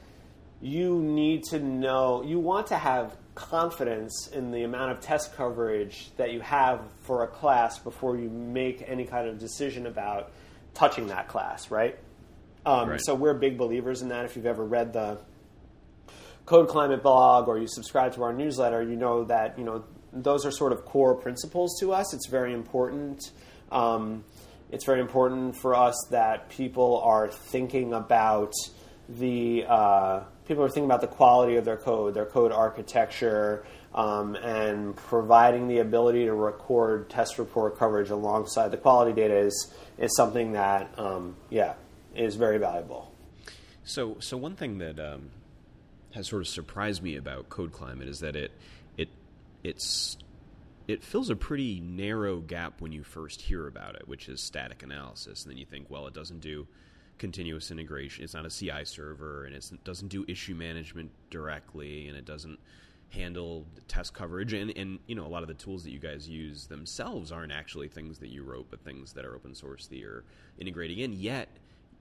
you 0.60 1.00
need 1.00 1.42
to 1.44 1.58
know 1.58 2.22
you 2.22 2.38
want 2.38 2.68
to 2.68 2.76
have 2.76 3.16
confidence 3.34 4.28
in 4.32 4.50
the 4.50 4.62
amount 4.62 4.92
of 4.92 5.00
test 5.00 5.34
coverage 5.36 6.10
that 6.16 6.32
you 6.32 6.40
have 6.40 6.80
for 7.00 7.24
a 7.24 7.26
class 7.26 7.78
before 7.78 8.16
you 8.16 8.28
make 8.28 8.84
any 8.86 9.04
kind 9.04 9.26
of 9.26 9.38
decision 9.38 9.86
about 9.86 10.30
touching 10.74 11.08
that 11.08 11.28
class, 11.28 11.70
right? 11.70 11.98
Um, 12.64 12.90
right. 12.90 13.00
So 13.02 13.14
we're 13.14 13.34
big 13.34 13.58
believers 13.58 14.02
in 14.02 14.08
that. 14.08 14.24
If 14.24 14.36
you've 14.36 14.46
ever 14.46 14.64
read 14.64 14.92
the 14.92 15.18
Code 16.46 16.68
Climate 16.68 17.02
blog 17.02 17.48
or 17.48 17.58
you 17.58 17.66
subscribe 17.66 18.14
to 18.14 18.22
our 18.22 18.32
newsletter, 18.32 18.82
you 18.82 18.96
know 18.96 19.24
that 19.24 19.58
you 19.58 19.64
know 19.64 19.84
those 20.12 20.44
are 20.44 20.50
sort 20.50 20.72
of 20.72 20.84
core 20.84 21.14
principles 21.14 21.78
to 21.80 21.92
us. 21.92 22.12
It's 22.14 22.28
very 22.28 22.52
important. 22.52 23.30
Um, 23.70 24.24
it's 24.70 24.84
very 24.84 25.00
important 25.00 25.56
for 25.56 25.74
us 25.74 25.94
that 26.10 26.48
people 26.48 27.00
are 27.04 27.28
thinking 27.28 27.92
about 27.92 28.52
the 29.08 29.64
uh, 29.68 30.20
people 30.46 30.64
are 30.64 30.68
thinking 30.68 30.84
about 30.84 31.00
the 31.00 31.06
quality 31.06 31.56
of 31.56 31.64
their 31.64 31.76
code, 31.76 32.14
their 32.14 32.26
code 32.26 32.52
architecture, 32.52 33.64
um, 33.94 34.36
and 34.36 34.96
providing 34.96 35.68
the 35.68 35.78
ability 35.78 36.24
to 36.24 36.34
record 36.34 37.10
test 37.10 37.38
report 37.38 37.78
coverage 37.78 38.10
alongside 38.10 38.70
the 38.70 38.76
quality 38.76 39.12
data 39.12 39.36
is 39.36 39.72
is 39.98 40.14
something 40.16 40.52
that 40.52 40.90
um, 40.98 41.36
yeah 41.50 41.74
is 42.14 42.36
very 42.36 42.58
valuable. 42.58 43.12
So 43.84 44.16
so 44.20 44.36
one 44.36 44.56
thing 44.56 44.78
that 44.78 44.98
um, 44.98 45.30
has 46.14 46.28
sort 46.28 46.42
of 46.42 46.48
surprised 46.48 47.02
me 47.02 47.16
about 47.16 47.48
Code 47.48 47.72
Climate 47.72 48.08
is 48.08 48.18
that 48.18 48.36
it 48.36 48.52
it's 49.62 50.16
it 50.88 51.02
fills 51.02 51.30
a 51.30 51.36
pretty 51.36 51.80
narrow 51.80 52.40
gap 52.40 52.80
when 52.80 52.92
you 52.92 53.02
first 53.04 53.40
hear 53.40 53.66
about 53.66 53.94
it, 53.94 54.08
which 54.08 54.28
is 54.28 54.40
static 54.40 54.82
analysis. 54.82 55.44
And 55.44 55.50
then 55.52 55.58
you 55.58 55.64
think, 55.64 55.88
well, 55.88 56.06
it 56.06 56.14
doesn't 56.14 56.40
do 56.40 56.66
continuous 57.18 57.70
integration. 57.70 58.24
It's 58.24 58.34
not 58.34 58.44
a 58.44 58.50
CI 58.50 58.84
server, 58.84 59.44
and 59.44 59.54
it 59.54 59.84
doesn't 59.84 60.08
do 60.08 60.24
issue 60.26 60.54
management 60.54 61.12
directly, 61.30 62.08
and 62.08 62.16
it 62.16 62.24
doesn't 62.24 62.58
handle 63.10 63.66
test 63.88 64.12
coverage. 64.14 64.52
And, 64.52 64.76
and 64.76 64.98
you 65.06 65.14
know, 65.14 65.24
a 65.24 65.28
lot 65.28 65.42
of 65.42 65.48
the 65.48 65.54
tools 65.54 65.84
that 65.84 65.90
you 65.90 65.98
guys 65.98 66.28
use 66.28 66.66
themselves 66.66 67.30
aren't 67.30 67.52
actually 67.52 67.88
things 67.88 68.18
that 68.18 68.28
you 68.28 68.42
wrote, 68.42 68.66
but 68.70 68.82
things 68.84 69.12
that 69.12 69.24
are 69.24 69.34
open 69.34 69.54
source 69.54 69.86
that 69.86 69.96
you're 69.98 70.24
integrating 70.58 70.98
in. 70.98 71.12
Yet, 71.12 71.48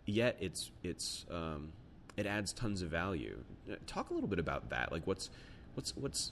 yet 0.05 0.37
it's 0.39 0.71
it's 0.83 1.25
um, 1.29 1.71
it 2.17 2.25
adds 2.25 2.51
tons 2.53 2.81
of 2.81 2.89
value. 2.89 3.37
Talk 3.85 4.09
a 4.09 4.13
little 4.13 4.29
bit 4.29 4.39
about 4.39 4.69
that. 4.69 4.91
Like, 4.91 5.05
what's 5.05 5.29
what's 5.75 5.95
what's 5.95 6.31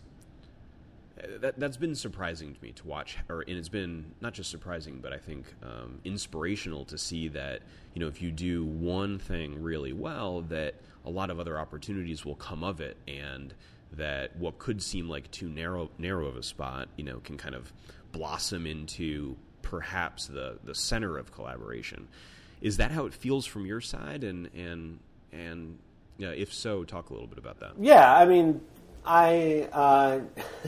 that 1.41 1.59
that's 1.59 1.77
been 1.77 1.95
surprising 1.95 2.53
to 2.53 2.63
me 2.63 2.71
to 2.73 2.87
watch, 2.87 3.17
or 3.29 3.41
and 3.41 3.57
it's 3.57 3.69
been 3.69 4.13
not 4.21 4.33
just 4.33 4.49
surprising, 4.49 4.99
but 5.01 5.13
I 5.13 5.17
think 5.17 5.45
um, 5.63 5.99
inspirational 6.03 6.85
to 6.85 6.97
see 6.97 7.27
that 7.29 7.61
you 7.93 7.99
know 7.99 8.07
if 8.07 8.21
you 8.21 8.31
do 8.31 8.65
one 8.65 9.19
thing 9.19 9.61
really 9.61 9.93
well, 9.93 10.41
that 10.43 10.75
a 11.05 11.09
lot 11.09 11.29
of 11.29 11.39
other 11.39 11.59
opportunities 11.59 12.25
will 12.25 12.35
come 12.35 12.63
of 12.63 12.81
it, 12.81 12.97
and 13.07 13.53
that 13.93 14.35
what 14.37 14.59
could 14.59 14.81
seem 14.81 15.09
like 15.09 15.29
too 15.31 15.49
narrow 15.49 15.89
narrow 15.97 16.27
of 16.27 16.37
a 16.37 16.43
spot, 16.43 16.89
you 16.95 17.03
know, 17.03 17.19
can 17.19 17.37
kind 17.37 17.55
of 17.55 17.71
blossom 18.11 18.65
into 18.65 19.35
perhaps 19.61 20.27
the 20.27 20.57
the 20.63 20.75
center 20.75 21.17
of 21.17 21.31
collaboration. 21.31 22.07
Is 22.61 22.77
that 22.77 22.91
how 22.91 23.05
it 23.05 23.13
feels 23.13 23.45
from 23.45 23.65
your 23.65 23.81
side? 23.81 24.23
And 24.23 24.49
and 24.53 24.99
and 25.31 25.77
yeah, 26.17 26.29
if 26.29 26.53
so, 26.53 26.83
talk 26.83 27.09
a 27.09 27.13
little 27.13 27.27
bit 27.27 27.37
about 27.37 27.59
that. 27.61 27.71
Yeah, 27.79 28.13
I 28.13 28.25
mean, 28.25 28.61
I 29.05 29.69
uh, 29.71 30.19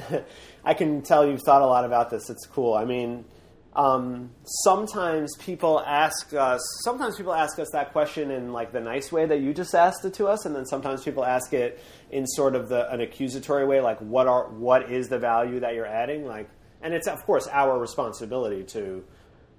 I 0.63 0.73
can 0.73 1.01
tell 1.01 1.27
you've 1.27 1.41
thought 1.41 1.61
a 1.61 1.65
lot 1.65 1.85
about 1.85 2.09
this. 2.09 2.29
It's 2.29 2.45
cool. 2.45 2.73
I 2.73 2.85
mean, 2.85 3.25
um, 3.73 4.31
sometimes 4.43 5.35
people 5.37 5.79
ask 5.79 6.33
us. 6.33 6.61
Sometimes 6.83 7.15
people 7.15 7.33
ask 7.33 7.57
us 7.59 7.69
that 7.71 7.91
question 7.91 8.31
in 8.31 8.51
like 8.51 8.71
the 8.71 8.81
nice 8.81 9.11
way 9.11 9.25
that 9.25 9.39
you 9.39 9.53
just 9.53 9.73
asked 9.73 10.03
it 10.05 10.13
to 10.15 10.27
us, 10.27 10.45
and 10.45 10.55
then 10.55 10.65
sometimes 10.65 11.03
people 11.03 11.23
ask 11.23 11.53
it 11.53 11.81
in 12.11 12.27
sort 12.27 12.55
of 12.55 12.69
the 12.69 12.91
an 12.91 13.01
accusatory 13.01 13.65
way, 13.65 13.79
like 13.79 13.99
what 13.99 14.27
are 14.27 14.49
what 14.49 14.91
is 14.91 15.07
the 15.07 15.19
value 15.19 15.59
that 15.61 15.73
you're 15.73 15.85
adding? 15.85 16.25
Like, 16.25 16.49
and 16.81 16.93
it's 16.93 17.07
of 17.07 17.23
course 17.25 17.47
our 17.47 17.79
responsibility 17.79 18.63
to 18.65 19.03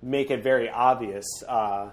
make 0.03 0.31
it 0.31 0.43
very 0.43 0.69
obvious. 0.69 1.27
Uh, 1.49 1.91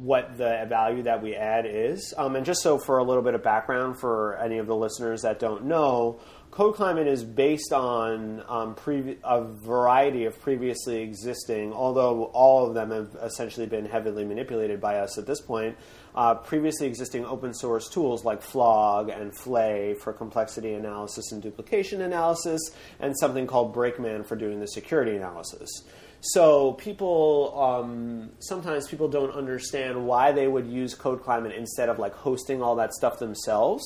what 0.00 0.38
the 0.38 0.64
value 0.66 1.02
that 1.02 1.22
we 1.22 1.34
add 1.36 1.66
is. 1.66 2.14
Um, 2.16 2.34
and 2.34 2.46
just 2.46 2.62
so 2.62 2.78
for 2.78 2.98
a 2.98 3.04
little 3.04 3.22
bit 3.22 3.34
of 3.34 3.42
background 3.42 4.00
for 4.00 4.36
any 4.38 4.56
of 4.56 4.66
the 4.66 4.74
listeners 4.74 5.22
that 5.22 5.38
don't 5.38 5.66
know, 5.66 6.20
Code 6.50 6.74
Climate 6.74 7.06
is 7.06 7.22
based 7.22 7.72
on 7.72 8.42
um, 8.48 8.74
previ- 8.74 9.18
a 9.22 9.44
variety 9.44 10.24
of 10.24 10.40
previously 10.40 11.02
existing, 11.02 11.72
although 11.72 12.24
all 12.32 12.66
of 12.66 12.74
them 12.74 12.90
have 12.90 13.14
essentially 13.22 13.66
been 13.66 13.84
heavily 13.84 14.24
manipulated 14.24 14.80
by 14.80 14.96
us 14.98 15.16
at 15.18 15.26
this 15.26 15.40
point, 15.40 15.76
uh, 16.14 16.34
previously 16.34 16.86
existing 16.88 17.24
open 17.26 17.54
source 17.54 17.88
tools 17.88 18.24
like 18.24 18.42
Flog 18.42 19.10
and 19.10 19.36
Flay 19.36 19.94
for 20.02 20.12
complexity 20.12 20.72
analysis 20.72 21.30
and 21.30 21.40
duplication 21.40 22.00
analysis, 22.00 22.60
and 22.98 23.16
something 23.18 23.46
called 23.46 23.72
Brakeman 23.72 24.24
for 24.24 24.34
doing 24.34 24.60
the 24.60 24.66
security 24.66 25.14
analysis. 25.14 25.84
So 26.20 26.74
people 26.74 27.58
um, 27.58 28.30
sometimes 28.40 28.88
people 28.88 29.08
don't 29.08 29.32
understand 29.32 30.06
why 30.06 30.32
they 30.32 30.46
would 30.46 30.66
use 30.66 30.94
Code 30.94 31.22
Climate 31.22 31.52
instead 31.56 31.88
of 31.88 31.98
like 31.98 32.14
hosting 32.14 32.62
all 32.62 32.76
that 32.76 32.92
stuff 32.92 33.18
themselves. 33.18 33.82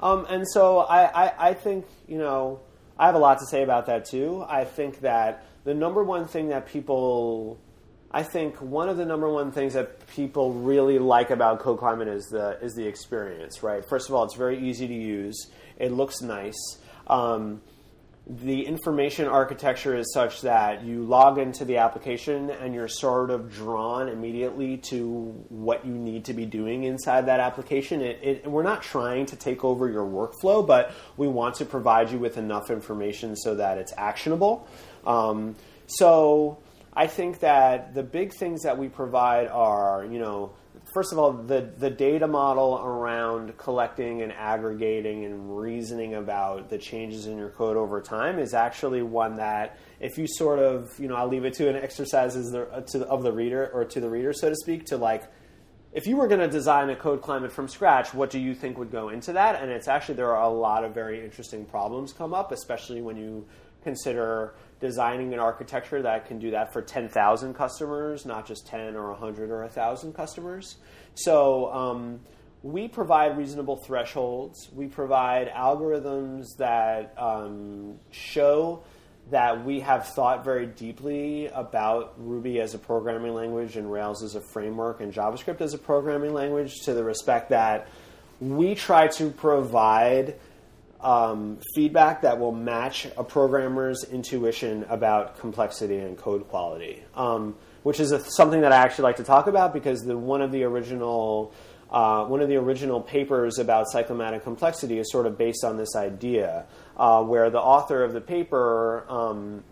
Um, 0.00 0.26
and 0.28 0.46
so 0.48 0.80
I, 0.80 1.26
I, 1.26 1.50
I 1.50 1.54
think 1.54 1.86
you 2.08 2.18
know 2.18 2.60
I 2.98 3.06
have 3.06 3.14
a 3.14 3.18
lot 3.18 3.38
to 3.38 3.46
say 3.46 3.62
about 3.62 3.86
that 3.86 4.04
too. 4.04 4.44
I 4.48 4.64
think 4.64 5.00
that 5.00 5.44
the 5.64 5.74
number 5.74 6.02
one 6.02 6.26
thing 6.26 6.48
that 6.48 6.66
people 6.66 7.60
I 8.10 8.22
think 8.22 8.60
one 8.60 8.88
of 8.88 8.96
the 8.96 9.04
number 9.04 9.28
one 9.28 9.52
things 9.52 9.74
that 9.74 10.06
people 10.08 10.52
really 10.52 10.98
like 10.98 11.30
about 11.30 11.60
Code 11.60 11.78
Climate 11.78 12.08
is 12.08 12.26
the 12.26 12.58
is 12.62 12.74
the 12.74 12.86
experience, 12.86 13.62
right? 13.62 13.84
First 13.88 14.08
of 14.08 14.14
all, 14.14 14.24
it's 14.24 14.36
very 14.36 14.58
easy 14.58 14.88
to 14.88 14.94
use. 14.94 15.48
It 15.76 15.92
looks 15.92 16.20
nice. 16.20 16.78
Um, 17.06 17.60
the 18.28 18.66
information 18.66 19.28
architecture 19.28 19.94
is 19.94 20.12
such 20.12 20.40
that 20.40 20.82
you 20.82 21.04
log 21.04 21.38
into 21.38 21.64
the 21.64 21.76
application 21.76 22.50
and 22.50 22.74
you're 22.74 22.88
sort 22.88 23.30
of 23.30 23.52
drawn 23.52 24.08
immediately 24.08 24.78
to 24.78 25.44
what 25.48 25.86
you 25.86 25.92
need 25.92 26.24
to 26.24 26.34
be 26.34 26.44
doing 26.44 26.82
inside 26.82 27.26
that 27.26 27.38
application. 27.38 28.00
It, 28.02 28.18
it, 28.22 28.46
we're 28.46 28.64
not 28.64 28.82
trying 28.82 29.26
to 29.26 29.36
take 29.36 29.64
over 29.64 29.88
your 29.88 30.04
workflow, 30.04 30.66
but 30.66 30.92
we 31.16 31.28
want 31.28 31.54
to 31.56 31.64
provide 31.64 32.10
you 32.10 32.18
with 32.18 32.36
enough 32.36 32.68
information 32.68 33.36
so 33.36 33.54
that 33.54 33.78
it's 33.78 33.92
actionable. 33.96 34.66
Um, 35.06 35.54
so 35.86 36.58
I 36.92 37.06
think 37.06 37.38
that 37.40 37.94
the 37.94 38.02
big 38.02 38.32
things 38.32 38.62
that 38.62 38.76
we 38.76 38.88
provide 38.88 39.46
are, 39.46 40.04
you 40.04 40.18
know, 40.18 40.50
first 40.96 41.12
of 41.12 41.18
all, 41.18 41.30
the, 41.30 41.70
the 41.76 41.90
data 41.90 42.26
model 42.26 42.80
around 42.82 43.54
collecting 43.58 44.22
and 44.22 44.32
aggregating 44.32 45.26
and 45.26 45.60
reasoning 45.60 46.14
about 46.14 46.70
the 46.70 46.78
changes 46.78 47.26
in 47.26 47.36
your 47.36 47.50
code 47.50 47.76
over 47.76 48.00
time 48.00 48.38
is 48.38 48.54
actually 48.54 49.02
one 49.02 49.36
that 49.36 49.76
if 50.00 50.16
you 50.16 50.26
sort 50.26 50.58
of, 50.58 50.98
you 50.98 51.06
know, 51.06 51.14
I'll 51.14 51.28
leave 51.28 51.44
it 51.44 51.52
to 51.56 51.68
an 51.68 51.76
exercise 51.76 52.32
the, 52.32 52.66
uh, 52.72 52.80
to, 52.80 53.06
of 53.08 53.22
the 53.22 53.30
reader 53.30 53.70
or 53.74 53.84
to 53.84 54.00
the 54.00 54.08
reader, 54.08 54.32
so 54.32 54.48
to 54.48 54.56
speak, 54.56 54.86
to 54.86 54.96
like, 54.96 55.24
if 55.92 56.06
you 56.06 56.16
were 56.16 56.28
going 56.28 56.40
to 56.40 56.48
design 56.48 56.88
a 56.88 56.96
code 56.96 57.20
climate 57.20 57.52
from 57.52 57.68
scratch, 57.68 58.14
what 58.14 58.30
do 58.30 58.38
you 58.38 58.54
think 58.54 58.78
would 58.78 58.90
go 58.90 59.10
into 59.10 59.34
that? 59.34 59.60
And 59.60 59.70
it's 59.70 59.88
actually, 59.88 60.14
there 60.14 60.34
are 60.34 60.44
a 60.44 60.48
lot 60.48 60.82
of 60.82 60.94
very 60.94 61.22
interesting 61.22 61.66
problems 61.66 62.14
come 62.14 62.32
up, 62.32 62.52
especially 62.52 63.02
when 63.02 63.18
you 63.18 63.46
consider 63.84 64.54
designing 64.80 65.32
an 65.32 65.38
architecture 65.38 66.02
that 66.02 66.26
can 66.26 66.38
do 66.38 66.50
that 66.50 66.72
for 66.72 66.82
10,000 66.82 67.54
customers, 67.54 68.26
not 68.26 68.46
just 68.46 68.66
10 68.66 68.94
or 68.94 69.10
100 69.10 69.50
or 69.50 69.60
1,000 69.60 70.12
customers. 70.12 70.76
So 71.14 71.72
um, 71.72 72.20
we 72.62 72.88
provide 72.88 73.38
reasonable 73.38 73.76
thresholds. 73.76 74.68
We 74.74 74.86
provide 74.86 75.48
algorithms 75.50 76.56
that 76.58 77.14
um, 77.16 77.98
show 78.10 78.82
that 79.30 79.64
we 79.64 79.80
have 79.80 80.06
thought 80.08 80.44
very 80.44 80.66
deeply 80.66 81.46
about 81.48 82.14
Ruby 82.16 82.60
as 82.60 82.74
a 82.74 82.78
programming 82.78 83.34
language 83.34 83.76
and 83.76 83.90
Rails 83.90 84.22
as 84.22 84.36
a 84.36 84.40
framework 84.40 85.00
and 85.00 85.12
JavaScript 85.12 85.60
as 85.60 85.74
a 85.74 85.78
programming 85.78 86.32
language 86.32 86.82
to 86.84 86.94
the 86.94 87.02
respect 87.02 87.50
that 87.50 87.88
we 88.40 88.74
try 88.74 89.08
to 89.08 89.30
provide 89.30 90.36
um, 91.00 91.58
feedback 91.74 92.22
that 92.22 92.38
will 92.38 92.52
match 92.52 93.06
a 93.16 93.24
programmer's 93.24 94.04
intuition 94.04 94.84
about 94.88 95.38
complexity 95.38 95.98
and 95.98 96.16
code 96.16 96.48
quality, 96.48 97.02
um, 97.14 97.56
which 97.82 98.00
is 98.00 98.12
a, 98.12 98.20
something 98.20 98.62
that 98.62 98.72
I 98.72 98.76
actually 98.76 99.04
like 99.04 99.16
to 99.16 99.24
talk 99.24 99.46
about 99.46 99.72
because 99.72 100.04
the, 100.04 100.16
one 100.16 100.40
of 100.40 100.52
the 100.52 100.64
original 100.64 101.52
uh, 101.90 102.24
one 102.24 102.40
of 102.40 102.48
the 102.48 102.56
original 102.56 103.00
papers 103.00 103.58
about 103.58 103.86
cyclomatic 103.94 104.42
complexity 104.42 104.98
is 104.98 105.10
sort 105.10 105.24
of 105.24 105.38
based 105.38 105.64
on 105.64 105.76
this 105.76 105.94
idea, 105.94 106.66
uh, 106.96 107.22
where 107.22 107.48
the 107.48 107.60
author 107.60 108.02
of 108.02 108.12
the 108.12 108.20
paper 108.20 109.06
um, 109.08 109.62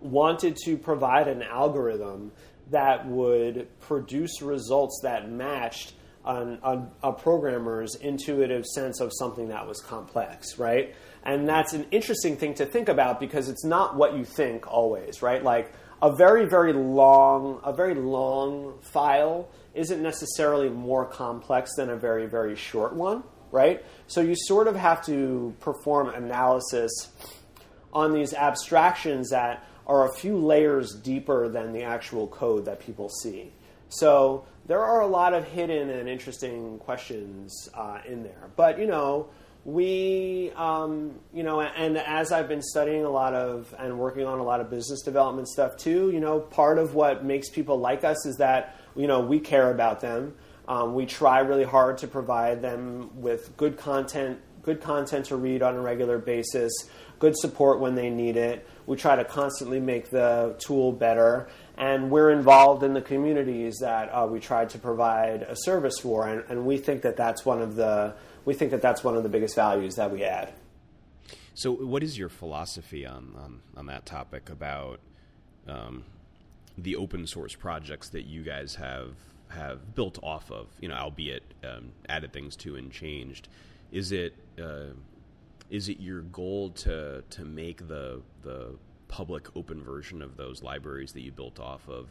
wanted 0.00 0.56
to 0.64 0.76
provide 0.76 1.28
an 1.28 1.42
algorithm 1.42 2.32
that 2.70 3.06
would 3.06 3.68
produce 3.80 4.42
results 4.42 5.00
that 5.02 5.30
matched 5.30 5.92
on 6.28 6.90
a 7.02 7.12
programmer's 7.12 7.94
intuitive 7.94 8.66
sense 8.66 9.00
of 9.00 9.10
something 9.18 9.48
that 9.48 9.66
was 9.66 9.80
complex, 9.80 10.58
right? 10.58 10.94
And 11.24 11.48
that's 11.48 11.72
an 11.72 11.86
interesting 11.90 12.36
thing 12.36 12.54
to 12.54 12.66
think 12.66 12.88
about 12.88 13.18
because 13.18 13.48
it's 13.48 13.64
not 13.64 13.96
what 13.96 14.14
you 14.14 14.24
think 14.24 14.70
always, 14.70 15.22
right? 15.22 15.42
Like 15.42 15.72
a 16.02 16.14
very, 16.14 16.46
very 16.46 16.72
long, 16.72 17.60
a 17.64 17.72
very 17.72 17.94
long 17.94 18.78
file 18.82 19.48
isn't 19.74 20.02
necessarily 20.02 20.68
more 20.68 21.06
complex 21.06 21.74
than 21.76 21.90
a 21.90 21.96
very, 21.96 22.26
very 22.26 22.56
short 22.56 22.94
one, 22.94 23.22
right? 23.50 23.82
So 24.06 24.20
you 24.20 24.34
sort 24.36 24.68
of 24.68 24.76
have 24.76 25.04
to 25.06 25.54
perform 25.60 26.10
analysis 26.10 26.90
on 27.92 28.12
these 28.12 28.34
abstractions 28.34 29.30
that 29.30 29.64
are 29.86 30.06
a 30.10 30.14
few 30.14 30.36
layers 30.36 30.94
deeper 30.94 31.48
than 31.48 31.72
the 31.72 31.84
actual 31.84 32.26
code 32.26 32.66
that 32.66 32.80
people 32.80 33.08
see. 33.08 33.50
So 33.88 34.44
there 34.68 34.84
are 34.84 35.00
a 35.00 35.06
lot 35.06 35.34
of 35.34 35.44
hidden 35.44 35.90
and 35.90 36.08
interesting 36.08 36.78
questions 36.78 37.68
uh, 37.74 37.98
in 38.06 38.22
there. 38.22 38.50
But 38.54 38.78
you 38.78 38.86
know, 38.86 39.30
we, 39.64 40.52
um, 40.56 41.18
you 41.32 41.42
know, 41.42 41.60
and 41.60 41.98
as 41.98 42.30
I've 42.32 42.48
been 42.48 42.62
studying 42.62 43.04
a 43.04 43.10
lot 43.10 43.34
of 43.34 43.74
and 43.78 43.98
working 43.98 44.24
on 44.24 44.38
a 44.38 44.44
lot 44.44 44.60
of 44.60 44.70
business 44.70 45.02
development 45.02 45.48
stuff 45.48 45.76
too, 45.76 46.10
you 46.10 46.20
know, 46.20 46.38
part 46.38 46.78
of 46.78 46.94
what 46.94 47.24
makes 47.24 47.48
people 47.48 47.78
like 47.78 48.04
us 48.04 48.24
is 48.26 48.36
that 48.36 48.76
you 48.94 49.06
know 49.06 49.20
we 49.20 49.40
care 49.40 49.70
about 49.70 50.00
them. 50.00 50.34
Um, 50.68 50.94
we 50.94 51.06
try 51.06 51.40
really 51.40 51.64
hard 51.64 51.96
to 51.98 52.06
provide 52.06 52.60
them 52.60 53.22
with 53.22 53.56
good 53.56 53.78
content, 53.78 54.38
good 54.62 54.82
content 54.82 55.24
to 55.26 55.36
read 55.36 55.62
on 55.62 55.76
a 55.76 55.80
regular 55.80 56.18
basis, 56.18 56.70
good 57.18 57.38
support 57.38 57.80
when 57.80 57.94
they 57.94 58.10
need 58.10 58.36
it. 58.36 58.68
We 58.84 58.96
try 58.96 59.16
to 59.16 59.24
constantly 59.24 59.80
make 59.80 60.10
the 60.10 60.56
tool 60.58 60.92
better 60.92 61.48
and 61.78 62.10
we're 62.10 62.30
involved 62.30 62.82
in 62.82 62.92
the 62.92 63.00
communities 63.00 63.78
that 63.78 64.08
uh, 64.08 64.26
we 64.26 64.40
try 64.40 64.64
to 64.64 64.78
provide 64.78 65.42
a 65.42 65.54
service 65.54 66.00
for, 66.00 66.26
and, 66.26 66.44
and, 66.48 66.66
we 66.66 66.76
think 66.76 67.02
that 67.02 67.16
that's 67.16 67.46
one 67.46 67.62
of 67.62 67.76
the 67.76 68.14
we 68.44 68.52
think 68.52 68.72
that 68.72 68.82
that's 68.82 69.04
one 69.04 69.16
of 69.16 69.22
the 69.22 69.28
biggest 69.28 69.54
values 69.54 69.94
that 69.94 70.10
we 70.10 70.24
add. 70.24 70.52
So, 71.54 71.72
what 71.72 72.02
is 72.02 72.18
your 72.18 72.28
philosophy 72.28 73.06
on 73.06 73.32
on, 73.36 73.60
on 73.76 73.86
that 73.86 74.06
topic 74.06 74.50
about 74.50 74.98
um, 75.68 76.04
the 76.76 76.96
open 76.96 77.26
source 77.26 77.54
projects 77.54 78.08
that 78.10 78.26
you 78.26 78.42
guys 78.42 78.74
have 78.74 79.14
have 79.48 79.94
built 79.94 80.18
off 80.22 80.50
of? 80.50 80.66
You 80.80 80.88
know, 80.88 80.96
albeit 80.96 81.44
um, 81.62 81.92
added 82.08 82.32
things 82.32 82.56
to 82.56 82.74
and 82.74 82.90
changed. 82.90 83.48
Is 83.92 84.10
it 84.10 84.34
uh, 84.60 84.94
is 85.70 85.88
it 85.88 86.00
your 86.00 86.22
goal 86.22 86.70
to 86.70 87.22
to 87.30 87.44
make 87.44 87.86
the 87.86 88.22
the 88.42 88.74
public 89.08 89.56
open 89.56 89.82
version 89.82 90.22
of 90.22 90.36
those 90.36 90.62
libraries 90.62 91.12
that 91.12 91.22
you 91.22 91.32
built 91.32 91.58
off 91.58 91.88
of 91.88 92.08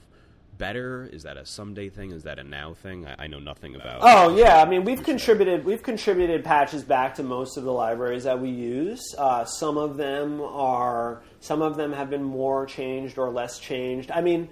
better? 0.58 1.08
Is 1.12 1.24
that 1.24 1.38
a 1.38 1.46
someday 1.46 1.90
thing? 1.90 2.12
Is 2.12 2.24
that 2.24 2.40
a 2.40 2.44
now 2.44 2.74
thing? 2.74 3.06
I, 3.06 3.26
I 3.26 3.28
know 3.28 3.40
nothing 3.40 3.76
about. 3.76 4.00
Oh 4.02 4.36
yeah, 4.36 4.62
I 4.62 4.68
mean 4.68 4.84
we've 4.84 5.04
contributed 5.04 5.64
we've 5.66 5.84
contributed 5.84 6.44
patches 6.44 6.84
back 6.84 7.16
to 7.16 7.24
most 7.24 7.58
of 7.58 7.64
the 7.64 7.72
libraries 7.72 8.24
that 8.24 8.42
we 8.42 8.50
use. 8.50 9.16
Uh, 9.18 9.46
some 9.46 9.78
of 9.78 9.98
them 9.98 10.42
are 10.42 11.22
some 11.40 11.62
of 11.62 11.78
them 11.78 11.94
have 11.94 12.10
been 12.10 12.24
more 12.24 12.66
changed 12.66 13.18
or 13.18 13.30
less 13.32 13.60
changed. 13.60 14.12
I 14.12 14.22
mean. 14.22 14.50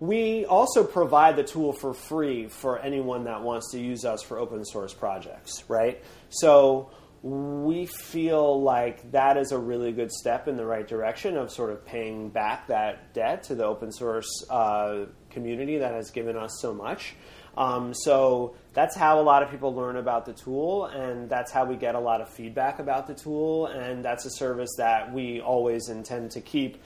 We 0.00 0.44
also 0.44 0.84
provide 0.84 1.34
the 1.34 1.42
tool 1.42 1.72
for 1.72 1.92
free 1.92 2.46
for 2.46 2.78
anyone 2.78 3.24
that 3.24 3.42
wants 3.42 3.72
to 3.72 3.80
use 3.80 4.04
us 4.04 4.22
for 4.22 4.38
open 4.38 4.64
source 4.64 4.94
projects, 4.94 5.64
right? 5.66 6.00
So 6.28 6.92
we 7.22 7.86
feel 7.86 8.62
like 8.62 9.10
that 9.10 9.36
is 9.36 9.50
a 9.50 9.58
really 9.58 9.92
good 9.92 10.12
step 10.12 10.46
in 10.46 10.56
the 10.56 10.64
right 10.64 10.86
direction 10.86 11.36
of 11.36 11.50
sort 11.50 11.70
of 11.70 11.84
paying 11.84 12.28
back 12.28 12.68
that 12.68 13.12
debt 13.12 13.42
to 13.44 13.54
the 13.54 13.64
open 13.64 13.90
source 13.90 14.28
uh, 14.50 15.06
community 15.30 15.78
that 15.78 15.94
has 15.94 16.10
given 16.10 16.36
us 16.36 16.58
so 16.60 16.72
much. 16.72 17.14
Um, 17.56 17.92
so 17.92 18.54
that's 18.72 18.94
how 18.94 19.20
a 19.20 19.22
lot 19.22 19.42
of 19.42 19.50
people 19.50 19.74
learn 19.74 19.96
about 19.96 20.26
the 20.26 20.32
tool, 20.32 20.86
and 20.86 21.28
that's 21.28 21.50
how 21.50 21.64
we 21.64 21.74
get 21.74 21.96
a 21.96 22.00
lot 22.00 22.20
of 22.20 22.28
feedback 22.28 22.78
about 22.78 23.08
the 23.08 23.14
tool, 23.14 23.66
and 23.66 24.04
that's 24.04 24.24
a 24.24 24.30
service 24.30 24.70
that 24.78 25.12
we 25.12 25.40
always 25.40 25.88
intend 25.88 26.30
to 26.32 26.40
keep, 26.40 26.80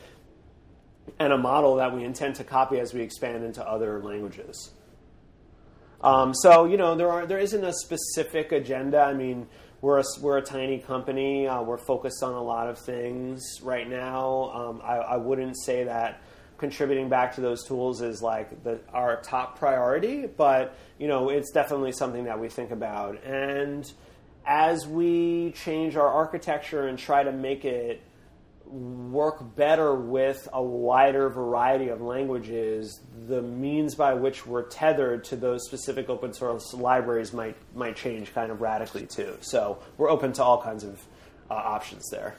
and 1.19 1.31
a 1.31 1.37
model 1.37 1.77
that 1.77 1.95
we 1.95 2.05
intend 2.05 2.37
to 2.37 2.45
copy 2.45 2.81
as 2.81 2.95
we 2.95 3.03
expand 3.03 3.45
into 3.45 3.63
other 3.63 4.03
languages. 4.03 4.71
Um, 6.01 6.33
so 6.35 6.65
you 6.65 6.79
know 6.79 6.95
there 6.97 7.11
are 7.11 7.27
there 7.27 7.39
isn't 7.39 7.63
a 7.63 7.73
specific 7.73 8.51
agenda. 8.51 9.01
I 9.01 9.13
mean, 9.13 9.47
we're 9.83 9.99
a, 9.99 10.05
we're 10.21 10.39
a 10.39 10.43
tiny 10.43 10.79
company. 10.79 11.47
Uh, 11.47 11.61
we're 11.61 11.77
focused 11.77 12.23
on 12.23 12.33
a 12.33 12.43
lot 12.43 12.69
of 12.69 12.79
things 12.79 13.61
right 13.63 13.89
now. 13.89 14.51
Um, 14.55 14.81
I, 14.83 14.97
I, 14.97 15.17
wouldn't 15.17 15.61
say 15.61 15.85
that 15.85 16.23
contributing 16.57 17.09
back 17.09 17.35
to 17.35 17.41
those 17.41 17.65
tools 17.65 18.01
is 18.01 18.23
like 18.23 18.63
the, 18.63 18.79
our 18.93 19.21
top 19.23 19.59
priority, 19.59 20.27
but 20.27 20.77
you 20.99 21.09
know 21.09 21.29
it's 21.29 21.51
definitely 21.51 21.91
something 21.91 22.25
that 22.25 22.39
we 22.39 22.49
think 22.49 22.71
about. 22.71 23.23
And 23.25 23.93
as 24.47 24.87
we 24.87 25.51
change 25.51 25.97
our 25.97 26.09
architecture 26.09 26.87
and 26.87 26.97
try 26.97 27.25
to 27.25 27.33
make 27.33 27.65
it 27.65 28.01
work 28.73 29.55
better 29.55 29.95
with 29.95 30.49
a 30.53 30.63
wider 30.63 31.29
variety 31.29 31.89
of 31.89 32.01
languages, 32.01 33.01
the 33.29 33.43
means 33.43 33.95
by 33.95 34.15
which 34.15 34.47
we're 34.47 34.63
tethered 34.63 35.25
to 35.25 35.37
those 35.37 35.67
specific 35.67 36.09
open 36.09 36.33
source 36.33 36.73
libraries 36.73 37.33
might 37.33 37.57
might 37.75 37.97
change 37.97 38.33
kind 38.33 38.51
of 38.51 38.61
radically 38.61 39.07
too. 39.07 39.37
So 39.41 39.79
we're 39.99 40.11
open 40.11 40.33
to 40.35 40.43
all 40.43 40.63
kinds 40.63 40.85
of 40.85 41.01
uh, 41.51 41.55
options 41.55 42.09
there. 42.11 42.37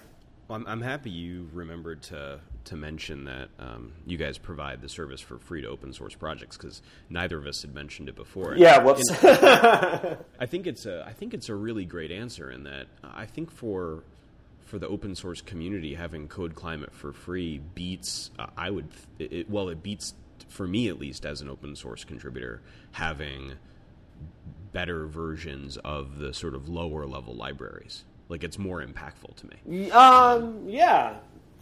Well, 0.47 0.59
I'm, 0.59 0.67
I'm, 0.67 0.81
happy 0.81 1.09
you 1.09 1.49
remembered 1.53 2.01
to 2.03 2.39
to 2.65 2.75
mention 2.75 3.25
that 3.25 3.49
um, 3.59 3.93
you 4.05 4.17
guys 4.17 4.37
provide 4.37 4.81
the 4.81 4.89
service 4.89 5.21
for 5.21 5.37
free 5.37 5.61
to 5.61 5.67
open 5.67 5.93
source 5.93 6.15
projects 6.15 6.57
because 6.57 6.81
neither 7.09 7.37
of 7.37 7.45
us 7.45 7.61
had 7.61 7.73
mentioned 7.73 8.09
it 8.09 8.15
before. 8.15 8.55
Yeah, 8.57 8.79
whoops. 8.79 9.03
I 9.23 10.45
think 10.45 10.67
it's 10.67 10.85
a 10.85 11.05
I 11.07 11.13
think 11.13 11.33
it's 11.33 11.49
a 11.49 11.55
really 11.55 11.85
great 11.85 12.11
answer 12.11 12.49
in 12.51 12.63
that 12.63 12.87
I 13.03 13.25
think 13.25 13.51
for 13.51 14.03
for 14.73 14.79
the 14.79 14.87
open 14.87 15.13
source 15.13 15.39
community 15.39 15.93
having 15.93 16.27
Code 16.27 16.55
Climate 16.55 16.95
for 16.95 17.13
free 17.13 17.61
beats 17.75 18.31
uh, 18.39 18.47
I 18.57 18.71
would 18.71 18.87
it, 19.19 19.47
well 19.47 19.69
it 19.69 19.83
beats 19.83 20.15
for 20.47 20.65
me 20.65 20.87
at 20.87 20.97
least 20.97 21.27
as 21.27 21.41
an 21.41 21.49
open 21.49 21.75
source 21.75 22.03
contributor 22.03 22.59
having 22.93 23.53
better 24.71 25.05
versions 25.05 25.77
of 25.77 26.17
the 26.17 26.33
sort 26.33 26.55
of 26.55 26.67
lower 26.67 27.05
level 27.05 27.35
libraries. 27.35 28.03
Like 28.29 28.43
it's 28.43 28.57
more 28.57 28.83
impactful 28.83 29.35
to 29.35 29.69
me. 29.69 29.91
Um, 29.91 30.63
yeah, 30.67 31.17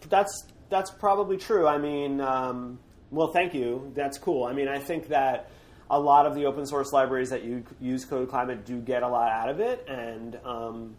that's 0.08 0.46
that's 0.70 0.90
probably 0.90 1.36
true. 1.36 1.66
I 1.66 1.76
mean, 1.76 2.18
um, 2.22 2.78
well, 3.10 3.28
thank 3.28 3.52
you. 3.52 3.92
That's 3.94 4.16
cool. 4.16 4.44
I 4.44 4.54
mean, 4.54 4.68
I 4.68 4.78
think 4.78 5.08
that 5.08 5.50
a 5.90 6.00
lot 6.00 6.24
of 6.24 6.34
the 6.34 6.46
open 6.46 6.64
source 6.64 6.94
libraries 6.94 7.28
that 7.28 7.44
you 7.44 7.62
use 7.78 8.06
Code 8.06 8.30
Climate 8.30 8.64
do 8.64 8.80
get 8.80 9.02
a 9.02 9.08
lot 9.08 9.30
out 9.30 9.50
of 9.50 9.60
it, 9.60 9.86
and 9.86 10.38
um, 10.46 10.96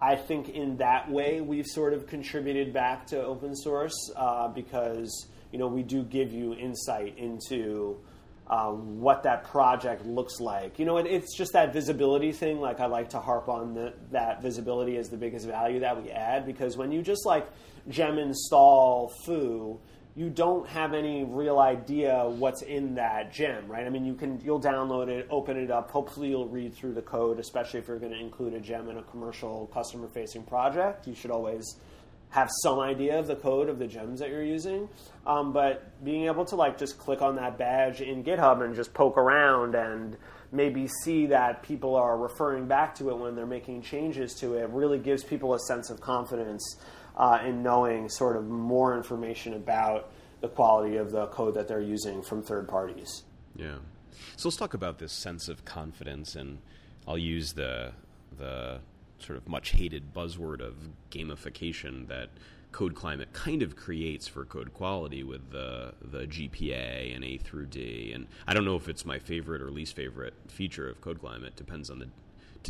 I 0.00 0.16
think 0.16 0.48
in 0.48 0.76
that 0.78 1.10
way 1.10 1.40
we've 1.40 1.66
sort 1.66 1.94
of 1.94 2.06
contributed 2.06 2.72
back 2.72 3.06
to 3.08 3.22
open 3.22 3.54
source 3.54 3.94
uh, 4.16 4.48
because 4.48 5.26
you 5.50 5.58
know 5.58 5.68
we 5.68 5.82
do 5.82 6.02
give 6.02 6.32
you 6.32 6.54
insight 6.54 7.16
into 7.16 8.00
uh, 8.46 8.70
what 8.70 9.22
that 9.22 9.44
project 9.44 10.04
looks 10.04 10.38
like. 10.40 10.78
You 10.78 10.84
know, 10.84 10.98
it, 10.98 11.06
it's 11.06 11.34
just 11.34 11.54
that 11.54 11.72
visibility 11.72 12.32
thing. 12.32 12.60
Like 12.60 12.80
I 12.80 12.86
like 12.86 13.10
to 13.10 13.20
harp 13.20 13.48
on 13.48 13.74
the, 13.74 13.94
that 14.10 14.42
visibility 14.42 14.96
as 14.98 15.08
the 15.08 15.16
biggest 15.16 15.46
value 15.46 15.80
that 15.80 16.02
we 16.02 16.10
add 16.10 16.44
because 16.44 16.76
when 16.76 16.92
you 16.92 17.02
just 17.02 17.24
like 17.24 17.48
gem 17.88 18.18
install 18.18 19.12
foo 19.24 19.80
you 20.16 20.30
don't 20.30 20.68
have 20.68 20.94
any 20.94 21.24
real 21.24 21.58
idea 21.58 22.24
what's 22.24 22.62
in 22.62 22.94
that 22.94 23.32
gem, 23.32 23.66
right? 23.66 23.84
I 23.84 23.90
mean, 23.90 24.04
you 24.04 24.14
can 24.14 24.40
you'll 24.44 24.60
download 24.60 25.08
it, 25.08 25.26
open 25.28 25.56
it 25.56 25.70
up. 25.70 25.90
Hopefully, 25.90 26.28
you'll 26.28 26.48
read 26.48 26.74
through 26.74 26.94
the 26.94 27.02
code, 27.02 27.40
especially 27.40 27.80
if 27.80 27.88
you're 27.88 27.98
going 27.98 28.12
to 28.12 28.20
include 28.20 28.54
a 28.54 28.60
gem 28.60 28.88
in 28.88 28.98
a 28.98 29.02
commercial 29.02 29.68
customer-facing 29.74 30.44
project. 30.44 31.08
You 31.08 31.14
should 31.14 31.32
always 31.32 31.78
have 32.30 32.50
some 32.62 32.80
idea 32.80 33.18
of 33.18 33.26
the 33.26 33.36
code 33.36 33.68
of 33.68 33.78
the 33.78 33.86
gems 33.86 34.18
that 34.20 34.28
you're 34.28 34.42
using. 34.42 34.88
Um, 35.26 35.52
but 35.52 36.04
being 36.04 36.26
able 36.26 36.44
to 36.46 36.56
like 36.56 36.78
just 36.78 36.98
click 36.98 37.22
on 37.22 37.36
that 37.36 37.58
badge 37.58 38.00
in 38.00 38.24
GitHub 38.24 38.64
and 38.64 38.74
just 38.74 38.92
poke 38.92 39.16
around 39.16 39.76
and 39.76 40.16
maybe 40.50 40.88
see 41.02 41.26
that 41.26 41.62
people 41.62 41.94
are 41.96 42.16
referring 42.16 42.66
back 42.66 42.94
to 42.96 43.10
it 43.10 43.18
when 43.18 43.34
they're 43.34 43.46
making 43.46 43.82
changes 43.82 44.34
to 44.34 44.54
it 44.54 44.68
really 44.70 44.98
gives 44.98 45.24
people 45.24 45.54
a 45.54 45.58
sense 45.60 45.90
of 45.90 46.00
confidence 46.00 46.76
uh, 47.16 47.40
in 47.44 47.62
knowing 47.62 48.08
sort 48.08 48.36
of 48.36 48.48
more 48.48 48.96
information 48.96 49.54
about 49.54 50.10
the 50.40 50.48
quality 50.48 50.96
of 50.96 51.10
the 51.10 51.26
code 51.28 51.54
that 51.54 51.68
they're 51.68 51.80
using 51.80 52.22
from 52.22 52.42
third 52.42 52.68
parties. 52.68 53.22
Yeah. 53.56 53.76
So 54.36 54.48
let's 54.48 54.56
talk 54.56 54.74
about 54.74 54.98
this 54.98 55.12
sense 55.12 55.48
of 55.48 55.64
confidence, 55.64 56.34
and 56.34 56.58
I'll 57.06 57.18
use 57.18 57.52
the 57.52 57.92
the 58.36 58.80
sort 59.18 59.38
of 59.38 59.48
much 59.48 59.70
hated 59.70 60.12
buzzword 60.12 60.60
of 60.60 60.74
gamification 61.10 62.08
that 62.08 62.30
Code 62.72 62.96
Climate 62.96 63.32
kind 63.32 63.62
of 63.62 63.76
creates 63.76 64.26
for 64.26 64.44
code 64.44 64.74
quality 64.74 65.22
with 65.22 65.52
the 65.52 65.94
the 66.02 66.26
GPA 66.26 67.14
and 67.14 67.22
A 67.24 67.38
through 67.38 67.66
D. 67.66 68.12
And 68.12 68.26
I 68.48 68.54
don't 68.54 68.64
know 68.64 68.74
if 68.74 68.88
it's 68.88 69.06
my 69.06 69.20
favorite 69.20 69.62
or 69.62 69.70
least 69.70 69.94
favorite 69.94 70.34
feature 70.48 70.88
of 70.88 71.00
Code 71.00 71.20
Climate. 71.20 71.54
Depends 71.54 71.88
on 71.88 72.00
the 72.00 72.08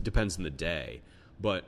depends 0.00 0.36
on 0.36 0.42
the 0.42 0.50
day. 0.50 1.00
But 1.40 1.64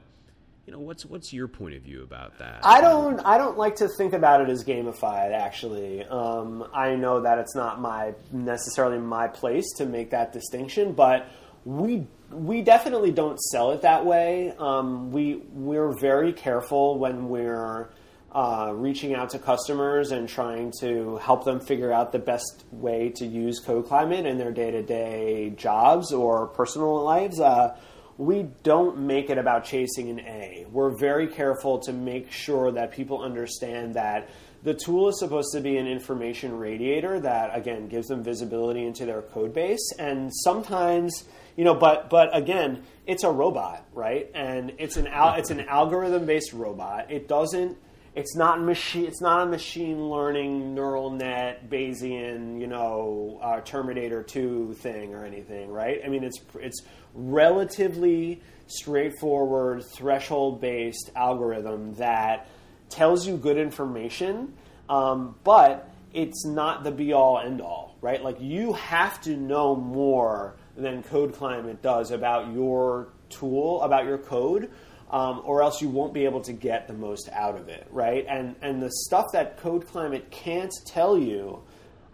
you 0.66 0.72
know 0.72 0.80
what's 0.80 1.06
what's 1.06 1.32
your 1.32 1.46
point 1.46 1.74
of 1.74 1.82
view 1.82 2.02
about 2.02 2.38
that? 2.38 2.60
I 2.64 2.80
don't 2.80 3.20
i 3.20 3.38
don't 3.38 3.56
like 3.56 3.76
to 3.76 3.88
think 3.88 4.12
about 4.12 4.40
it 4.40 4.48
as 4.48 4.64
gamified 4.64 5.32
actually. 5.32 6.04
Um, 6.04 6.68
i 6.74 6.96
know 6.96 7.20
that 7.20 7.38
it's 7.38 7.54
not 7.54 7.80
my 7.80 8.14
necessarily 8.32 8.98
my 8.98 9.28
place 9.28 9.72
to 9.78 9.86
make 9.86 10.10
that 10.10 10.32
distinction 10.32 10.92
but 10.92 11.28
we 11.64 12.06
we 12.30 12.62
definitely 12.62 13.12
don't 13.12 13.38
sell 13.38 13.72
it 13.72 13.82
that 13.82 14.04
way. 14.04 14.52
Um, 14.58 15.12
we 15.12 15.36
we're 15.52 15.92
very 16.00 16.32
careful 16.32 16.98
when 16.98 17.28
we're 17.28 17.90
uh, 18.32 18.72
reaching 18.74 19.14
out 19.14 19.30
to 19.30 19.38
customers 19.38 20.10
and 20.10 20.28
trying 20.28 20.72
to 20.80 21.16
help 21.18 21.44
them 21.44 21.60
figure 21.60 21.92
out 21.92 22.12
the 22.12 22.18
best 22.18 22.64
way 22.70 23.10
to 23.16 23.26
use 23.26 23.60
code 23.60 23.86
climate 23.86 24.26
in 24.26 24.38
their 24.38 24.52
day-to-day 24.52 25.54
jobs 25.56 26.12
or 26.12 26.48
personal 26.48 27.02
lives. 27.02 27.40
Uh, 27.40 27.76
we 28.18 28.48
don't 28.62 28.98
make 28.98 29.30
it 29.30 29.38
about 29.38 29.64
chasing 29.64 30.08
an 30.10 30.20
A. 30.20 30.66
We're 30.70 30.96
very 30.96 31.26
careful 31.26 31.78
to 31.80 31.92
make 31.92 32.32
sure 32.32 32.72
that 32.72 32.92
people 32.92 33.22
understand 33.22 33.94
that 33.94 34.30
the 34.62 34.74
tool 34.74 35.08
is 35.08 35.18
supposed 35.18 35.52
to 35.52 35.60
be 35.60 35.76
an 35.76 35.86
information 35.86 36.58
radiator 36.58 37.20
that 37.20 37.56
again 37.56 37.88
gives 37.88 38.08
them 38.08 38.22
visibility 38.24 38.84
into 38.84 39.04
their 39.04 39.22
code 39.22 39.54
base. 39.54 39.92
And 39.98 40.32
sometimes 40.34 41.24
you 41.56 41.64
know 41.64 41.74
but 41.74 42.10
but 42.10 42.36
again 42.36 42.82
it's 43.06 43.22
a 43.22 43.30
robot 43.30 43.84
right? 43.92 44.30
And 44.34 44.72
it's 44.78 44.96
an 44.96 45.06
al- 45.06 45.34
it's 45.34 45.50
an 45.50 45.60
algorithm 45.60 46.26
based 46.26 46.52
robot. 46.52 47.10
It 47.10 47.28
doesn't 47.28 47.76
it's 48.16 48.34
not 48.34 48.60
machine 48.60 49.04
it's 49.04 49.20
not 49.20 49.42
a 49.42 49.46
machine 49.46 50.08
learning 50.08 50.74
neural 50.74 51.10
net 51.10 51.68
bayesian 51.68 52.58
you 52.58 52.66
know 52.66 53.38
uh, 53.42 53.60
terminator 53.60 54.22
2 54.22 54.74
thing 54.80 55.14
or 55.14 55.24
anything 55.24 55.70
right? 55.70 56.00
I 56.04 56.08
mean 56.08 56.24
it's 56.24 56.40
it's 56.58 56.82
relatively 57.16 58.40
straightforward 58.66 59.84
threshold 59.84 60.60
based 60.60 61.10
algorithm 61.16 61.94
that 61.94 62.48
tells 62.88 63.26
you 63.26 63.36
good 63.36 63.56
information 63.56 64.52
um, 64.88 65.34
but 65.44 65.90
it's 66.12 66.44
not 66.46 66.84
the 66.84 66.90
be 66.90 67.12
all 67.12 67.38
end 67.38 67.60
all 67.60 67.96
right 68.00 68.22
like 68.22 68.40
you 68.40 68.72
have 68.74 69.20
to 69.20 69.36
know 69.36 69.74
more 69.74 70.56
than 70.76 71.02
code 71.02 71.32
climate 71.34 71.80
does 71.82 72.10
about 72.10 72.52
your 72.52 73.08
tool 73.28 73.80
about 73.82 74.04
your 74.04 74.18
code 74.18 74.70
um, 75.10 75.42
or 75.44 75.62
else 75.62 75.80
you 75.80 75.88
won't 75.88 76.12
be 76.12 76.24
able 76.24 76.40
to 76.42 76.52
get 76.52 76.88
the 76.88 76.92
most 76.92 77.28
out 77.32 77.56
of 77.56 77.68
it, 77.68 77.86
right? 77.90 78.26
And 78.28 78.56
and 78.60 78.82
the 78.82 78.90
stuff 78.90 79.26
that 79.32 79.58
Code 79.58 79.86
Climate 79.86 80.30
can't 80.30 80.72
tell 80.86 81.16
you, 81.16 81.62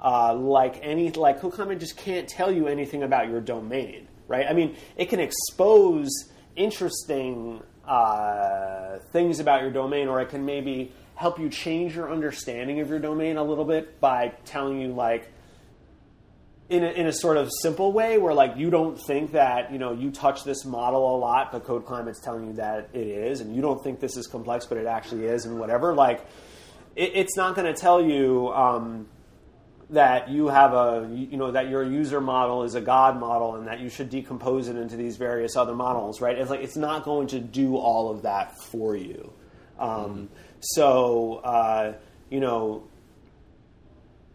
uh, 0.03 0.35
like 0.35 0.79
any 0.83 1.11
like 1.13 1.41
Code 1.41 1.53
Climate 1.53 1.81
just 1.81 1.97
can't 1.97 2.29
tell 2.29 2.53
you 2.53 2.69
anything 2.69 3.03
about 3.03 3.29
your 3.29 3.41
domain, 3.41 4.09
right? 4.29 4.47
I 4.49 4.53
mean, 4.53 4.77
it 4.97 5.09
can 5.09 5.21
expose 5.21 6.11
interesting 6.57 7.63
uh, 7.87 8.99
things 9.13 9.41
about 9.41 9.63
your 9.63 9.71
domain, 9.71 10.09
or 10.09 10.21
it 10.21 10.29
can 10.29 10.45
maybe 10.45 10.93
help 11.15 11.39
you 11.39 11.49
change 11.49 11.95
your 11.95 12.11
understanding 12.11 12.81
of 12.81 12.89
your 12.89 12.99
domain 12.99 13.37
a 13.37 13.45
little 13.45 13.65
bit 13.65 14.01
by 14.01 14.33
telling 14.45 14.81
you 14.81 14.93
like 14.93 15.31
in 16.69 16.83
a, 16.83 16.91
in 16.91 17.07
a 17.07 17.13
sort 17.13 17.37
of 17.37 17.51
simple 17.61 17.93
way 17.93 18.19
where 18.19 18.33
like 18.33 18.57
you 18.57 18.71
don't 18.71 18.99
think 18.99 19.33
that 19.33 19.71
you 19.71 19.79
know 19.79 19.93
you 19.93 20.11
touch 20.11 20.43
this 20.43 20.65
model 20.65 21.15
a 21.15 21.19
lot 21.19 21.53
but 21.53 21.65
code 21.65 21.85
climate's 21.85 22.21
telling 22.21 22.47
you 22.47 22.53
that 22.55 22.89
it 22.95 23.07
is 23.07 23.41
and 23.41 23.55
you 23.55 23.61
don't 23.61 23.83
think 23.85 24.01
this 24.01 24.17
is 24.17 24.27
complex 24.27 24.65
but 24.65 24.79
it 24.79 24.87
actually 24.87 25.27
is 25.27 25.45
and 25.45 25.59
whatever 25.61 25.95
like 25.95 26.25
it, 26.97 27.13
it's 27.15 27.37
not 27.37 27.55
going 27.55 27.73
to 27.73 27.79
tell 27.79 28.03
you 28.03 28.49
um, 28.55 29.07
that 29.93 30.29
you 30.29 30.49
have 30.49 30.73
a 30.73 31.09
you 31.13 31.37
know 31.37 31.51
that 31.53 31.69
your 31.69 31.83
user 31.83 32.21
model 32.21 32.63
is 32.65 32.75
a 32.75 32.81
god 32.81 33.21
model 33.21 33.57
and 33.57 33.67
that 33.67 33.81
you 33.81 33.89
should 33.89 34.11
decompose 34.11 34.69
it 34.69 34.77
into 34.77 34.97
these 34.97 35.17
various 35.17 35.57
other 35.57 35.75
models 35.75 36.21
right 36.21 36.39
it's 36.39 36.51
like 36.51 36.61
it's 36.61 36.77
not 36.77 37.05
going 37.05 37.27
to 37.27 37.39
do 37.39 37.77
all 37.77 38.11
of 38.11 38.23
that 38.23 38.59
for 38.59 38.97
you 38.97 39.33
um, 39.79 40.29
so 40.61 41.37
uh, 41.45 41.93
you 42.31 42.41
know 42.41 42.85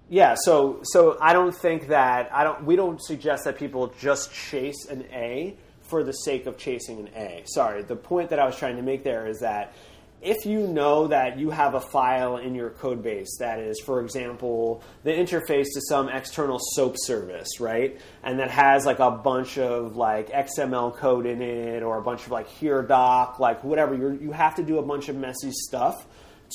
yeah, 0.10 0.36
so 0.40 0.80
so 0.84 1.18
I 1.20 1.34
don't 1.34 1.54
think 1.54 1.88
that 1.88 2.34
I 2.34 2.44
don't 2.44 2.64
we 2.64 2.76
don't 2.76 3.02
suggest 3.02 3.44
that 3.44 3.58
people 3.58 3.94
just 4.00 4.34
chase 4.34 4.86
an 4.86 5.06
A 5.12 5.56
for 5.82 6.04
the 6.04 6.14
sake 6.14 6.46
of 6.46 6.58
chasing 6.58 7.00
an 7.00 7.10
A. 7.16 7.44
Sorry, 7.46 7.84
the 7.84 7.96
point 7.96 8.30
that 8.30 8.40
I 8.40 8.46
was 8.46 8.58
trying 8.58 8.78
to 8.78 8.82
make 8.82 9.04
there 9.04 9.28
is 9.28 9.40
that 9.40 9.74
if 10.22 10.46
you 10.46 10.66
know 10.66 11.08
that 11.08 11.38
you 11.38 11.52
have 11.52 11.76
a 11.76 11.80
file 11.80 12.38
in 12.38 12.56
your 12.56 12.72
code 12.72 13.04
base 13.04 13.38
that 13.40 13.60
is, 13.60 13.80
for 13.80 14.02
example, 14.02 14.84
the 15.04 15.12
interface 15.12 15.68
to 15.74 15.82
some 15.82 16.10
external 16.10 16.58
SOAP 16.74 16.96
service, 16.98 17.60
right? 17.60 18.00
And 18.24 18.40
that 18.40 18.50
has 18.50 18.86
like 18.86 19.00
a 19.00 19.12
bunch 19.12 19.58
of 19.60 19.96
like 19.96 20.30
XML 20.30 20.96
code 20.98 21.28
in 21.28 21.42
it 21.42 21.84
or 21.84 21.98
a 21.98 22.02
bunch 22.02 22.26
of 22.26 22.32
like 22.32 22.48
here 22.48 22.82
doc, 22.82 23.40
like 23.40 23.64
whatever, 23.64 23.94
you 23.94 24.18
you 24.20 24.32
have 24.32 24.56
to 24.56 24.64
do 24.64 24.80
a 24.80 24.84
bunch 24.84 25.08
of 25.08 25.16
messy 25.16 25.52
stuff 25.52 26.08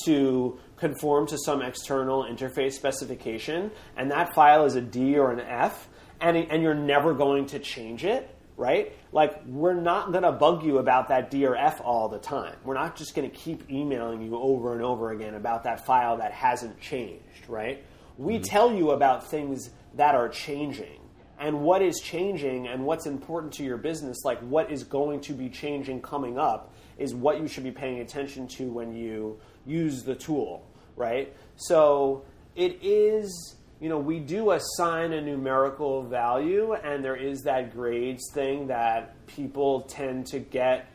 to 0.05 0.59
conform 0.75 1.27
to 1.27 1.37
some 1.37 1.61
external 1.61 2.23
interface 2.23 2.73
specification, 2.73 3.71
and 3.95 4.11
that 4.11 4.33
file 4.33 4.65
is 4.65 4.75
a 4.75 4.81
D 4.81 5.17
or 5.17 5.31
an 5.31 5.39
F, 5.39 5.87
and, 6.19 6.35
and 6.35 6.61
you're 6.61 6.73
never 6.73 7.13
going 7.13 7.45
to 7.47 7.59
change 7.59 8.03
it, 8.03 8.29
right? 8.57 8.93
Like, 9.13 9.45
we're 9.45 9.79
not 9.79 10.11
going 10.11 10.23
to 10.23 10.31
bug 10.31 10.63
you 10.63 10.79
about 10.79 11.07
that 11.09 11.29
DRF 11.29 11.79
all 11.85 12.09
the 12.09 12.17
time. 12.17 12.55
We're 12.65 12.73
not 12.73 12.95
just 12.95 13.13
going 13.13 13.29
to 13.29 13.35
keep 13.35 13.69
emailing 13.69 14.23
you 14.23 14.35
over 14.35 14.73
and 14.73 14.81
over 14.81 15.11
again 15.11 15.35
about 15.35 15.63
that 15.65 15.85
file 15.85 16.17
that 16.17 16.33
hasn't 16.33 16.81
changed, 16.81 17.47
right? 17.47 17.83
We 18.17 18.33
mm-hmm. 18.35 18.43
tell 18.43 18.73
you 18.73 18.89
about 18.91 19.29
things 19.29 19.69
that 19.93 20.15
are 20.15 20.29
changing 20.29 20.99
and 21.39 21.61
what 21.61 21.81
is 21.81 21.99
changing 21.99 22.67
and 22.67 22.85
what's 22.85 23.05
important 23.05 23.53
to 23.53 23.63
your 23.63 23.77
business, 23.77 24.23
like 24.23 24.39
what 24.39 24.71
is 24.71 24.83
going 24.83 25.21
to 25.21 25.33
be 25.33 25.49
changing 25.49 26.01
coming 26.01 26.39
up, 26.39 26.73
is 26.97 27.13
what 27.13 27.39
you 27.39 27.47
should 27.47 27.63
be 27.63 27.71
paying 27.71 27.99
attention 27.99 28.47
to 28.47 28.71
when 28.71 28.93
you 28.93 29.39
use 29.65 30.03
the 30.03 30.15
tool, 30.15 30.65
right? 30.95 31.33
So 31.55 32.25
it 32.55 32.79
is, 32.81 33.55
you 33.83 33.89
know, 33.89 33.97
we 33.97 34.17
do 34.19 34.51
assign 34.51 35.11
a 35.11 35.21
numerical 35.21 36.03
value, 36.03 36.71
and 36.71 37.03
there 37.03 37.17
is 37.17 37.41
that 37.41 37.73
grades 37.73 38.31
thing 38.33 38.67
that 38.67 39.27
people 39.27 39.81
tend 39.81 40.25
to 40.27 40.39
get. 40.39 40.87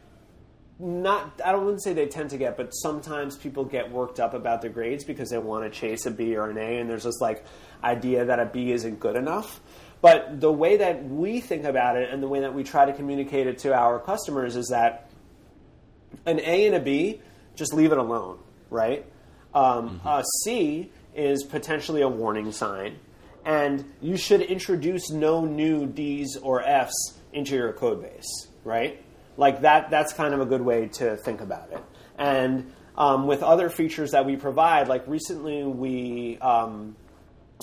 Not, 0.79 1.39
I 1.45 1.53
don't 1.53 1.67
wouldn't 1.67 1.83
say 1.83 1.93
they 1.93 2.07
tend 2.07 2.31
to 2.31 2.39
get, 2.39 2.57
but 2.57 2.71
sometimes 2.71 3.37
people 3.37 3.67
get 3.67 3.93
worked 3.93 4.21
up 4.21 4.33
about 4.33 4.63
the 4.63 4.71
grades 4.71 5.05
because 5.05 5.29
they 5.29 5.37
want 5.37 5.71
to 5.71 5.79
chase 5.79 6.07
a 6.07 6.11
B 6.11 6.35
or 6.35 6.49
an 6.49 6.57
A, 6.57 6.79
and 6.79 6.89
there's 6.89 7.03
this 7.03 7.21
like 7.21 7.45
idea 7.85 8.25
that 8.25 8.41
a 8.41 8.47
B 8.47 8.73
isn't 8.73 9.01
good 9.01 9.17
enough. 9.17 9.61
But 10.01 10.41
the 10.41 10.51
way 10.51 10.79
that 10.79 11.05
we 11.05 11.41
think 11.41 11.65
about 11.65 11.99
it 11.99 12.09
and 12.11 12.23
the 12.23 12.29
way 12.29 12.41
that 12.41 12.55
we 12.55 12.65
try 12.65 12.87
to 12.87 12.95
communicate 12.95 13.47
it 13.49 13.59
to 13.59 13.75
our 13.75 13.99
customers 13.99 14.57
is 14.57 14.69
that 14.69 15.11
an 16.25 16.41
A 16.41 16.65
and 16.65 16.75
a 16.75 16.81
B, 16.81 17.21
just 17.55 17.75
leave 17.75 17.93
it 17.93 17.99
alone, 17.99 18.39
right? 18.71 19.05
Um, 19.53 20.01
mm-hmm. 20.01 20.09
A 20.09 20.25
C 20.43 20.91
is 21.15 21.43
potentially 21.43 22.03
a 22.03 22.09
warning 22.09 22.53
sign, 22.53 22.99
and 23.45 23.85
you 24.01 24.17
should 24.17 24.43
introduce 24.43 25.11
no 25.11 25.45
new 25.45 25.87
D's 25.87 26.37
or 26.37 26.63
F's 26.63 27.15
into 27.33 27.55
your 27.55 27.73
code 27.73 28.03
base, 28.03 28.49
right? 28.65 29.03
Like 29.37 29.61
that, 29.63 29.91
that's 29.91 30.13
kind 30.13 30.35
of 30.35 30.41
a 30.41 30.47
good 30.47 30.63
way 30.63 30.89
to 30.95 31.17
think 31.17 31.41
about 31.41 31.71
it. 31.73 31.83
And 32.19 32.73
um, 32.97 33.27
with 33.27 33.43
other 33.43 33.71
features 33.71 34.11
that 34.11 34.27
we 34.27 34.37
provide, 34.37 34.89
like 34.89 35.07
recently 35.07 35.63
we 35.65 36.39
um, 36.39 36.97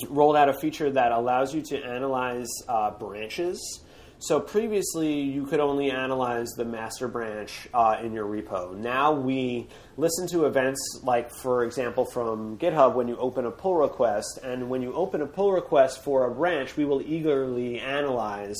rolled 0.08 0.36
out 0.36 0.48
a 0.48 0.54
feature 0.54 0.90
that 0.90 1.12
allows 1.12 1.54
you 1.54 1.62
to 1.62 1.78
analyze 1.78 2.48
uh, 2.68 2.90
branches. 2.92 3.80
So 4.18 4.40
previously, 4.40 5.20
you 5.20 5.44
could 5.44 5.60
only 5.60 5.90
analyze 5.90 6.48
the 6.56 6.64
master 6.64 7.06
branch 7.06 7.68
uh, 7.74 7.98
in 8.02 8.14
your 8.14 8.24
repo. 8.24 8.74
Now 8.74 9.12
we 9.12 9.68
listen 9.98 10.26
to 10.28 10.46
events 10.46 11.00
like, 11.02 11.30
for 11.30 11.64
example, 11.64 12.06
from 12.06 12.56
GitHub 12.56 12.94
when 12.94 13.08
you 13.08 13.16
open 13.18 13.44
a 13.44 13.50
pull 13.50 13.74
request. 13.74 14.38
And 14.42 14.70
when 14.70 14.80
you 14.80 14.94
open 14.94 15.20
a 15.20 15.26
pull 15.26 15.52
request 15.52 16.02
for 16.02 16.26
a 16.26 16.34
branch, 16.34 16.78
we 16.78 16.86
will 16.86 17.02
eagerly 17.02 17.78
analyze 17.78 18.56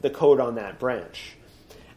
the 0.00 0.08
code 0.08 0.40
on 0.40 0.54
that 0.54 0.78
branch. 0.78 1.36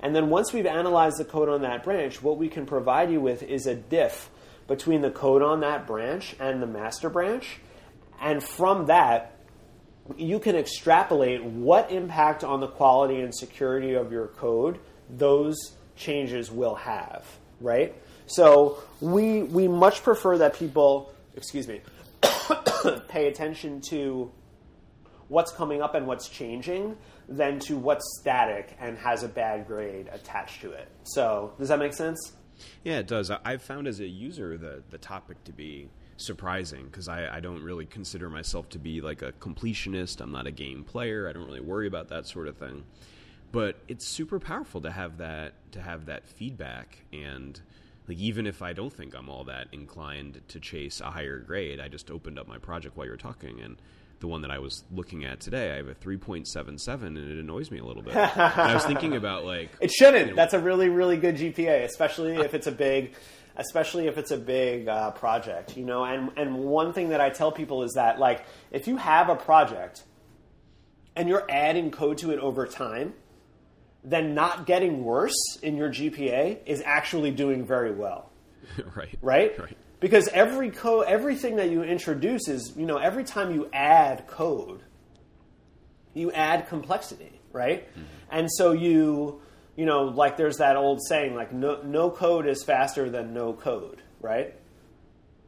And 0.01 0.13
then 0.13 0.29
once 0.29 0.51
we've 0.51 0.65
analyzed 0.65 1.17
the 1.17 1.25
code 1.25 1.47
on 1.47 1.61
that 1.61 1.85
branch, 1.85 2.21
what 2.21 2.37
we 2.37 2.49
can 2.49 2.65
provide 2.65 3.09
you 3.09 3.21
with 3.21 3.41
is 3.41 3.67
a 3.67 3.75
diff 3.75 4.29
between 4.67 5.01
the 5.01 5.11
code 5.11 5.41
on 5.41 5.61
that 5.61 5.87
branch 5.87 6.35
and 6.41 6.61
the 6.61 6.67
master 6.67 7.09
branch. 7.09 7.59
And 8.19 8.43
from 8.43 8.87
that, 8.87 9.36
you 10.15 10.39
can 10.39 10.55
extrapolate 10.55 11.43
what 11.43 11.91
impact 11.91 12.43
on 12.43 12.59
the 12.59 12.67
quality 12.67 13.21
and 13.21 13.35
security 13.35 13.93
of 13.93 14.11
your 14.11 14.27
code 14.27 14.79
those 15.09 15.55
changes 15.95 16.51
will 16.51 16.75
have, 16.75 17.25
right? 17.61 17.95
So 18.27 18.83
we 18.99 19.43
we 19.43 19.67
much 19.67 20.03
prefer 20.03 20.37
that 20.39 20.53
people, 20.53 21.13
excuse 21.35 21.67
me, 21.67 21.81
pay 23.07 23.27
attention 23.27 23.81
to 23.89 24.31
what's 25.29 25.51
coming 25.51 25.81
up 25.81 25.95
and 25.95 26.07
what's 26.07 26.29
changing 26.29 26.97
than 27.27 27.59
to 27.59 27.77
what's 27.77 28.03
static 28.19 28.75
and 28.79 28.97
has 28.97 29.23
a 29.23 29.27
bad 29.27 29.67
grade 29.67 30.09
attached 30.11 30.61
to 30.61 30.71
it. 30.71 30.87
So 31.03 31.53
does 31.57 31.69
that 31.69 31.79
make 31.79 31.93
sense? 31.93 32.33
Yeah, 32.83 32.99
it 32.99 33.07
does. 33.07 33.29
I've 33.29 33.61
found 33.61 33.87
as 33.87 33.99
a 33.99 34.07
user 34.07 34.57
the 34.57 34.83
the 34.89 34.97
topic 34.97 35.43
to 35.45 35.53
be 35.53 35.89
surprising 36.17 36.85
because 36.85 37.07
I, 37.07 37.37
I 37.37 37.39
don't 37.39 37.63
really 37.63 37.85
consider 37.85 38.29
myself 38.29 38.69
to 38.69 38.79
be 38.79 39.01
like 39.01 39.21
a 39.21 39.31
completionist. 39.33 40.19
I'm 40.21 40.31
not 40.31 40.47
a 40.47 40.51
game 40.51 40.83
player. 40.83 41.29
I 41.29 41.33
don't 41.33 41.45
really 41.45 41.61
worry 41.61 41.87
about 41.87 42.09
that 42.09 42.27
sort 42.27 42.47
of 42.47 42.57
thing. 42.57 42.83
But 43.51 43.77
it's 43.87 44.05
super 44.05 44.39
powerful 44.39 44.81
to 44.81 44.91
have 44.91 45.17
that 45.19 45.53
to 45.71 45.81
have 45.81 46.07
that 46.07 46.27
feedback 46.27 47.05
and 47.13 47.59
like 48.07 48.17
even 48.17 48.47
if 48.47 48.61
I 48.61 48.73
don't 48.73 48.91
think 48.91 49.15
I'm 49.15 49.29
all 49.29 49.43
that 49.45 49.67
inclined 49.71 50.41
to 50.49 50.59
chase 50.59 51.01
a 51.01 51.11
higher 51.11 51.39
grade, 51.39 51.79
I 51.79 51.87
just 51.87 52.09
opened 52.09 52.39
up 52.39 52.47
my 52.47 52.57
project 52.57 52.95
while 52.95 53.05
you 53.05 53.11
were 53.11 53.17
talking 53.17 53.59
and 53.61 53.77
the 54.19 54.27
one 54.27 54.41
that 54.41 54.49
I 54.49 54.57
was 54.57 54.83
looking 54.91 55.25
at 55.25 55.39
today, 55.39 55.73
I 55.73 55.75
have 55.75 55.89
a 55.89 55.93
3.77 55.93 57.05
and 57.05 57.17
it 57.17 57.37
annoys 57.39 57.69
me 57.69 57.77
a 57.79 57.83
little 57.83 58.01
bit. 58.01 58.15
I 58.15 58.73
was 58.73 58.83
thinking 58.83 59.15
about 59.15 59.45
like 59.45 59.69
It 59.81 59.91
shouldn't. 59.91 60.27
You 60.27 60.31
know, 60.31 60.35
That's 60.35 60.53
a 60.53 60.59
really 60.59 60.89
really 60.89 61.17
good 61.17 61.35
GPA, 61.35 61.83
especially 61.83 62.35
if 62.37 62.53
it's 62.53 62.67
a 62.67 62.71
big 62.71 63.13
especially 63.57 64.07
if 64.07 64.17
it's 64.17 64.31
a 64.31 64.37
big 64.37 64.87
uh, 64.87 65.11
project, 65.11 65.75
you 65.75 65.85
know. 65.85 66.05
And 66.05 66.31
and 66.37 66.59
one 66.59 66.93
thing 66.93 67.09
that 67.09 67.19
I 67.19 67.29
tell 67.29 67.51
people 67.51 67.83
is 67.83 67.93
that 67.93 68.19
like 68.19 68.45
if 68.71 68.87
you 68.87 68.97
have 68.97 69.29
a 69.29 69.35
project 69.35 70.03
and 71.15 71.27
you're 71.27 71.45
adding 71.49 71.91
code 71.91 72.19
to 72.19 72.31
it 72.31 72.39
over 72.39 72.67
time, 72.67 73.13
then 74.03 74.33
not 74.35 74.65
getting 74.65 75.03
worse 75.03 75.57
in 75.61 75.75
your 75.75 75.89
GPA 75.89 76.59
is 76.65 76.81
actually 76.85 77.31
doing 77.31 77.65
very 77.65 77.91
well. 77.91 78.31
right. 78.95 79.17
Right. 79.21 79.59
Right. 79.59 79.77
Because 79.99 80.27
every 80.27 80.69
code, 80.69 81.05
everything 81.07 81.55
that 81.55 81.71
you 81.71 81.81
introduce 81.81 82.47
is, 82.47 82.73
you 82.77 82.85
know, 82.85 82.97
every 82.97 83.23
time 83.23 83.53
you 83.53 83.67
add 83.73 84.27
code, 84.27 84.81
you 86.13 86.31
add 86.31 86.67
complexity, 86.67 87.41
right? 87.51 87.89
Mm-hmm. 87.89 88.01
And 88.29 88.51
so 88.51 88.73
you 88.73 89.41
you 89.77 89.85
know, 89.85 90.05
like 90.05 90.35
there's 90.35 90.57
that 90.57 90.75
old 90.75 90.99
saying, 91.07 91.35
like 91.35 91.53
no, 91.53 91.81
no 91.83 92.09
code 92.09 92.47
is 92.47 92.63
faster 92.63 93.09
than 93.09 93.33
no 93.33 93.53
code, 93.53 94.01
right? 94.19 94.53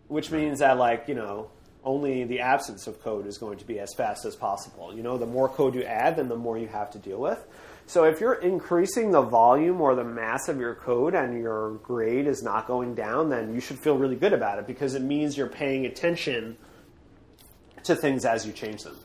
Which 0.07 0.31
means 0.31 0.59
that 0.59 0.77
like 0.77 1.05
you 1.07 1.15
know 1.15 1.49
only 1.83 2.23
the 2.25 2.41
absence 2.41 2.87
of 2.87 3.01
code 3.01 3.25
is 3.25 3.37
going 3.37 3.57
to 3.57 3.65
be 3.65 3.79
as 3.79 3.93
fast 3.95 4.25
as 4.25 4.35
possible. 4.35 4.95
You 4.95 5.01
know, 5.01 5.17
the 5.17 5.25
more 5.25 5.49
code 5.49 5.73
you 5.73 5.83
add, 5.83 6.17
then 6.17 6.29
the 6.29 6.35
more 6.35 6.57
you 6.57 6.67
have 6.67 6.91
to 6.91 6.99
deal 6.99 7.19
with. 7.19 7.43
So 7.87 8.03
if 8.03 8.19
you're 8.19 8.35
increasing 8.35 9.09
the 9.09 9.21
volume 9.21 9.81
or 9.81 9.95
the 9.95 10.03
mass 10.03 10.47
of 10.47 10.59
your 10.59 10.75
code 10.75 11.15
and 11.15 11.41
your 11.41 11.75
grade 11.77 12.27
is 12.27 12.43
not 12.43 12.67
going 12.67 12.93
down, 12.93 13.29
then 13.29 13.55
you 13.55 13.59
should 13.59 13.79
feel 13.79 13.97
really 13.97 14.15
good 14.15 14.33
about 14.33 14.59
it 14.59 14.67
because 14.67 14.93
it 14.93 15.01
means 15.01 15.35
you're 15.35 15.47
paying 15.47 15.87
attention 15.87 16.55
to 17.83 17.95
things 17.95 18.25
as 18.25 18.45
you 18.45 18.53
change 18.53 18.83
them. 18.83 18.95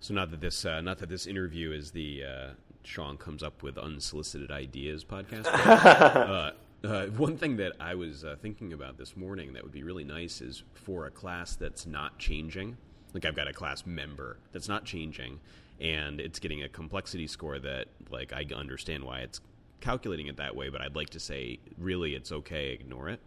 So 0.00 0.14
not 0.14 0.32
that 0.32 0.40
this 0.40 0.64
uh, 0.64 0.80
not 0.80 0.98
that 0.98 1.08
this 1.08 1.26
interview 1.26 1.70
is 1.72 1.92
the 1.92 2.24
uh, 2.24 2.50
Sean 2.82 3.16
comes 3.16 3.42
up 3.42 3.62
with 3.62 3.78
unsolicited 3.78 4.50
ideas 4.50 5.04
podcast. 5.04 5.46
uh, 5.46 6.52
uh, 6.84 7.06
one 7.06 7.36
thing 7.36 7.56
that 7.56 7.72
I 7.80 7.94
was 7.94 8.24
uh, 8.24 8.36
thinking 8.40 8.72
about 8.72 8.98
this 8.98 9.16
morning 9.16 9.52
that 9.54 9.62
would 9.62 9.72
be 9.72 9.82
really 9.82 10.04
nice 10.04 10.40
is 10.40 10.62
for 10.74 11.06
a 11.06 11.10
class 11.10 11.56
that's 11.56 11.86
not 11.86 12.18
changing. 12.18 12.76
Like 13.14 13.24
I've 13.24 13.36
got 13.36 13.48
a 13.48 13.52
class 13.52 13.84
member 13.84 14.38
that's 14.52 14.68
not 14.68 14.84
changing, 14.84 15.40
and 15.80 16.20
it's 16.20 16.38
getting 16.38 16.62
a 16.62 16.68
complexity 16.68 17.26
score 17.26 17.58
that 17.58 17.88
like 18.10 18.32
I 18.32 18.44
understand 18.54 19.04
why 19.04 19.20
it's 19.20 19.40
calculating 19.80 20.26
it 20.26 20.36
that 20.36 20.54
way, 20.54 20.68
but 20.68 20.80
I'd 20.80 20.96
like 20.96 21.10
to 21.10 21.20
say 21.20 21.58
really 21.78 22.14
it's 22.14 22.32
okay, 22.32 22.72
ignore 22.72 23.08
it. 23.08 23.20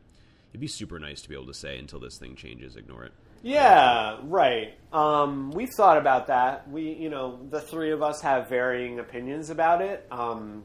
It'd 0.52 0.62
be 0.62 0.68
super 0.68 1.00
nice 1.00 1.22
to 1.22 1.30
be 1.30 1.36
able 1.36 1.48
to 1.48 1.54
say 1.54 1.78
until 1.78 2.00
this 2.00 2.18
thing 2.18 2.36
changes, 2.36 2.76
ignore 2.76 3.06
it. 3.06 3.14
Yeah, 3.44 4.18
right. 4.24 4.74
Um, 4.94 5.52
we've 5.52 5.72
thought 5.76 5.98
about 5.98 6.28
that. 6.28 6.70
We, 6.70 6.94
you 6.94 7.10
know, 7.10 7.40
the 7.50 7.62
three 7.62 7.92
of 7.92 8.04
us 8.04 8.22
have 8.22 8.50
varying 8.50 9.00
opinions 9.00 9.50
about 9.50 9.82
it. 9.82 10.06
Um, 10.12 10.64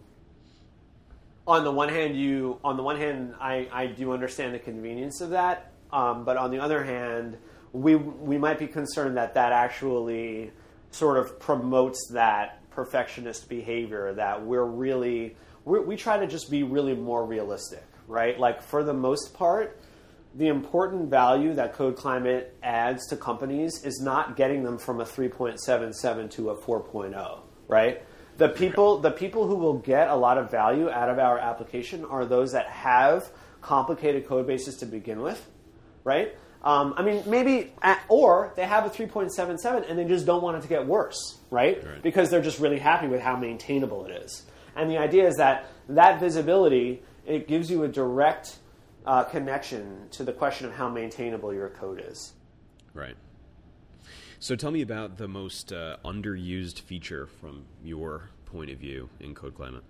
on 1.46 1.64
the 1.64 1.70
one 1.72 1.88
hand, 1.88 2.16
you, 2.16 2.58
on 2.64 2.76
the 2.76 2.82
one 2.82 2.98
hand, 2.98 3.34
I, 3.40 3.68
I 3.72 3.86
do 3.86 4.12
understand 4.12 4.54
the 4.54 4.58
convenience 4.58 5.20
of 5.20 5.30
that, 5.30 5.72
um, 5.92 6.24
but 6.24 6.36
on 6.36 6.50
the 6.50 6.58
other 6.58 6.82
hand, 6.82 7.38
we 7.72 7.94
we 7.94 8.38
might 8.38 8.58
be 8.58 8.66
concerned 8.66 9.16
that 9.16 9.34
that 9.34 9.52
actually 9.52 10.50
sort 10.90 11.18
of 11.18 11.38
promotes 11.38 12.08
that 12.12 12.68
perfectionist 12.70 13.48
behavior 13.48 14.14
that 14.14 14.44
we're 14.44 14.64
really 14.64 15.36
we're, 15.64 15.82
we 15.82 15.96
try 15.96 16.18
to 16.18 16.26
just 16.26 16.50
be 16.50 16.62
really 16.62 16.94
more 16.94 17.24
realistic, 17.24 17.84
right? 18.06 18.38
Like 18.38 18.62
for 18.62 18.82
the 18.82 18.94
most 18.94 19.34
part 19.34 19.78
the 20.36 20.48
important 20.48 21.08
value 21.08 21.54
that 21.54 21.72
Code 21.72 21.96
Climate 21.96 22.54
adds 22.62 23.06
to 23.08 23.16
companies 23.16 23.82
is 23.84 24.00
not 24.00 24.36
getting 24.36 24.62
them 24.62 24.76
from 24.76 25.00
a 25.00 25.04
3.77 25.04 26.30
to 26.32 26.50
a 26.50 26.56
4.0, 26.56 27.40
right? 27.68 28.02
The 28.36 28.50
people, 28.50 28.98
the 28.98 29.10
people 29.10 29.46
who 29.46 29.54
will 29.54 29.78
get 29.78 30.08
a 30.08 30.14
lot 30.14 30.36
of 30.36 30.50
value 30.50 30.90
out 30.90 31.08
of 31.08 31.18
our 31.18 31.38
application 31.38 32.04
are 32.04 32.26
those 32.26 32.52
that 32.52 32.66
have 32.66 33.30
complicated 33.62 34.26
code 34.26 34.46
bases 34.46 34.76
to 34.76 34.86
begin 34.86 35.22
with, 35.22 35.48
right? 36.04 36.34
Um, 36.62 36.92
I 36.98 37.02
mean, 37.02 37.22
maybe, 37.26 37.72
at, 37.80 38.02
or 38.08 38.52
they 38.56 38.66
have 38.66 38.84
a 38.84 38.90
3.77 38.90 39.88
and 39.88 39.98
they 39.98 40.04
just 40.04 40.26
don't 40.26 40.42
want 40.42 40.58
it 40.58 40.62
to 40.62 40.68
get 40.68 40.86
worse, 40.86 41.38
right? 41.50 41.82
right? 41.82 42.02
Because 42.02 42.28
they're 42.28 42.42
just 42.42 42.60
really 42.60 42.78
happy 42.78 43.06
with 43.06 43.22
how 43.22 43.36
maintainable 43.36 44.04
it 44.04 44.10
is. 44.24 44.42
And 44.74 44.90
the 44.90 44.98
idea 44.98 45.26
is 45.28 45.36
that 45.36 45.66
that 45.88 46.20
visibility, 46.20 47.02
it 47.24 47.48
gives 47.48 47.70
you 47.70 47.84
a 47.84 47.88
direct 47.88 48.58
uh, 49.06 49.24
connection 49.24 50.08
to 50.12 50.24
the 50.24 50.32
question 50.32 50.66
of 50.66 50.72
how 50.72 50.88
maintainable 50.88 51.54
your 51.54 51.70
code 51.70 52.04
is. 52.06 52.32
Right. 52.94 53.16
So 54.38 54.54
tell 54.56 54.70
me 54.70 54.82
about 54.82 55.16
the 55.16 55.28
most 55.28 55.72
uh, 55.72 55.96
underused 56.04 56.80
feature 56.80 57.26
from 57.26 57.64
your 57.82 58.30
point 58.44 58.70
of 58.70 58.78
view 58.78 59.08
in 59.20 59.34
Code 59.34 59.54
Climate. 59.54 59.82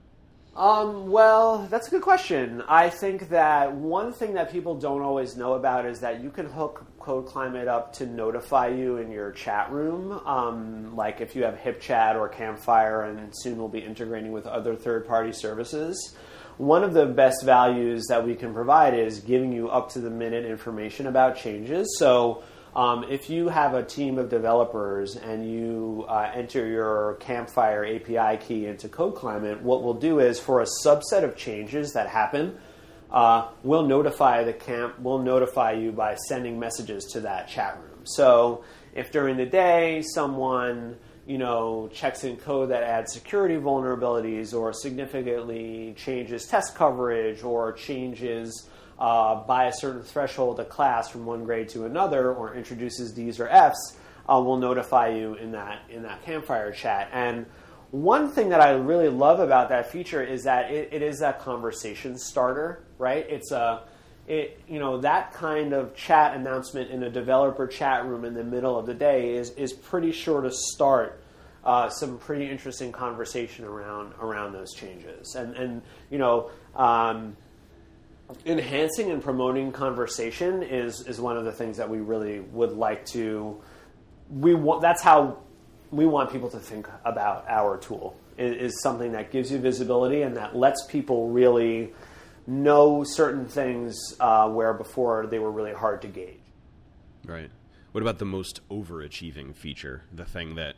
Um, 0.57 1.11
well, 1.11 1.67
that's 1.71 1.89
a 1.89 1.91
good 1.91 2.01
question. 2.01 2.63
I 2.67 2.89
think 2.89 3.29
that 3.29 3.75
one 3.75 4.15
thing 4.15 4.35
that 4.35 4.51
people 4.51 4.75
don't 4.75 5.03
always 5.03 5.37
know 5.37 5.53
about 5.53 5.85
is 5.85 6.01
that 6.01 6.23
you 6.23 6.31
can 6.31 6.47
hook 6.47 6.87
Code 6.99 7.27
Climate 7.27 7.69
up 7.69 7.93
to 7.95 8.07
notify 8.07 8.69
you 8.69 8.97
in 8.97 9.11
your 9.11 9.33
chat 9.33 9.71
room. 9.71 10.13
Um, 10.25 10.97
like 10.97 11.21
if 11.21 11.37
you 11.37 11.45
have 11.45 11.57
HipChat 11.57 12.15
or 12.17 12.29
Campfire, 12.29 13.03
and 13.03 13.31
soon 13.37 13.59
we'll 13.59 13.69
be 13.69 13.81
integrating 13.81 14.33
with 14.33 14.47
other 14.47 14.75
third 14.75 15.07
party 15.07 15.33
services. 15.33 16.17
One 16.59 16.85
of 16.85 16.95
the 16.95 17.07
best 17.07 17.45
values 17.45 18.07
that 18.09 18.27
we 18.27 18.35
can 18.35 18.55
provide 18.55 18.95
is 18.95 19.21
giving 19.21 19.53
you 19.53 19.69
up 19.69 19.91
to 19.93 20.01
the 20.01 20.11
minute 20.11 20.45
information 20.45 21.07
about 21.07 21.37
changes. 21.37 21.97
So, 21.99 22.43
um, 22.75 23.05
if 23.09 23.31
you 23.31 23.49
have 23.49 23.73
a 23.73 23.83
team 23.83 24.19
of 24.19 24.29
developers 24.29 25.17
and 25.17 25.51
you 25.51 26.05
uh, 26.09 26.31
enter 26.35 26.67
your 26.67 27.15
Campfire 27.21 27.87
API 27.87 28.37
key 28.37 28.67
into 28.67 28.87
Code 28.89 29.15
Climate, 29.15 29.63
what 29.63 29.83
we'll 29.83 29.95
do 29.95 30.19
is 30.19 30.39
for 30.39 30.61
a 30.61 30.67
subset 30.85 31.25
of 31.25 31.37
changes 31.37 31.95
that 31.95 32.07
happen, 32.07 32.59
uh, 33.11 33.49
we'll 33.63 33.87
notify 33.87 34.45
the 34.45 34.53
camp. 34.53 34.99
We'll 34.99 35.21
notify 35.21 35.73
you 35.73 35.93
by 35.93 36.17
sending 36.29 36.59
messages 36.59 37.05
to 37.13 37.21
that 37.21 37.49
chat 37.49 37.79
room. 37.83 38.05
So 38.05 38.65
if 38.95 39.11
during 39.11 39.37
the 39.39 39.47
day 39.47 40.03
someone 40.15 40.97
you 41.27 41.39
know 41.39 41.89
checks 41.93 42.25
in 42.25 42.37
code 42.37 42.71
that 42.71 42.83
adds 42.83 43.13
security 43.13 43.57
vulnerabilities 43.57 44.55
or 44.55 44.73
significantly 44.73 45.95
changes 45.97 46.47
test 46.47 46.75
coverage 46.75 47.43
or 47.43 47.73
changes 47.73 48.69
uh, 48.99 49.35
by 49.35 49.65
a 49.65 49.73
certain 49.73 50.03
threshold 50.03 50.59
a 50.61 50.65
class 50.65 51.09
from 51.11 51.27
one 51.27 51.45
grade 51.45 51.69
to 51.69 51.85
another 51.85 52.33
or 52.33 52.55
introduces 52.55 53.13
D's 53.13 53.39
or 53.41 53.49
F's, 53.49 53.97
uh, 54.29 54.41
will 54.41 54.57
notify 54.57 55.09
you 55.09 55.35
in 55.35 55.53
that 55.53 55.83
in 55.91 56.03
that 56.03 56.25
campfire 56.25 56.73
chat. 56.73 57.11
And 57.13 57.47
one 57.91 58.29
thing 58.31 58.49
that 58.49 58.61
I 58.61 58.71
really 58.73 59.09
love 59.09 59.41
about 59.41 59.69
that 59.69 59.91
feature 59.93 60.23
is 60.23 60.45
that 60.45 60.71
it, 60.71 60.89
it 60.93 61.03
is 61.03 61.21
a 61.21 61.33
conversation 61.35 62.19
starter, 62.19 62.85
right? 62.99 63.27
It's 63.29 63.53
a 63.53 63.85
it, 64.27 64.61
you 64.69 64.79
know 64.79 64.99
that 65.01 65.33
kind 65.33 65.73
of 65.73 65.95
chat 65.95 66.37
announcement 66.37 66.91
in 66.91 67.03
a 67.03 67.11
developer 67.11 67.67
chat 67.67 68.07
room 68.07 68.25
in 68.25 68.35
the 68.35 68.45
middle 68.45 68.79
of 68.79 68.87
the 68.87 68.95
day 68.95 69.35
is 69.35 69.51
is 69.51 69.73
pretty 69.73 70.13
sure 70.13 70.41
to 70.41 70.51
start 70.51 71.23
uh, 71.65 71.89
some 71.89 72.19
pretty 72.19 72.49
interesting 72.49 72.93
conversation 72.93 73.65
around 73.65 74.13
around 74.21 74.53
those 74.53 74.73
changes. 74.75 75.35
And 75.35 75.57
and 75.57 75.83
you 76.11 76.19
know. 76.19 76.51
Um, 76.75 77.37
enhancing 78.45 79.13
and 79.13 79.23
promoting 79.23 79.71
conversation 79.71 80.63
is 80.63 81.07
is 81.07 81.21
one 81.21 81.37
of 81.37 81.45
the 81.45 81.53
things 81.53 81.77
that 81.77 81.89
we 81.89 81.99
really 81.99 82.41
would 82.41 82.73
like 82.73 83.07
to 83.07 83.57
we 84.31 84.53
want 84.53 84.83
that's 84.83 85.01
how 85.01 85.39
we 85.93 86.07
want 86.07 86.31
people 86.33 86.51
to 86.51 86.59
think 86.59 86.89
about 87.05 87.45
our 87.49 87.79
tool 87.79 88.17
is, 88.37 88.73
is 88.73 88.83
something 88.83 89.13
that 89.13 89.31
gives 89.31 89.51
you 89.53 89.59
visibility 89.59 90.23
and 90.23 90.37
that 90.37 90.57
lets 90.57 90.85
people 90.87 91.29
really 91.29 91.93
know 92.47 93.05
certain 93.05 93.47
things 93.47 94.15
uh, 94.21 94.49
where 94.49 94.75
before 94.75 95.27
they 95.27 95.39
were 95.39 95.51
really 95.51 95.73
hard 95.73 96.03
to 96.03 96.09
gauge 96.09 96.41
right 97.25 97.51
what 97.93 98.03
about 98.03 98.19
the 98.19 98.25
most 98.25 98.61
overachieving 98.69 99.55
feature 99.55 100.03
the 100.13 100.25
thing 100.25 100.55
that 100.57 100.77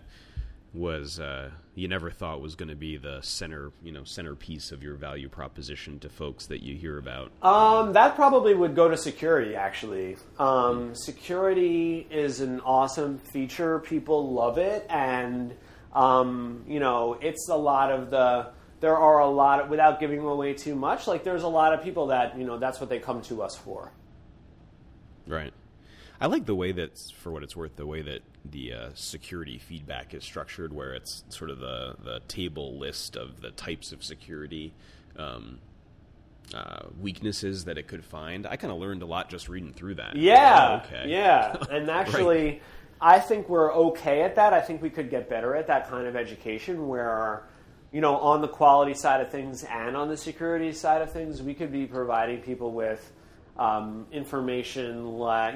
was 0.74 1.18
uh, 1.18 1.50
you 1.74 1.88
never 1.88 2.10
thought 2.10 2.40
was 2.40 2.54
going 2.54 2.68
to 2.68 2.76
be 2.76 2.96
the 2.96 3.20
center, 3.22 3.72
you 3.82 3.92
know, 3.92 4.04
centerpiece 4.04 4.70
of 4.70 4.82
your 4.82 4.94
value 4.94 5.28
proposition 5.28 5.98
to 6.00 6.08
folks 6.08 6.46
that 6.46 6.62
you 6.62 6.76
hear 6.76 6.98
about? 6.98 7.30
Um, 7.42 7.92
that 7.94 8.14
probably 8.14 8.54
would 8.54 8.74
go 8.74 8.88
to 8.88 8.96
security. 8.96 9.54
Actually, 9.54 10.16
um, 10.38 10.94
security 10.94 12.06
is 12.10 12.40
an 12.40 12.60
awesome 12.60 13.18
feature. 13.18 13.78
People 13.80 14.32
love 14.32 14.58
it, 14.58 14.86
and 14.90 15.54
um, 15.92 16.64
you 16.66 16.80
know, 16.80 17.18
it's 17.20 17.48
a 17.48 17.56
lot 17.56 17.90
of 17.90 18.10
the. 18.10 18.50
There 18.80 18.96
are 18.96 19.20
a 19.20 19.28
lot 19.28 19.60
of, 19.60 19.68
without 19.68 20.00
giving 20.00 20.20
away 20.20 20.54
too 20.54 20.74
much. 20.74 21.06
Like, 21.06 21.24
there's 21.24 21.42
a 21.42 21.48
lot 21.48 21.72
of 21.74 21.82
people 21.82 22.08
that 22.08 22.38
you 22.38 22.44
know 22.44 22.58
that's 22.58 22.80
what 22.80 22.88
they 22.88 22.98
come 22.98 23.22
to 23.22 23.42
us 23.42 23.56
for. 23.56 23.92
Right. 25.26 25.52
I 26.20 26.26
like 26.26 26.46
the 26.46 26.54
way 26.54 26.72
that, 26.72 26.98
for 27.18 27.30
what 27.30 27.42
it's 27.42 27.54
worth, 27.54 27.76
the 27.76 27.86
way 27.86 28.02
that 28.02 28.22
the 28.44 28.72
uh, 28.72 28.88
security 28.94 29.58
feedback 29.58 30.14
is 30.14 30.24
structured, 30.24 30.72
where 30.72 30.92
it's 30.94 31.24
sort 31.28 31.50
of 31.50 31.58
the 31.60 31.96
the 32.02 32.20
table 32.28 32.78
list 32.78 33.16
of 33.16 33.40
the 33.40 33.50
types 33.50 33.92
of 33.92 34.02
security 34.02 34.74
um, 35.16 35.58
uh, 36.54 36.86
weaknesses 37.00 37.66
that 37.66 37.78
it 37.78 37.86
could 37.86 38.04
find. 38.04 38.46
I 38.46 38.56
kind 38.56 38.72
of 38.72 38.78
learned 38.78 39.02
a 39.02 39.06
lot 39.06 39.28
just 39.28 39.48
reading 39.48 39.72
through 39.72 39.96
that. 39.96 40.16
Yeah, 40.16 40.80
oh, 40.82 40.86
okay. 40.86 41.08
yeah, 41.10 41.56
and 41.70 41.90
actually. 41.90 42.44
right. 42.44 42.62
I 43.00 43.20
think 43.20 43.48
we're 43.48 43.72
okay 43.72 44.22
at 44.22 44.34
that. 44.36 44.52
I 44.52 44.60
think 44.60 44.82
we 44.82 44.90
could 44.90 45.08
get 45.08 45.28
better 45.28 45.54
at 45.54 45.68
that 45.68 45.88
kind 45.88 46.06
of 46.06 46.16
education 46.16 46.88
where, 46.88 47.47
you 47.92 48.00
know, 48.00 48.16
on 48.16 48.40
the 48.42 48.48
quality 48.48 48.94
side 48.94 49.20
of 49.20 49.30
things 49.30 49.64
and 49.64 49.96
on 49.96 50.08
the 50.08 50.16
security 50.16 50.72
side 50.72 51.00
of 51.00 51.12
things, 51.12 51.42
we 51.42 51.54
could 51.54 51.72
be 51.72 51.86
providing 51.86 52.40
people 52.40 52.72
with 52.72 53.12
um, 53.58 54.06
information, 54.12 55.06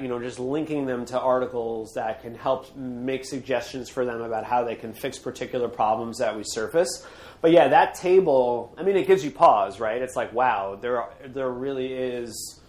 you 0.01 0.07
know, 0.07 0.19
just 0.21 0.39
linking 0.39 0.85
them 0.85 1.05
to 1.05 1.19
articles 1.19 1.93
that 1.93 2.21
can 2.21 2.35
help 2.35 2.75
make 2.75 3.23
suggestions 3.23 3.89
for 3.89 4.03
them 4.03 4.21
about 4.21 4.43
how 4.43 4.63
they 4.63 4.75
can 4.75 4.93
fix 4.93 5.17
particular 5.17 5.69
problems 5.69 6.17
that 6.17 6.35
we 6.35 6.43
surface. 6.43 7.05
But 7.41 7.51
yeah, 7.51 7.69
that 7.69 7.95
table, 7.95 8.73
I 8.77 8.83
mean, 8.83 8.97
it 8.97 9.07
gives 9.07 9.23
you 9.23 9.31
pause, 9.31 9.79
right? 9.79 10.01
It's 10.01 10.15
like, 10.15 10.33
wow, 10.33 10.75
there, 10.75 11.05
there 11.27 11.51
really 11.51 11.93
is, 11.93 12.59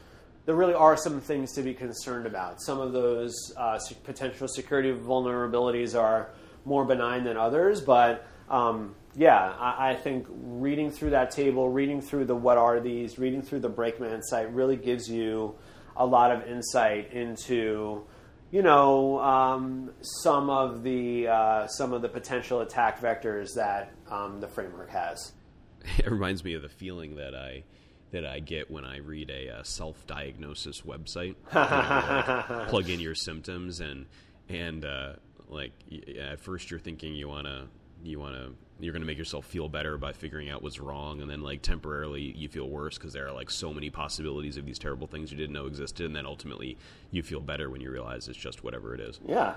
there 0.47 0.55
really 0.55 0.75
are 0.75 0.97
some 0.97 1.21
things 1.21 1.53
to 1.53 1.63
be 1.63 1.75
concerned 1.75 2.27
about. 2.27 2.61
Some 2.61 2.81
of 2.81 2.93
those 2.93 3.53
uh, 3.57 3.79
potential 4.05 4.47
security 4.47 4.93
vulnerabilities 4.93 5.99
are 5.99 6.31
more 6.65 6.85
benign 6.85 7.25
than 7.25 7.37
others, 7.37 7.81
but 7.81 8.27
um, 8.49 8.95
yeah, 9.17 9.55
I, 9.59 9.91
I, 9.91 9.95
think 9.95 10.27
reading 10.29 10.91
through 10.91 11.11
that 11.11 11.31
table, 11.31 11.69
reading 11.69 12.01
through 12.01 12.25
the 12.25 12.35
what 12.35 12.59
are 12.59 12.81
these, 12.81 13.19
reading 13.19 13.43
through 13.43 13.61
the 13.61 13.69
Brakeman 13.69 14.23
site 14.23 14.53
really 14.53 14.77
gives 14.77 15.09
you 15.09 15.55
a 15.97 16.05
lot 16.05 16.33
of 16.33 16.47
insight 16.49 17.13
into, 17.13 18.05
you 18.51 18.63
know, 18.63 19.21
um, 19.21 19.93
some 20.23 20.51
of 20.51 20.83
the 20.83 21.29
uh, 21.29 21.67
some 21.69 21.93
of 21.93 22.03
the 22.03 22.09
potential 22.09 22.61
attack 22.61 23.01
vectors 23.01 23.55
that 23.55 23.93
um, 24.11 24.41
the 24.41 24.49
framework 24.49 24.91
has. 24.91 25.33
It 25.99 26.11
reminds 26.11 26.43
me 26.43 26.55
of 26.55 26.63
the 26.63 26.71
feeling 26.71 27.17
that 27.17 27.35
I 27.35 27.65
that 28.11 28.25
I 28.25 28.39
get 28.39 28.71
when 28.71 28.85
I 28.85 28.99
read 28.99 29.29
a, 29.29 29.59
uh, 29.59 29.63
self-diagnosis 29.65 30.81
website. 30.81 31.35
You 31.53 31.61
know, 31.61 32.59
like 32.59 32.69
plug 32.69 32.89
in 32.89 33.01
your 33.01 33.15
symptoms 33.15 33.81
and 33.81 34.07
and 34.49 34.85
uh, 34.85 35.13
like 35.49 35.73
at 36.19 36.41
first 36.41 36.71
you're 36.71 36.81
thinking 36.81 37.15
you 37.15 37.29
want 37.29 37.47
to 37.47 37.67
you 38.03 38.19
want 38.19 38.35
to 38.35 38.55
you're 38.81 38.93
going 38.93 39.03
to 39.03 39.07
make 39.07 39.19
yourself 39.19 39.47
feel 39.47 39.69
better 39.69 39.97
by 39.97 40.13
figuring 40.13 40.51
out 40.51 40.63
what's 40.63 40.81
wrong 40.81 41.21
and 41.21 41.31
then 41.31 41.43
like 41.43 41.63
temporarily 41.63 42.23
you 42.37 42.49
feel 42.49 42.69
worse 42.69 42.99
because 42.99 43.13
there 43.13 43.27
are 43.27 43.33
like 43.33 43.51
so 43.51 43.73
many 43.73 43.89
possibilities 43.89 44.57
of 44.57 44.67
these 44.67 44.79
terrible 44.79 45.07
things 45.07 45.31
you 45.31 45.37
didn't 45.37 45.53
know 45.53 45.67
existed 45.67 46.07
and 46.07 46.17
then 46.17 46.27
ultimately 46.27 46.77
you 47.11 47.23
feel 47.23 47.41
better 47.41 47.71
when 47.71 47.81
you 47.81 47.91
realize 47.91 48.29
it's 48.29 48.39
just 48.39 48.65
whatever 48.65 48.95
it 48.95 49.01
is. 49.01 49.21
Yeah. 49.27 49.55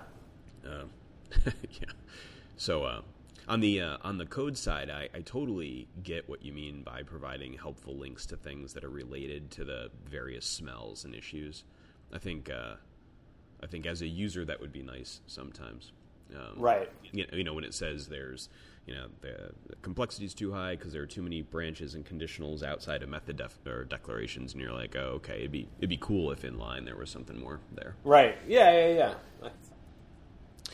Uh, 0.65 0.83
yeah. 1.45 1.91
So 2.57 2.83
uh, 2.83 3.01
on 3.47 3.59
the 3.59 3.81
uh, 3.81 3.97
on 4.03 4.17
the 4.17 4.25
code 4.25 4.57
side 4.57 4.89
I, 4.89 5.09
I 5.13 5.21
totally 5.21 5.87
get 6.03 6.29
what 6.29 6.43
you 6.43 6.53
mean 6.53 6.83
by 6.83 7.01
providing 7.01 7.53
helpful 7.53 7.95
links 7.97 8.27
to 8.27 8.37
things 8.37 8.73
that 8.73 8.83
are 8.83 8.89
related 8.89 9.49
to 9.51 9.65
the 9.65 9.89
various 10.05 10.45
smells 10.45 11.05
and 11.05 11.15
issues. 11.15 11.63
I 12.13 12.19
think 12.19 12.49
uh, 12.49 12.75
i 13.61 13.65
think 13.65 13.87
as 13.87 14.03
a 14.03 14.07
user 14.07 14.45
that 14.45 14.61
would 14.61 14.71
be 14.71 14.83
nice 14.83 15.21
sometimes. 15.25 15.91
Um, 16.35 16.61
right. 16.61 16.91
you 17.13 17.43
know 17.45 17.53
when 17.53 17.63
it 17.63 17.73
says 17.73 18.07
there's 18.07 18.49
you 18.87 18.95
know 18.95 19.07
the, 19.21 19.51
the 19.67 19.75
complexity 19.81 20.25
is 20.25 20.33
too 20.33 20.51
high 20.53 20.75
because 20.75 20.93
there 20.93 21.03
are 21.03 21.07
too 21.07 21.21
many 21.21 21.41
branches 21.41 21.93
and 21.93 22.05
conditionals 22.05 22.63
outside 22.63 23.03
of 23.03 23.09
method 23.09 23.37
def- 23.37 23.59
or 23.67 23.83
declarations, 23.83 24.53
and 24.53 24.61
you're 24.61 24.73
like, 24.73 24.95
oh, 24.95 25.13
okay, 25.17 25.39
it'd 25.39 25.51
be 25.51 25.67
it'd 25.79 25.89
be 25.89 25.97
cool 25.97 26.31
if 26.31 26.45
in 26.45 26.57
line 26.57 26.85
there 26.85 26.95
was 26.95 27.09
something 27.09 27.39
more 27.39 27.59
there. 27.75 27.95
Right. 28.03 28.37
Yeah. 28.47 28.71
Yeah. 28.71 29.13
Yeah. 29.43 29.49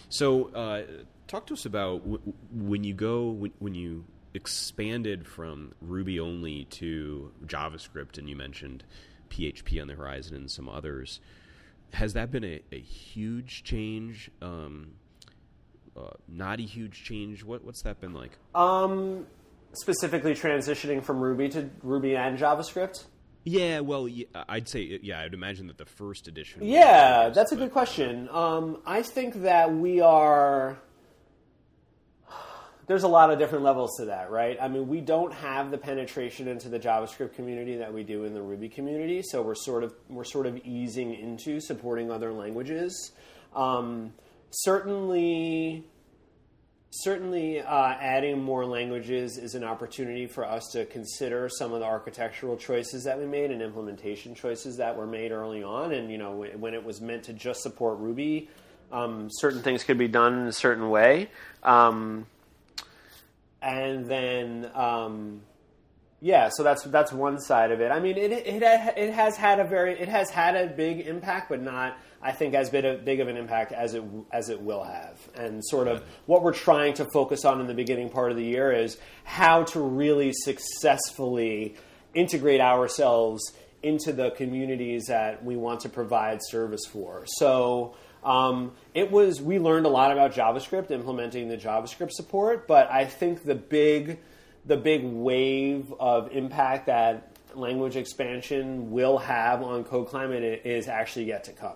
So, 0.09 0.49
uh, 0.53 0.83
talk 1.27 1.47
to 1.47 1.53
us 1.55 1.65
about 1.65 2.01
w- 2.01 2.33
when 2.51 2.83
you 2.83 2.93
go 2.93 3.31
when, 3.31 3.51
when 3.57 3.73
you 3.73 4.05
expanded 4.35 5.27
from 5.27 5.73
Ruby 5.81 6.19
only 6.19 6.65
to 6.65 7.31
JavaScript, 7.45 8.17
and 8.17 8.29
you 8.29 8.35
mentioned 8.35 8.83
PHP 9.29 9.81
on 9.81 9.87
the 9.87 9.95
horizon 9.95 10.35
and 10.35 10.51
some 10.51 10.69
others. 10.69 11.19
Has 11.93 12.13
that 12.13 12.31
been 12.31 12.43
a, 12.43 12.61
a 12.71 12.79
huge 12.79 13.63
change? 13.63 14.31
Um, 14.41 14.93
uh, 15.95 16.09
not 16.27 16.59
a 16.59 16.63
huge 16.63 17.03
change. 17.03 17.43
What 17.43 17.63
what's 17.63 17.83
that 17.83 17.99
been 18.01 18.13
like? 18.13 18.37
Um, 18.55 19.27
specifically 19.73 20.33
transitioning 20.33 21.03
from 21.03 21.19
Ruby 21.19 21.49
to 21.49 21.69
Ruby 21.81 22.15
and 22.15 22.37
JavaScript. 22.37 23.05
Yeah, 23.45 23.81
well, 23.81 24.07
I'd 24.47 24.69
say 24.69 24.99
yeah. 25.01 25.19
I'd 25.21 25.33
imagine 25.33 25.67
that 25.67 25.77
the 25.77 25.85
first 25.85 26.27
edition. 26.27 26.61
Yeah, 26.63 27.29
that's 27.29 27.51
a 27.51 27.55
good 27.55 27.71
question. 27.71 28.29
Um, 28.31 28.81
I 28.85 29.01
think 29.01 29.41
that 29.43 29.73
we 29.73 29.99
are. 29.99 30.79
there's 32.87 33.03
a 33.03 33.07
lot 33.07 33.31
of 33.31 33.39
different 33.39 33.65
levels 33.65 33.97
to 33.97 34.05
that, 34.05 34.31
right? 34.31 34.57
I 34.61 34.69
mean, 34.69 34.87
we 34.87 35.01
don't 35.01 35.33
have 35.33 35.71
the 35.71 35.77
penetration 35.77 36.47
into 36.47 36.69
the 36.69 36.79
JavaScript 36.79 37.33
community 37.33 37.75
that 37.77 37.93
we 37.93 38.03
do 38.03 38.23
in 38.23 38.33
the 38.33 38.41
Ruby 38.41 38.69
community, 38.69 39.21
so 39.21 39.41
we're 39.41 39.55
sort 39.55 39.83
of 39.83 39.93
we're 40.07 40.23
sort 40.23 40.47
of 40.47 40.57
easing 40.63 41.13
into 41.13 41.59
supporting 41.59 42.11
other 42.11 42.31
languages. 42.31 43.11
Um, 43.53 44.13
certainly, 44.53 45.83
certainly, 46.91 47.59
uh, 47.61 47.95
adding 47.99 48.41
more 48.41 48.65
languages 48.65 49.37
is 49.37 49.55
an 49.55 49.63
opportunity 49.63 50.27
for 50.27 50.45
us 50.45 50.67
to 50.71 50.85
consider 50.85 51.49
some 51.49 51.73
of 51.73 51.79
the 51.79 51.85
architectural 51.85 52.55
choices 52.55 53.03
that 53.03 53.17
we 53.19 53.25
made 53.25 53.51
and 53.51 53.61
implementation 53.61 54.35
choices 54.35 54.77
that 54.77 54.95
were 54.95 55.07
made 55.07 55.31
early 55.31 55.63
on. 55.63 55.91
And 55.91 56.11
you 56.11 56.17
know, 56.17 56.45
when 56.55 56.73
it 56.73 56.83
was 56.83 57.01
meant 57.01 57.23
to 57.23 57.33
just 57.33 57.61
support 57.61 57.97
Ruby, 57.99 58.49
um, 58.91 59.27
certain 59.31 59.61
things 59.61 59.83
could 59.83 59.97
be 59.97 60.07
done 60.07 60.39
in 60.39 60.47
a 60.47 60.53
certain 60.53 60.89
way. 60.89 61.29
Um, 61.63 62.27
and 63.61 64.05
then 64.05 64.69
um, 64.75 65.41
yeah, 66.23 66.47
so 66.47 66.63
that's 66.63 66.83
that's 66.83 67.11
one 67.11 67.37
side 67.37 67.71
of 67.71 67.81
it. 67.81 67.91
I 67.91 67.99
mean, 67.99 68.17
it, 68.17 68.31
it 68.31 68.63
it 68.63 69.13
has 69.13 69.35
had 69.35 69.59
a 69.59 69.65
very 69.65 69.99
it 69.99 70.07
has 70.07 70.29
had 70.29 70.55
a 70.55 70.67
big 70.67 71.01
impact, 71.01 71.49
but 71.49 71.61
not 71.61 71.97
I 72.21 72.31
think 72.31 72.53
as 72.53 72.69
big, 72.69 72.85
a, 72.85 72.93
big 72.93 73.19
of 73.19 73.27
an 73.27 73.35
impact 73.35 73.73
as 73.73 73.93
it 73.93 74.05
as 74.31 74.47
it 74.47 74.61
will 74.61 74.85
have. 74.85 75.19
And 75.35 75.61
sort 75.65 75.89
of 75.89 76.01
what 76.25 76.41
we're 76.41 76.53
trying 76.53 76.93
to 76.93 77.05
focus 77.11 77.43
on 77.43 77.59
in 77.59 77.67
the 77.67 77.73
beginning 77.73 78.09
part 78.09 78.31
of 78.31 78.37
the 78.37 78.43
year 78.45 78.71
is 78.71 78.97
how 79.25 79.63
to 79.65 79.81
really 79.81 80.31
successfully 80.31 81.75
integrate 82.13 82.61
ourselves 82.61 83.43
into 83.81 84.13
the 84.13 84.31
communities 84.31 85.07
that 85.07 85.43
we 85.43 85.57
want 85.57 85.81
to 85.81 85.89
provide 85.89 86.39
service 86.41 86.85
for. 86.89 87.25
So 87.25 87.95
um, 88.23 88.71
it 88.93 89.11
was 89.11 89.41
we 89.41 89.59
learned 89.59 89.85
a 89.85 89.89
lot 89.89 90.13
about 90.13 90.31
JavaScript 90.31 90.89
implementing 90.89 91.49
the 91.49 91.57
JavaScript 91.57 92.11
support, 92.11 92.65
but 92.65 92.89
I 92.89 93.03
think 93.03 93.43
the 93.43 93.55
big 93.55 94.19
the 94.65 94.77
big 94.77 95.03
wave 95.03 95.93
of 95.99 96.31
impact 96.31 96.87
that 96.87 97.33
language 97.55 97.95
expansion 97.95 98.91
will 98.91 99.17
have 99.17 99.61
on 99.61 99.83
Code 99.83 100.07
Climate 100.07 100.61
is 100.65 100.87
actually 100.87 101.25
yet 101.25 101.43
to 101.45 101.51
come. 101.51 101.75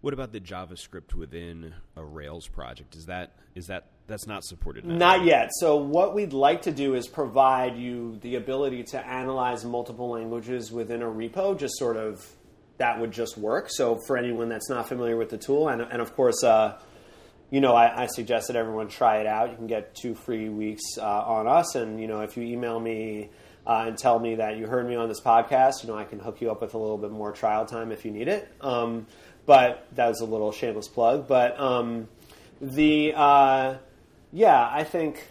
What 0.00 0.14
about 0.14 0.32
the 0.32 0.40
JavaScript 0.40 1.14
within 1.14 1.74
a 1.94 2.02
Rails 2.02 2.48
project? 2.48 2.94
Is 2.94 3.06
that 3.06 3.32
is 3.54 3.66
that 3.66 3.88
that's 4.06 4.26
not 4.26 4.44
supported 4.44 4.84
now? 4.86 4.96
Not 4.96 5.24
yet. 5.24 5.50
So 5.52 5.76
what 5.76 6.14
we'd 6.14 6.32
like 6.32 6.62
to 6.62 6.70
do 6.70 6.94
is 6.94 7.06
provide 7.06 7.76
you 7.76 8.18
the 8.22 8.36
ability 8.36 8.84
to 8.84 9.06
analyze 9.06 9.64
multiple 9.64 10.10
languages 10.10 10.72
within 10.72 11.02
a 11.02 11.06
repo, 11.06 11.58
just 11.58 11.76
sort 11.76 11.96
of 11.98 12.26
that 12.78 12.98
would 12.98 13.12
just 13.12 13.36
work. 13.36 13.66
So 13.68 13.98
for 14.06 14.16
anyone 14.16 14.48
that's 14.48 14.70
not 14.70 14.88
familiar 14.88 15.16
with 15.16 15.28
the 15.28 15.36
tool, 15.36 15.68
and, 15.68 15.82
and 15.82 16.00
of 16.00 16.14
course, 16.16 16.42
uh, 16.42 16.78
you 17.50 17.60
know, 17.60 17.74
I, 17.74 18.04
I, 18.04 18.06
suggest 18.06 18.46
that 18.46 18.56
everyone 18.56 18.88
try 18.88 19.18
it 19.18 19.26
out. 19.26 19.50
You 19.50 19.56
can 19.56 19.66
get 19.66 19.94
two 19.94 20.14
free 20.14 20.48
weeks 20.48 20.82
uh, 20.98 21.02
on 21.02 21.46
us, 21.46 21.74
and 21.74 22.00
you 22.00 22.06
know, 22.06 22.20
if 22.20 22.36
you 22.36 22.44
email 22.44 22.78
me 22.78 23.30
uh, 23.66 23.84
and 23.88 23.98
tell 23.98 24.18
me 24.18 24.36
that 24.36 24.56
you 24.56 24.66
heard 24.66 24.86
me 24.88 24.94
on 24.94 25.08
this 25.08 25.20
podcast, 25.20 25.82
you 25.82 25.88
know, 25.88 25.96
I 25.96 26.04
can 26.04 26.20
hook 26.20 26.40
you 26.40 26.50
up 26.50 26.60
with 26.60 26.74
a 26.74 26.78
little 26.78 26.98
bit 26.98 27.10
more 27.10 27.32
trial 27.32 27.66
time 27.66 27.90
if 27.92 28.04
you 28.04 28.12
need 28.12 28.28
it. 28.28 28.48
Um, 28.60 29.06
but 29.46 29.86
that 29.96 30.08
was 30.08 30.20
a 30.20 30.24
little 30.24 30.52
shameless 30.52 30.88
plug. 30.88 31.26
But 31.26 31.58
um, 31.58 32.08
the 32.60 33.14
uh, 33.16 33.78
yeah, 34.32 34.68
I 34.70 34.84
think 34.84 35.26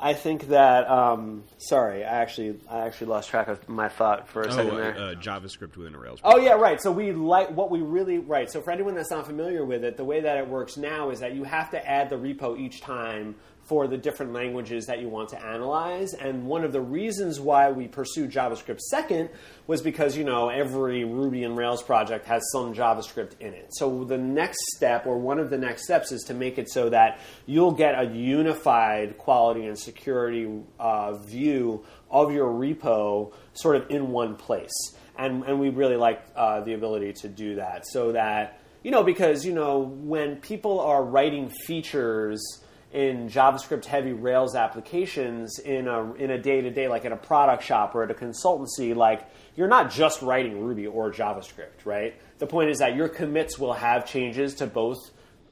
I 0.00 0.14
think 0.14 0.48
that. 0.48 0.88
Um, 0.90 1.44
sorry, 1.58 2.04
I 2.04 2.22
actually 2.22 2.58
I 2.70 2.86
actually 2.86 3.08
lost 3.08 3.28
track 3.28 3.48
of 3.48 3.68
my 3.68 3.88
thought 3.88 4.28
for 4.28 4.42
a 4.42 4.46
oh, 4.48 4.50
second 4.50 4.76
there. 4.76 4.96
Uh, 4.96 5.14
JavaScript 5.14 5.76
within 5.76 5.94
a 5.94 5.98
Rails. 5.98 6.20
Oh 6.24 6.38
yeah, 6.38 6.52
right. 6.52 6.80
So 6.80 6.90
we 6.90 7.12
like 7.12 7.50
what 7.50 7.70
we 7.70 7.80
really 7.80 8.18
right. 8.18 8.50
So 8.50 8.62
for 8.62 8.70
anyone 8.70 8.94
that's 8.94 9.10
not 9.10 9.26
familiar 9.26 9.64
with 9.64 9.84
it, 9.84 9.96
the 9.96 10.04
way 10.04 10.20
that 10.22 10.38
it 10.38 10.48
works 10.48 10.76
now 10.76 11.10
is 11.10 11.20
that 11.20 11.34
you 11.34 11.44
have 11.44 11.70
to 11.72 11.88
add 11.88 12.08
the 12.08 12.16
repo 12.16 12.58
each 12.58 12.80
time 12.80 13.36
for 13.70 13.86
the 13.86 13.96
different 13.96 14.32
languages 14.32 14.86
that 14.86 15.00
you 15.00 15.08
want 15.08 15.28
to 15.28 15.40
analyze. 15.40 16.12
And 16.12 16.44
one 16.44 16.64
of 16.64 16.72
the 16.72 16.80
reasons 16.80 17.38
why 17.38 17.70
we 17.70 17.86
pursued 17.86 18.32
JavaScript 18.32 18.80
second 18.80 19.30
was 19.68 19.80
because, 19.80 20.16
you 20.16 20.24
know, 20.24 20.48
every 20.48 21.04
Ruby 21.04 21.44
and 21.44 21.56
Rails 21.56 21.80
project 21.80 22.26
has 22.26 22.42
some 22.50 22.74
JavaScript 22.74 23.38
in 23.38 23.54
it. 23.54 23.68
So 23.70 24.02
the 24.02 24.18
next 24.18 24.58
step, 24.74 25.06
or 25.06 25.18
one 25.18 25.38
of 25.38 25.50
the 25.50 25.56
next 25.56 25.84
steps, 25.84 26.10
is 26.10 26.24
to 26.24 26.34
make 26.34 26.58
it 26.58 26.68
so 26.68 26.90
that 26.90 27.20
you'll 27.46 27.70
get 27.70 27.96
a 27.96 28.06
unified 28.12 29.16
quality 29.18 29.66
and 29.66 29.78
security 29.78 30.50
uh, 30.80 31.12
view 31.18 31.84
of 32.10 32.32
your 32.32 32.48
repo 32.48 33.32
sort 33.52 33.76
of 33.76 33.88
in 33.88 34.10
one 34.10 34.34
place. 34.34 34.96
And, 35.16 35.44
and 35.44 35.60
we 35.60 35.68
really 35.68 35.96
like 35.96 36.24
uh, 36.34 36.62
the 36.62 36.72
ability 36.72 37.12
to 37.22 37.28
do 37.28 37.54
that 37.54 37.86
so 37.86 38.10
that, 38.10 38.58
you 38.82 38.90
know, 38.90 39.04
because, 39.04 39.44
you 39.44 39.52
know, 39.52 39.78
when 39.78 40.36
people 40.40 40.80
are 40.80 41.04
writing 41.04 41.50
features, 41.50 42.59
in 42.92 43.28
JavaScript 43.28 43.84
heavy 43.84 44.12
Rails 44.12 44.56
applications 44.56 45.58
in 45.60 45.86
a 45.86 46.12
in 46.14 46.30
a 46.30 46.38
day 46.38 46.60
to 46.60 46.70
day, 46.70 46.88
like 46.88 47.04
in 47.04 47.12
a 47.12 47.16
product 47.16 47.62
shop 47.62 47.94
or 47.94 48.02
at 48.02 48.10
a 48.10 48.14
consultancy, 48.14 48.94
like 48.96 49.28
you're 49.54 49.68
not 49.68 49.90
just 49.90 50.22
writing 50.22 50.60
Ruby 50.60 50.86
or 50.86 51.12
JavaScript, 51.12 51.84
right? 51.84 52.14
The 52.38 52.46
point 52.46 52.70
is 52.70 52.78
that 52.78 52.96
your 52.96 53.08
commits 53.08 53.58
will 53.58 53.74
have 53.74 54.06
changes 54.06 54.56
to 54.56 54.66
both 54.66 54.98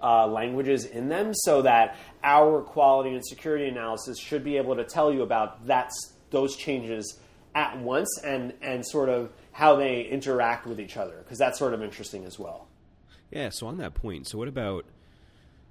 uh, 0.01 0.27
languages 0.27 0.85
in 0.85 1.09
them, 1.09 1.33
so 1.33 1.63
that 1.63 1.97
our 2.25 2.63
quality 2.63 3.11
and 3.11 3.25
security 3.25 3.69
analysis 3.69 4.19
should 4.19 4.43
be 4.43 4.57
able 4.57 4.77
to 4.77 4.85
tell 4.85 5.13
you 5.13 5.23
about 5.23 5.67
that 5.67 5.91
those 6.31 6.57
changes 6.57 7.19
at 7.55 7.79
once 7.79 8.21
and 8.25 8.53
and 8.63 8.85
sort 8.85 9.09
of 9.09 9.33
how 9.53 9.77
they 9.77 10.03
interact 10.03 10.67
with 10.67 10.81
each 10.81 10.97
other, 10.97 11.17
because 11.19 11.39
that's 11.39 11.59
sort 11.59 11.75
of 11.75 11.83
interesting 11.83 12.25
as 12.25 12.39
well. 12.39 12.69
Yeah. 13.31 13.51
So 13.51 13.67
on 13.67 13.79
that 13.79 13.95
point, 13.95 14.27
so 14.27 14.39
what 14.39 14.49
about 14.49 14.87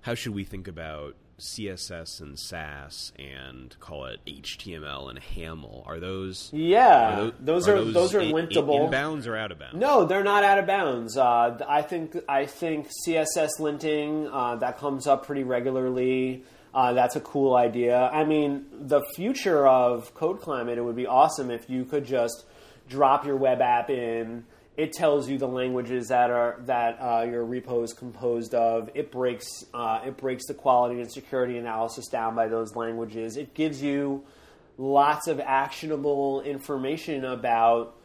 how 0.02 0.14
should 0.14 0.34
we 0.34 0.44
think 0.44 0.68
about 0.68 1.16
CSS 1.40 2.20
and 2.20 2.38
Sass 2.38 3.12
and 3.18 3.76
call 3.80 4.06
it 4.06 4.20
HTML 4.26 5.10
and 5.10 5.20
HAML. 5.20 5.88
Are 5.88 6.00
those? 6.00 6.50
Yeah, 6.52 7.20
are 7.20 7.26
those, 7.26 7.34
those, 7.40 7.68
are, 7.68 7.84
those, 7.84 7.94
those 7.94 8.16
are 8.16 8.20
in, 8.22 8.32
lintable. 8.32 8.86
In 8.86 8.92
bounds 8.92 9.28
or 9.28 9.36
out 9.36 9.52
of 9.52 9.60
bounds? 9.60 9.76
No, 9.76 10.06
they're 10.06 10.24
not 10.24 10.44
out 10.44 10.58
of 10.58 10.66
bounds. 10.66 11.18
Uh, 11.18 11.60
I 11.68 11.82
think 11.84 12.18
I 12.28 12.46
think 12.46 12.90
CSS 13.06 13.60
linting 13.60 14.30
uh, 14.32 14.56
that 14.58 14.80
comes 14.80 15.06
up 15.06 15.26
pretty 15.26 15.44
regularly. 15.44 16.44
Uh, 16.74 16.94
that's 16.94 17.16
a 17.16 17.22
cool 17.22 17.56
idea. 17.56 17.98
I 17.98 18.24
mean, 18.24 18.66
the 18.72 19.02
future 19.16 19.68
of 19.68 20.14
Code 20.14 20.42
Climate, 20.42 20.78
it 20.78 20.82
would 20.82 20.96
be 20.96 21.08
awesome 21.08 21.50
if 21.50 21.70
you 21.70 21.86
could 21.86 22.06
just 22.06 22.46
drop 22.90 23.26
your 23.26 23.36
web 23.36 23.62
app 23.62 23.90
in 23.90 24.46
it 24.78 24.94
tells 24.94 25.28
you 25.28 25.40
the 25.40 25.48
languages 25.48 26.10
that 26.10 26.30
are 26.30 26.62
that 26.66 26.98
uh, 27.02 27.26
your 27.28 27.44
repo 27.44 27.84
is 27.84 27.94
composed 27.94 28.54
of. 28.54 28.92
It 28.94 29.12
breaks 29.12 29.66
uh, 29.74 30.02
it 30.06 30.18
breaks 30.18 30.46
the 30.46 30.54
quality 30.54 31.02
and 31.02 31.12
security 31.12 31.58
analysis 31.58 32.08
down 32.08 32.36
by 32.36 32.48
those 32.48 32.76
languages. 32.76 33.38
It 33.38 33.56
gives 33.56 33.82
you 33.82 34.24
lots 34.78 35.28
of 35.28 35.40
actionable 35.40 36.42
information 36.42 37.26
about 37.26 37.96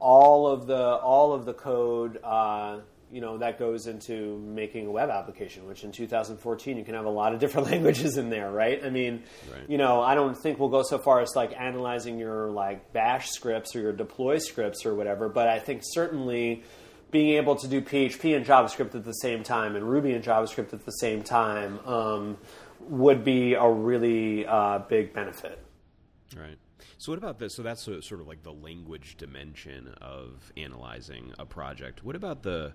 all 0.00 0.48
of 0.48 0.66
the 0.66 0.82
all 0.82 1.34
of 1.34 1.44
the 1.44 1.52
code 1.52 2.18
uh, 2.24 2.78
you 3.14 3.20
know 3.20 3.38
that 3.38 3.60
goes 3.60 3.86
into 3.86 4.38
making 4.40 4.88
a 4.88 4.90
web 4.90 5.08
application 5.08 5.66
which 5.68 5.84
in 5.84 5.92
2014 5.92 6.76
you 6.76 6.84
can 6.84 6.94
have 6.94 7.04
a 7.04 7.10
lot 7.10 7.32
of 7.32 7.38
different 7.38 7.68
languages 7.70 8.18
in 8.18 8.28
there 8.28 8.50
right 8.50 8.84
i 8.84 8.90
mean 8.90 9.22
right. 9.52 9.70
you 9.70 9.78
know 9.78 10.02
i 10.02 10.16
don't 10.16 10.36
think 10.36 10.58
we'll 10.58 10.68
go 10.68 10.82
so 10.82 10.98
far 10.98 11.20
as 11.20 11.30
like 11.36 11.54
analyzing 11.56 12.18
your 12.18 12.50
like 12.50 12.92
bash 12.92 13.30
scripts 13.30 13.76
or 13.76 13.80
your 13.80 13.92
deploy 13.92 14.38
scripts 14.38 14.84
or 14.84 14.96
whatever 14.96 15.28
but 15.28 15.46
i 15.46 15.60
think 15.60 15.80
certainly 15.84 16.64
being 17.12 17.36
able 17.36 17.54
to 17.54 17.68
do 17.68 17.80
php 17.80 18.36
and 18.36 18.44
javascript 18.44 18.96
at 18.96 19.04
the 19.04 19.12
same 19.12 19.44
time 19.44 19.76
and 19.76 19.88
ruby 19.88 20.12
and 20.12 20.24
javascript 20.24 20.74
at 20.74 20.84
the 20.84 20.92
same 20.92 21.22
time 21.22 21.78
um, 21.86 22.36
would 22.80 23.24
be 23.24 23.54
a 23.54 23.70
really 23.70 24.44
uh, 24.44 24.80
big 24.80 25.14
benefit 25.14 25.60
right 26.36 26.58
so 26.96 27.12
what 27.12 27.18
about 27.18 27.38
this? 27.38 27.54
So 27.54 27.62
that's 27.62 27.82
sort 27.82 28.12
of 28.12 28.26
like 28.26 28.44
the 28.44 28.52
language 28.52 29.18
dimension 29.18 29.94
of 30.00 30.50
analyzing 30.56 31.34
a 31.38 31.44
project. 31.44 32.02
What 32.02 32.16
about 32.16 32.42
the 32.42 32.72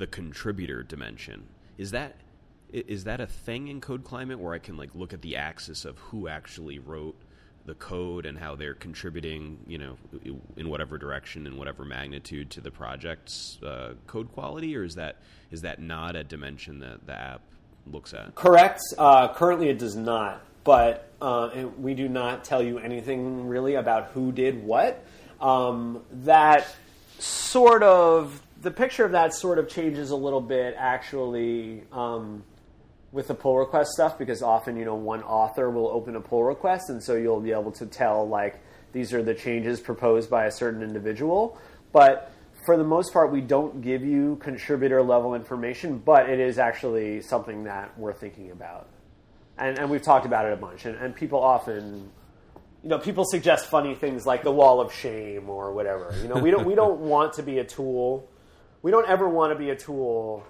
the 0.00 0.06
contributor 0.06 0.82
dimension. 0.82 1.46
Is 1.78 1.92
that 1.92 2.16
is 2.72 3.04
that 3.04 3.20
a 3.20 3.26
thing 3.26 3.68
in 3.68 3.80
Code 3.80 4.02
Climate 4.02 4.38
where 4.38 4.54
I 4.54 4.58
can 4.58 4.76
like 4.76 4.90
look 4.94 5.12
at 5.12 5.22
the 5.22 5.36
axis 5.36 5.84
of 5.84 5.98
who 5.98 6.26
actually 6.26 6.78
wrote 6.78 7.16
the 7.66 7.74
code 7.74 8.24
and 8.24 8.38
how 8.38 8.54
they're 8.54 8.74
contributing, 8.74 9.58
you 9.66 9.76
know, 9.76 9.98
in 10.56 10.70
whatever 10.70 10.96
direction 10.96 11.46
and 11.46 11.58
whatever 11.58 11.84
magnitude 11.84 12.48
to 12.50 12.60
the 12.60 12.70
project's 12.70 13.58
uh, 13.62 13.92
code 14.06 14.32
quality, 14.32 14.74
or 14.74 14.84
is 14.84 14.94
that 14.94 15.16
is 15.50 15.60
that 15.60 15.80
not 15.80 16.16
a 16.16 16.24
dimension 16.24 16.80
that 16.80 17.06
the 17.06 17.12
app 17.12 17.42
looks 17.86 18.14
at? 18.14 18.34
Correct. 18.34 18.80
Uh, 18.96 19.28
currently, 19.34 19.68
it 19.68 19.78
does 19.78 19.96
not, 19.96 20.40
but 20.64 21.10
uh, 21.20 21.50
we 21.78 21.92
do 21.92 22.08
not 22.08 22.44
tell 22.44 22.62
you 22.62 22.78
anything 22.78 23.46
really 23.46 23.74
about 23.74 24.12
who 24.12 24.32
did 24.32 24.64
what. 24.64 25.04
Um, 25.40 26.02
that 26.10 26.66
sort 27.18 27.82
of 27.82 28.40
the 28.60 28.70
picture 28.70 29.04
of 29.04 29.12
that 29.12 29.34
sort 29.34 29.58
of 29.58 29.68
changes 29.68 30.10
a 30.10 30.16
little 30.16 30.40
bit 30.40 30.74
actually 30.78 31.84
um, 31.92 32.44
with 33.12 33.28
the 33.28 33.34
pull 33.34 33.56
request 33.56 33.92
stuff 33.92 34.18
because 34.18 34.42
often 34.42 34.76
you 34.76 34.84
know 34.84 34.94
one 34.94 35.22
author 35.22 35.70
will 35.70 35.88
open 35.88 36.16
a 36.16 36.20
pull 36.20 36.44
request 36.44 36.90
and 36.90 37.02
so 37.02 37.14
you'll 37.14 37.40
be 37.40 37.52
able 37.52 37.72
to 37.72 37.86
tell 37.86 38.28
like 38.28 38.60
these 38.92 39.12
are 39.12 39.22
the 39.22 39.34
changes 39.34 39.80
proposed 39.80 40.28
by 40.28 40.46
a 40.46 40.50
certain 40.50 40.82
individual 40.82 41.58
but 41.92 42.32
for 42.66 42.76
the 42.76 42.84
most 42.84 43.12
part 43.12 43.32
we 43.32 43.40
don't 43.40 43.80
give 43.80 44.04
you 44.04 44.36
contributor 44.36 45.02
level 45.02 45.34
information 45.34 45.98
but 45.98 46.28
it 46.28 46.38
is 46.38 46.58
actually 46.58 47.20
something 47.20 47.64
that 47.64 47.96
we're 47.98 48.12
thinking 48.12 48.50
about 48.50 48.88
and, 49.60 49.78
and 49.78 49.90
we've 49.90 50.02
talked 50.02 50.26
about 50.26 50.46
it 50.46 50.52
a 50.52 50.56
bunch. 50.56 50.86
And, 50.86 50.96
and 50.96 51.14
people 51.14 51.38
often, 51.38 52.10
you 52.82 52.88
know, 52.88 52.98
people 52.98 53.24
suggest 53.24 53.66
funny 53.66 53.94
things 53.94 54.26
like 54.26 54.42
the 54.42 54.50
wall 54.50 54.80
of 54.80 54.92
shame 54.92 55.48
or 55.50 55.72
whatever. 55.72 56.14
You 56.22 56.28
know, 56.28 56.36
we 56.36 56.50
don't 56.50 56.64
we 56.64 56.74
don't 56.74 57.00
want 57.12 57.34
to 57.34 57.42
be 57.42 57.58
a 57.58 57.64
tool. 57.64 58.28
We 58.82 58.90
don't 58.90 59.08
ever 59.08 59.28
want 59.28 59.52
to 59.52 59.58
be 59.58 59.70
a 59.70 59.76
tool 59.76 60.44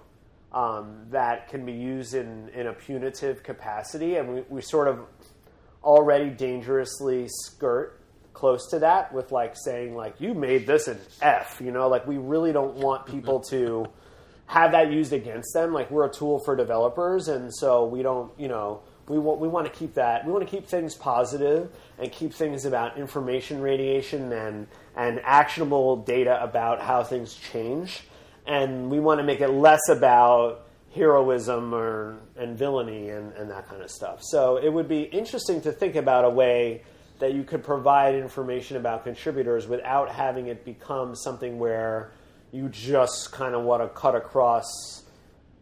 um, 0.53 1.07
that 1.11 1.49
can 1.49 1.65
be 1.65 1.73
used 1.73 2.15
in, 2.15 2.49
in 2.51 2.67
a 2.67 2.73
punitive 2.73 3.43
capacity, 3.43 4.17
and 4.17 4.35
we, 4.35 4.41
we 4.49 4.63
sort 4.63 4.89
of 4.89 5.01
already 5.83 6.31
dangerously 6.31 7.27
skirt 7.29 8.01
close 8.33 8.69
to 8.71 8.79
that 8.79 9.13
with 9.13 9.33
like 9.33 9.55
saying 9.57 9.95
like 9.95 10.21
you 10.21 10.35
made 10.35 10.67
this 10.67 10.89
an 10.89 10.99
F, 11.21 11.61
you 11.63 11.71
know, 11.71 11.89
like 11.89 12.07
we 12.07 12.19
really 12.19 12.53
don't 12.53 12.77
want 12.77 13.07
people 13.07 13.41
to 13.41 13.87
have 14.47 14.73
that 14.73 14.91
used 14.91 15.13
against 15.13 15.53
them. 15.55 15.73
Like 15.73 15.91
we're 15.91 16.07
a 16.07 16.13
tool 16.13 16.41
for 16.41 16.57
developers, 16.57 17.29
and 17.29 17.55
so 17.55 17.85
we 17.87 18.03
don't, 18.03 18.33
you 18.39 18.49
know, 18.49 18.83
we 19.09 19.19
want 19.19 19.41
we 19.41 19.49
want 19.49 19.67
to 19.67 19.73
keep 19.79 19.95
that. 19.95 20.25
We 20.25 20.33
want 20.33 20.45
to 20.45 20.51
keep 20.51 20.67
things 20.67 20.95
positive 20.95 21.71
and 21.99 22.11
keep 22.11 22.33
things 22.33 22.65
about 22.65 22.99
information 22.99 23.61
radiation 23.61 24.33
and 24.33 24.67
and 24.97 25.21
actionable 25.25 25.97
data 25.99 26.43
about 26.43 26.81
how 26.81 27.03
things 27.03 27.35
change, 27.35 28.05
and 28.51 28.91
we 28.91 28.99
want 28.99 29.21
to 29.21 29.25
make 29.25 29.41
it 29.41 29.49
less 29.49 29.89
about 29.89 30.67
heroism 30.93 31.73
or 31.73 32.19
and 32.37 32.59
villainy 32.59 33.11
and, 33.11 33.33
and 33.35 33.49
that 33.49 33.69
kind 33.69 33.81
of 33.81 33.91
stuff. 33.91 34.19
So 34.23 34.57
it 34.57 34.69
would 34.69 34.89
be 34.89 35.03
interesting 35.03 35.61
to 35.63 35.73
think 35.73 35.95
about 35.95 36.25
a 36.25 36.31
way 36.31 36.83
that 37.21 37.33
you 37.33 37.45
could 37.45 37.63
provide 37.63 38.17
information 38.17 38.77
about 38.77 39.05
contributors 39.05 39.69
without 39.69 40.11
having 40.11 40.49
it 40.49 40.65
become 40.65 41.15
something 41.15 41.61
where 41.61 42.11
you 42.51 42.69
just 42.71 43.31
kind 43.31 43.55
of 43.55 43.63
want 43.63 43.83
to 43.83 43.89
cut 43.89 44.17
across 44.17 44.67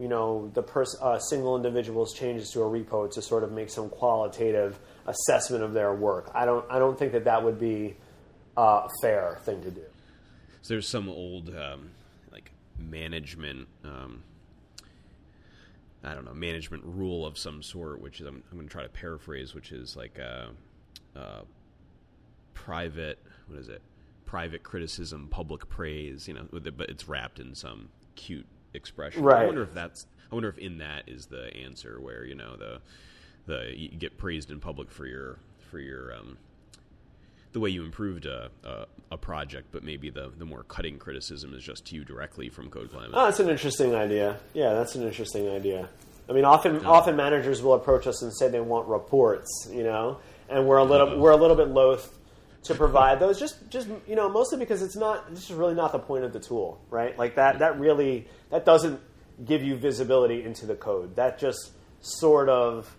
you 0.00 0.08
know 0.08 0.50
the 0.54 0.62
pers- 0.62 0.96
uh, 1.02 1.18
single 1.18 1.56
individual's 1.56 2.14
changes 2.14 2.50
to 2.50 2.60
a 2.60 2.64
repo 2.64 3.12
to 3.12 3.20
sort 3.20 3.44
of 3.44 3.52
make 3.52 3.68
some 3.68 3.90
qualitative 3.90 4.78
assessment 5.06 5.62
of 5.62 5.74
their 5.74 5.92
work. 5.92 6.30
I 6.34 6.46
don't 6.46 6.64
I 6.70 6.78
don't 6.78 6.98
think 6.98 7.12
that 7.12 7.24
that 7.24 7.44
would 7.44 7.58
be 7.58 7.96
a 8.56 8.88
fair 9.02 9.40
thing 9.42 9.60
to 9.62 9.70
do. 9.70 9.84
So 10.62 10.74
there's 10.74 10.88
some 10.88 11.08
old 11.08 11.54
um, 11.54 11.90
management. 12.78 13.68
Um, 13.84 14.22
I 16.04 16.14
don't 16.14 16.24
know 16.24 16.34
management 16.34 16.84
rule 16.84 17.26
of 17.26 17.36
some 17.36 17.62
sort, 17.62 18.00
which 18.00 18.20
is 18.20 18.26
I'm, 18.26 18.42
I'm 18.50 18.56
going 18.56 18.68
to 18.68 18.72
try 18.72 18.82
to 18.82 18.88
paraphrase, 18.88 19.54
which 19.54 19.72
is 19.72 19.96
like 19.96 20.18
uh, 20.18 21.18
uh, 21.18 21.42
private. 22.54 23.18
What 23.48 23.58
is 23.58 23.68
it? 23.68 23.82
Private 24.24 24.62
criticism, 24.62 25.28
public 25.30 25.68
praise. 25.68 26.28
You 26.28 26.34
know, 26.34 26.46
but 26.52 26.88
it's 26.88 27.08
wrapped 27.08 27.40
in 27.40 27.54
some 27.54 27.88
cute 28.14 28.46
expression. 28.74 29.22
Right. 29.22 29.42
I 29.42 29.46
wonder 29.46 29.62
if 29.62 29.74
that's. 29.74 30.06
I 30.30 30.34
wonder 30.34 30.48
if 30.48 30.58
in 30.58 30.78
that 30.78 31.04
is 31.08 31.26
the 31.26 31.54
answer, 31.56 32.00
where 32.00 32.24
you 32.24 32.34
know 32.34 32.56
the 32.56 32.80
the 33.46 33.72
you 33.74 33.88
get 33.88 34.18
praised 34.18 34.50
in 34.50 34.60
public 34.60 34.90
for 34.90 35.06
your 35.06 35.38
for 35.70 35.80
your 35.80 36.14
um, 36.14 36.38
the 37.52 37.60
way 37.60 37.70
you 37.70 37.84
improved 37.84 38.26
a, 38.26 38.50
a, 38.64 38.86
a, 39.12 39.16
project, 39.16 39.68
but 39.72 39.82
maybe 39.82 40.10
the, 40.10 40.30
the 40.36 40.44
more 40.44 40.62
cutting 40.64 40.98
criticism 40.98 41.54
is 41.54 41.62
just 41.62 41.86
to 41.86 41.94
you 41.94 42.04
directly 42.04 42.48
from 42.48 42.68
Code 42.68 42.90
Climate. 42.90 43.10
Oh, 43.14 43.24
that's 43.24 43.40
an 43.40 43.48
interesting 43.48 43.94
idea. 43.94 44.38
Yeah, 44.54 44.74
that's 44.74 44.94
an 44.94 45.02
interesting 45.02 45.48
idea. 45.48 45.88
I 46.28 46.32
mean, 46.32 46.44
often 46.44 46.84
often 46.84 47.16
managers 47.16 47.62
will 47.62 47.74
approach 47.74 48.06
us 48.06 48.22
and 48.22 48.36
say 48.36 48.48
they 48.48 48.60
want 48.60 48.86
reports, 48.86 49.68
you 49.72 49.82
know, 49.82 50.18
and 50.48 50.66
we're 50.66 50.76
a 50.76 50.84
little 50.84 51.08
uh-huh. 51.08 51.18
we're 51.18 51.30
a 51.30 51.36
little 51.36 51.56
bit 51.56 51.68
loath 51.68 52.18
to 52.64 52.74
provide 52.74 53.18
those. 53.18 53.38
Just 53.38 53.70
just 53.70 53.88
you 54.06 54.14
know, 54.14 54.28
mostly 54.28 54.58
because 54.58 54.82
it's 54.82 54.96
not. 54.96 55.30
This 55.30 55.44
is 55.48 55.52
really 55.52 55.74
not 55.74 55.92
the 55.92 55.98
point 55.98 56.24
of 56.24 56.34
the 56.34 56.40
tool, 56.40 56.80
right? 56.90 57.18
Like 57.18 57.36
that 57.36 57.60
that 57.60 57.80
really 57.80 58.28
that 58.50 58.66
doesn't 58.66 59.00
give 59.44 59.62
you 59.62 59.76
visibility 59.76 60.44
into 60.44 60.66
the 60.66 60.74
code. 60.74 61.16
That 61.16 61.38
just 61.38 61.72
sort 62.00 62.50
of 62.50 62.94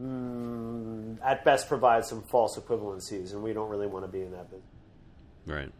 mm, 0.00 1.18
at 1.22 1.44
best 1.44 1.68
provides 1.68 2.08
some 2.08 2.22
false 2.22 2.58
equivalencies, 2.58 3.32
and 3.32 3.42
we 3.42 3.52
don't 3.52 3.68
really 3.68 3.86
want 3.86 4.04
to 4.04 4.10
be 4.10 4.22
in 4.22 4.32
that 4.32 4.50
business. 4.50 4.68
Right. 5.46 5.72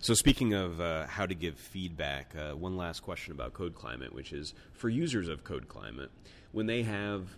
So, 0.00 0.14
speaking 0.14 0.52
of 0.52 0.80
uh, 0.80 1.06
how 1.06 1.26
to 1.26 1.34
give 1.34 1.56
feedback, 1.56 2.34
uh, 2.36 2.54
one 2.54 2.76
last 2.76 3.00
question 3.00 3.32
about 3.32 3.54
Code 3.54 3.74
Climate, 3.74 4.14
which 4.14 4.32
is 4.32 4.54
for 4.72 4.88
users 4.88 5.28
of 5.28 5.44
Code 5.44 5.68
Climate, 5.68 6.10
when 6.52 6.66
they 6.66 6.82
have 6.82 7.28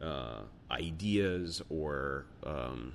uh, 0.00 0.42
ideas 0.70 1.62
or 1.68 2.26
um, 2.44 2.92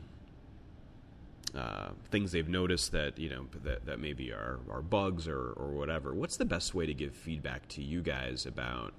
uh, 1.55 1.89
things 2.11 2.31
they've 2.31 2.49
noticed 2.49 2.91
that 2.91 3.17
you 3.17 3.29
know 3.29 3.47
that, 3.63 3.85
that 3.85 3.99
maybe 3.99 4.31
are, 4.31 4.59
are 4.69 4.81
bugs 4.81 5.27
or, 5.27 5.51
or 5.51 5.71
whatever, 5.71 6.13
what's 6.13 6.37
the 6.37 6.45
best 6.45 6.73
way 6.73 6.85
to 6.85 6.93
give 6.93 7.13
feedback 7.13 7.67
to 7.69 7.81
you 7.81 8.01
guys 8.01 8.45
about 8.45 8.93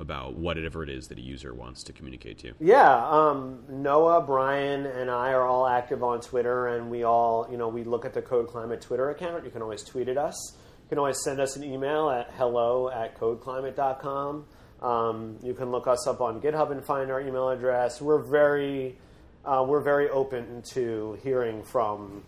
about 0.00 0.34
whatever 0.34 0.82
it 0.82 0.90
is 0.90 1.06
that 1.06 1.18
a 1.18 1.22
user 1.22 1.54
wants 1.54 1.82
to 1.84 1.92
communicate 1.92 2.38
to 2.38 2.48
you? 2.48 2.54
Yeah, 2.60 3.08
um, 3.08 3.64
Noah, 3.68 4.20
Bryan, 4.22 4.86
and 4.86 5.10
I 5.10 5.32
are 5.32 5.46
all 5.46 5.66
active 5.66 6.02
on 6.02 6.20
Twitter, 6.20 6.68
and 6.68 6.90
we 6.90 7.04
all, 7.04 7.48
you 7.50 7.56
know, 7.56 7.68
we 7.68 7.84
look 7.84 8.04
at 8.04 8.14
the 8.14 8.22
Code 8.22 8.48
Climate 8.48 8.80
Twitter 8.80 9.10
account. 9.10 9.44
You 9.44 9.50
can 9.50 9.62
always 9.62 9.82
tweet 9.82 10.08
at 10.08 10.18
us. 10.18 10.56
You 10.84 10.88
can 10.88 10.98
always 10.98 11.22
send 11.22 11.40
us 11.40 11.56
an 11.56 11.64
email 11.64 12.10
at 12.10 12.30
hello 12.36 12.90
at 12.90 13.18
codeclimate.com. 13.18 14.44
Um, 14.82 15.38
you 15.42 15.54
can 15.54 15.70
look 15.70 15.86
us 15.86 16.06
up 16.06 16.20
on 16.20 16.40
GitHub 16.40 16.70
and 16.70 16.84
find 16.84 17.10
our 17.10 17.20
email 17.20 17.48
address. 17.48 18.00
We're 18.00 18.22
very, 18.22 18.98
uh, 19.44 19.64
we're 19.66 19.82
very 19.82 20.08
open 20.10 20.62
to 20.74 21.18
hearing 21.22 21.62
from 21.64 22.22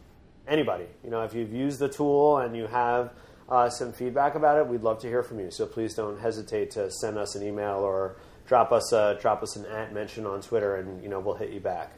anybody. 0.46 0.86
You 1.04 1.10
know, 1.10 1.22
if 1.22 1.34
you've 1.34 1.52
used 1.52 1.78
the 1.78 1.88
tool 1.88 2.38
and 2.38 2.56
you 2.56 2.66
have 2.66 3.12
uh, 3.48 3.70
some 3.70 3.92
feedback 3.92 4.34
about 4.34 4.58
it, 4.58 4.66
we'd 4.66 4.82
love 4.82 5.00
to 5.00 5.08
hear 5.08 5.22
from 5.22 5.40
you. 5.40 5.50
So 5.50 5.66
please 5.66 5.94
don't 5.94 6.20
hesitate 6.20 6.70
to 6.72 6.90
send 6.90 7.16
us 7.16 7.34
an 7.34 7.42
email 7.42 7.76
or 7.76 8.16
drop 8.46 8.72
us 8.72 8.92
a, 8.92 9.18
drop 9.20 9.42
us 9.42 9.56
an 9.56 9.66
at 9.66 9.92
mention 9.92 10.26
on 10.26 10.40
Twitter, 10.40 10.76
and 10.76 11.02
you 11.02 11.08
know 11.08 11.20
we'll 11.20 11.36
hit 11.36 11.50
you 11.50 11.60
back. 11.60 11.92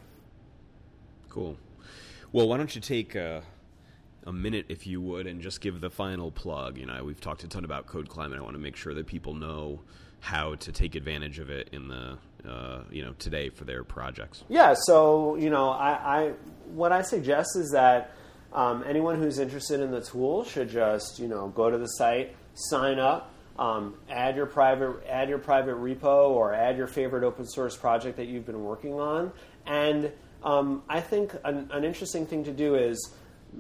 Cool. 1.28 1.56
Well, 2.32 2.48
why 2.48 2.56
don't 2.56 2.74
you 2.74 2.80
take 2.80 3.14
a, 3.14 3.42
a 4.24 4.32
minute, 4.32 4.66
if 4.68 4.86
you 4.86 5.00
would, 5.00 5.26
and 5.26 5.40
just 5.40 5.60
give 5.60 5.80
the 5.80 5.90
final 5.90 6.30
plug? 6.30 6.78
You 6.78 6.86
know, 6.86 7.02
we've 7.04 7.20
talked 7.20 7.42
a 7.44 7.48
ton 7.48 7.64
about 7.64 7.86
Code 7.86 8.08
Climate. 8.08 8.38
I 8.38 8.42
want 8.42 8.54
to 8.54 8.60
make 8.60 8.76
sure 8.76 8.94
that 8.94 9.06
people 9.06 9.34
know 9.34 9.80
how 10.20 10.54
to 10.56 10.70
take 10.70 10.94
advantage 10.94 11.38
of 11.38 11.50
it 11.50 11.70
in 11.72 11.88
the 11.88 12.18
uh, 12.46 12.82
you 12.90 13.04
know 13.04 13.12
today 13.18 13.48
for 13.48 13.64
their 13.64 13.84
projects. 13.84 14.44
Yeah. 14.48 14.74
So 14.74 15.36
you 15.36 15.50
know, 15.50 15.70
I, 15.70 15.90
I 15.90 16.32
what 16.66 16.92
I 16.92 17.02
suggest 17.02 17.56
is 17.56 17.70
that 17.70 18.12
um, 18.52 18.84
anyone 18.86 19.20
who's 19.20 19.38
interested 19.38 19.80
in 19.80 19.90
the 19.90 20.00
tool 20.00 20.44
should 20.44 20.68
just 20.68 21.18
you 21.18 21.28
know 21.28 21.48
go 21.48 21.70
to 21.70 21.78
the 21.78 21.86
site, 21.86 22.34
sign 22.54 22.98
up, 22.98 23.32
um, 23.58 23.94
add 24.08 24.36
your 24.36 24.46
private 24.46 25.04
add 25.08 25.28
your 25.28 25.38
private 25.38 25.76
repo 25.76 26.30
or 26.30 26.54
add 26.54 26.76
your 26.76 26.86
favorite 26.86 27.24
open 27.24 27.46
source 27.46 27.76
project 27.76 28.16
that 28.16 28.26
you've 28.26 28.46
been 28.46 28.64
working 28.64 28.94
on. 28.94 29.32
And 29.66 30.10
um, 30.42 30.82
I 30.88 31.00
think 31.00 31.34
an, 31.44 31.68
an 31.72 31.84
interesting 31.84 32.26
thing 32.26 32.44
to 32.44 32.52
do 32.52 32.74
is 32.74 33.12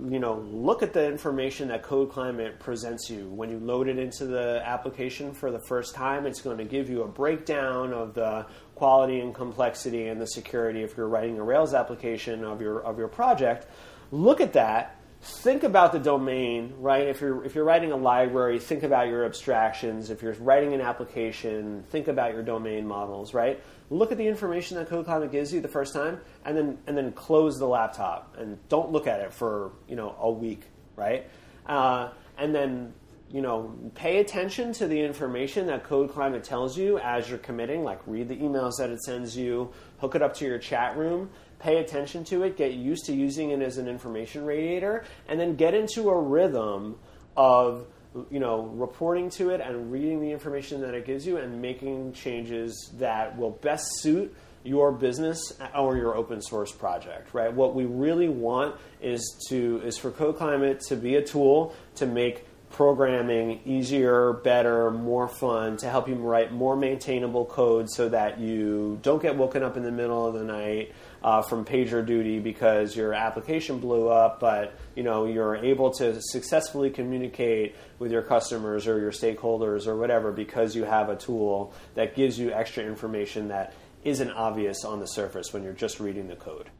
you 0.08 0.20
know, 0.20 0.38
look 0.52 0.82
at 0.82 0.92
the 0.92 1.04
information 1.04 1.68
that 1.68 1.82
Code 1.82 2.10
Climate 2.10 2.60
presents 2.60 3.10
you. 3.10 3.28
When 3.28 3.50
you 3.50 3.58
load 3.58 3.88
it 3.88 3.98
into 3.98 4.26
the 4.26 4.62
application 4.64 5.32
for 5.32 5.50
the 5.50 5.58
first 5.58 5.94
time, 5.94 6.26
it's 6.26 6.40
going 6.40 6.58
to 6.58 6.64
give 6.64 6.88
you 6.88 7.02
a 7.02 7.08
breakdown 7.08 7.92
of 7.92 8.14
the 8.14 8.46
quality 8.76 9.20
and 9.20 9.34
complexity 9.34 10.06
and 10.06 10.20
the 10.20 10.26
security 10.26 10.82
if 10.82 10.96
you're 10.96 11.08
writing 11.08 11.38
a 11.38 11.42
Rails 11.42 11.74
application 11.74 12.44
of 12.44 12.60
your 12.60 12.80
of 12.82 12.98
your 12.98 13.08
project 13.08 13.66
look 14.10 14.40
at 14.40 14.52
that 14.52 14.96
think 15.22 15.64
about 15.64 15.92
the 15.92 15.98
domain 15.98 16.72
right? 16.78 17.06
If 17.06 17.20
you're 17.20 17.44
if 17.44 17.54
you're 17.54 17.64
writing 17.64 17.92
a 17.92 17.96
library 17.96 18.58
think 18.58 18.82
about 18.82 19.08
your 19.08 19.24
abstractions. 19.24 20.10
If 20.10 20.22
you're 20.22 20.32
writing 20.34 20.72
an 20.72 20.80
application 20.80 21.84
think 21.90 22.08
about 22.08 22.32
your 22.32 22.42
domain 22.42 22.86
models 22.86 23.34
right? 23.34 23.60
Look 23.90 24.12
at 24.12 24.18
the 24.18 24.26
information 24.26 24.78
that 24.78 24.88
code 24.88 25.04
climate 25.04 25.30
gives 25.30 25.52
you 25.52 25.60
the 25.60 25.68
first 25.68 25.92
time 25.92 26.20
and 26.44 26.56
then 26.56 26.78
and 26.86 26.96
then 26.96 27.12
close 27.12 27.58
the 27.58 27.66
laptop 27.66 28.36
and 28.38 28.58
don't 28.68 28.92
look 28.92 29.06
at 29.06 29.20
it 29.20 29.32
for 29.32 29.72
you 29.88 29.96
know 29.96 30.16
a 30.20 30.30
week 30.30 30.62
right? 30.96 31.26
Uh, 31.66 32.10
and 32.38 32.54
then 32.54 32.94
you 33.30 33.42
know 33.42 33.74
pay 33.94 34.18
attention 34.18 34.72
to 34.72 34.86
the 34.86 34.98
information 34.98 35.66
that 35.66 35.84
code 35.84 36.10
climate 36.10 36.42
tells 36.42 36.76
you 36.76 36.98
as 36.98 37.28
you're 37.28 37.38
committing 37.38 37.84
like 37.84 38.00
read 38.06 38.28
the 38.28 38.36
emails 38.36 38.72
that 38.78 38.90
it 38.90 39.00
sends 39.02 39.36
you 39.36 39.70
hook 39.98 40.14
it 40.14 40.22
up 40.22 40.34
to 40.34 40.44
your 40.44 40.58
chat 40.58 40.96
room 40.96 41.30
pay 41.60 41.78
attention 41.78 42.24
to 42.24 42.42
it, 42.42 42.56
get 42.56 42.72
used 42.72 43.04
to 43.06 43.14
using 43.14 43.50
it 43.50 43.62
as 43.62 43.78
an 43.78 43.86
information 43.86 44.44
radiator, 44.44 45.04
and 45.28 45.38
then 45.38 45.56
get 45.56 45.74
into 45.74 46.08
a 46.08 46.20
rhythm 46.20 46.98
of 47.36 47.86
you 48.30 48.40
know 48.40 48.62
reporting 48.62 49.30
to 49.30 49.50
it 49.50 49.60
and 49.60 49.92
reading 49.92 50.20
the 50.20 50.30
information 50.32 50.80
that 50.80 50.94
it 50.94 51.06
gives 51.06 51.24
you 51.24 51.36
and 51.36 51.62
making 51.62 52.12
changes 52.12 52.90
that 52.98 53.38
will 53.38 53.52
best 53.52 53.86
suit 54.00 54.34
your 54.64 54.90
business 54.90 55.40
or 55.78 55.96
your 55.96 56.16
open 56.16 56.42
source 56.42 56.72
project 56.72 57.32
right? 57.32 57.52
What 57.52 57.74
we 57.74 57.84
really 57.84 58.28
want 58.28 58.76
is 59.00 59.22
to 59.48 59.80
is 59.84 59.96
for 59.96 60.10
code 60.10 60.36
climate 60.36 60.80
to 60.88 60.96
be 60.96 61.16
a 61.16 61.22
tool 61.22 61.74
to 61.96 62.06
make 62.06 62.46
programming 62.70 63.60
easier, 63.64 64.32
better, 64.32 64.90
more 64.90 65.28
fun 65.28 65.76
to 65.78 65.90
help 65.90 66.08
you 66.08 66.14
write 66.14 66.52
more 66.52 66.76
maintainable 66.76 67.44
code 67.44 67.90
so 67.90 68.08
that 68.08 68.38
you 68.38 68.98
don't 69.02 69.20
get 69.20 69.36
woken 69.36 69.62
up 69.62 69.76
in 69.76 69.82
the 69.82 69.90
middle 69.90 70.26
of 70.26 70.34
the 70.34 70.44
night 70.44 70.92
uh, 71.22 71.42
from 71.42 71.64
PagerDuty 71.64 72.42
because 72.42 72.96
your 72.96 73.12
application 73.12 73.78
blew 73.78 74.08
up, 74.08 74.40
but 74.40 74.74
you 74.94 75.02
know 75.02 75.26
you're 75.26 75.56
able 75.56 75.90
to 75.92 76.20
successfully 76.20 76.90
communicate 76.90 77.76
with 77.98 78.10
your 78.10 78.22
customers 78.22 78.86
or 78.86 78.98
your 78.98 79.12
stakeholders 79.12 79.86
or 79.86 79.96
whatever 79.96 80.32
because 80.32 80.74
you 80.74 80.84
have 80.84 81.08
a 81.08 81.16
tool 81.16 81.72
that 81.94 82.14
gives 82.14 82.38
you 82.38 82.52
extra 82.52 82.84
information 82.84 83.48
that 83.48 83.74
isn't 84.04 84.30
obvious 84.30 84.84
on 84.84 85.00
the 85.00 85.06
surface 85.06 85.52
when 85.52 85.62
you're 85.62 85.72
just 85.72 86.00
reading 86.00 86.28
the 86.28 86.36
code. 86.36 86.70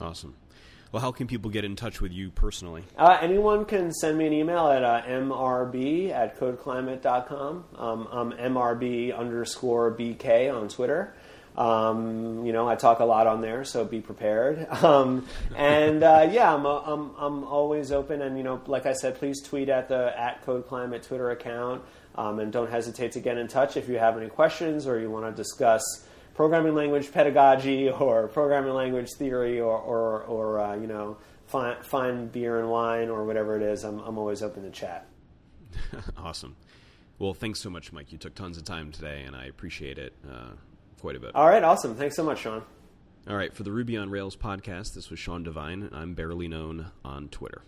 Awesome. 0.00 0.34
Well, 0.90 1.02
how 1.02 1.12
can 1.12 1.26
people 1.26 1.50
get 1.50 1.66
in 1.66 1.76
touch 1.76 2.00
with 2.00 2.12
you 2.12 2.30
personally? 2.30 2.82
Uh, 2.96 3.18
anyone 3.20 3.66
can 3.66 3.92
send 3.92 4.16
me 4.16 4.26
an 4.26 4.32
email 4.32 4.68
at 4.68 4.82
uh, 4.82 5.02
mrb 5.02 6.10
at 6.10 6.38
codeclimate.com. 6.40 7.64
Um, 7.76 8.08
I'm 8.10 8.32
mrb 8.32 9.16
underscore 9.16 9.94
bk 9.94 10.54
on 10.54 10.68
Twitter. 10.68 11.14
Um, 11.58 12.46
you 12.46 12.52
know, 12.52 12.68
I 12.68 12.76
talk 12.76 13.00
a 13.00 13.04
lot 13.04 13.26
on 13.26 13.40
there, 13.40 13.64
so 13.64 13.84
be 13.84 14.00
prepared. 14.00 14.66
Um, 14.78 15.26
and 15.56 16.04
uh, 16.04 16.28
yeah, 16.30 16.54
I'm, 16.54 16.64
I'm, 16.64 17.10
I'm 17.18 17.44
always 17.44 17.90
open. 17.90 18.22
And 18.22 18.38
you 18.38 18.44
know, 18.44 18.62
like 18.66 18.86
I 18.86 18.92
said, 18.92 19.16
please 19.16 19.42
tweet 19.42 19.68
at 19.68 19.88
the 19.88 20.18
at 20.18 20.42
Code 20.42 20.68
Climate 20.68 21.02
Twitter 21.02 21.30
account, 21.30 21.82
um, 22.14 22.38
and 22.38 22.52
don't 22.52 22.70
hesitate 22.70 23.12
to 23.12 23.20
get 23.20 23.38
in 23.38 23.48
touch 23.48 23.76
if 23.76 23.88
you 23.88 23.98
have 23.98 24.16
any 24.16 24.28
questions 24.28 24.86
or 24.86 25.00
you 25.00 25.10
want 25.10 25.26
to 25.26 25.32
discuss 25.32 25.82
programming 26.34 26.76
language 26.76 27.10
pedagogy 27.10 27.90
or 28.00 28.28
programming 28.28 28.72
language 28.72 29.10
theory 29.14 29.58
or, 29.58 29.76
or, 29.76 30.22
or 30.22 30.60
uh, 30.60 30.76
you 30.76 30.86
know, 30.86 31.16
fine, 31.48 31.82
fine 31.82 32.28
beer 32.28 32.60
and 32.60 32.70
wine 32.70 33.08
or 33.08 33.24
whatever 33.24 33.56
it 33.56 33.62
is. 33.62 33.82
I'm, 33.82 33.98
I'm 33.98 34.16
always 34.16 34.42
open 34.44 34.62
to 34.62 34.70
chat. 34.70 35.08
awesome. 36.16 36.54
Well, 37.18 37.34
thanks 37.34 37.60
so 37.60 37.68
much, 37.68 37.92
Mike. 37.92 38.12
You 38.12 38.18
took 38.18 38.36
tons 38.36 38.56
of 38.56 38.64
time 38.64 38.92
today, 38.92 39.24
and 39.26 39.34
I 39.34 39.46
appreciate 39.46 39.98
it 39.98 40.14
uh, 40.30 40.52
quite 41.00 41.16
a 41.16 41.20
bit. 41.20 41.34
All 41.34 41.48
right, 41.48 41.62
awesome. 41.62 41.94
Thanks 41.94 42.16
so 42.16 42.24
much, 42.24 42.40
Sean. 42.40 42.62
All 43.28 43.36
right, 43.36 43.54
for 43.54 43.62
the 43.62 43.72
Ruby 43.72 43.96
on 43.96 44.10
Rails 44.10 44.36
podcast, 44.36 44.94
this 44.94 45.10
was 45.10 45.18
Sean 45.18 45.42
Devine. 45.42 45.82
And 45.82 45.94
I'm 45.94 46.14
barelyknown 46.14 46.90
on 47.04 47.28
Twitter. 47.28 47.62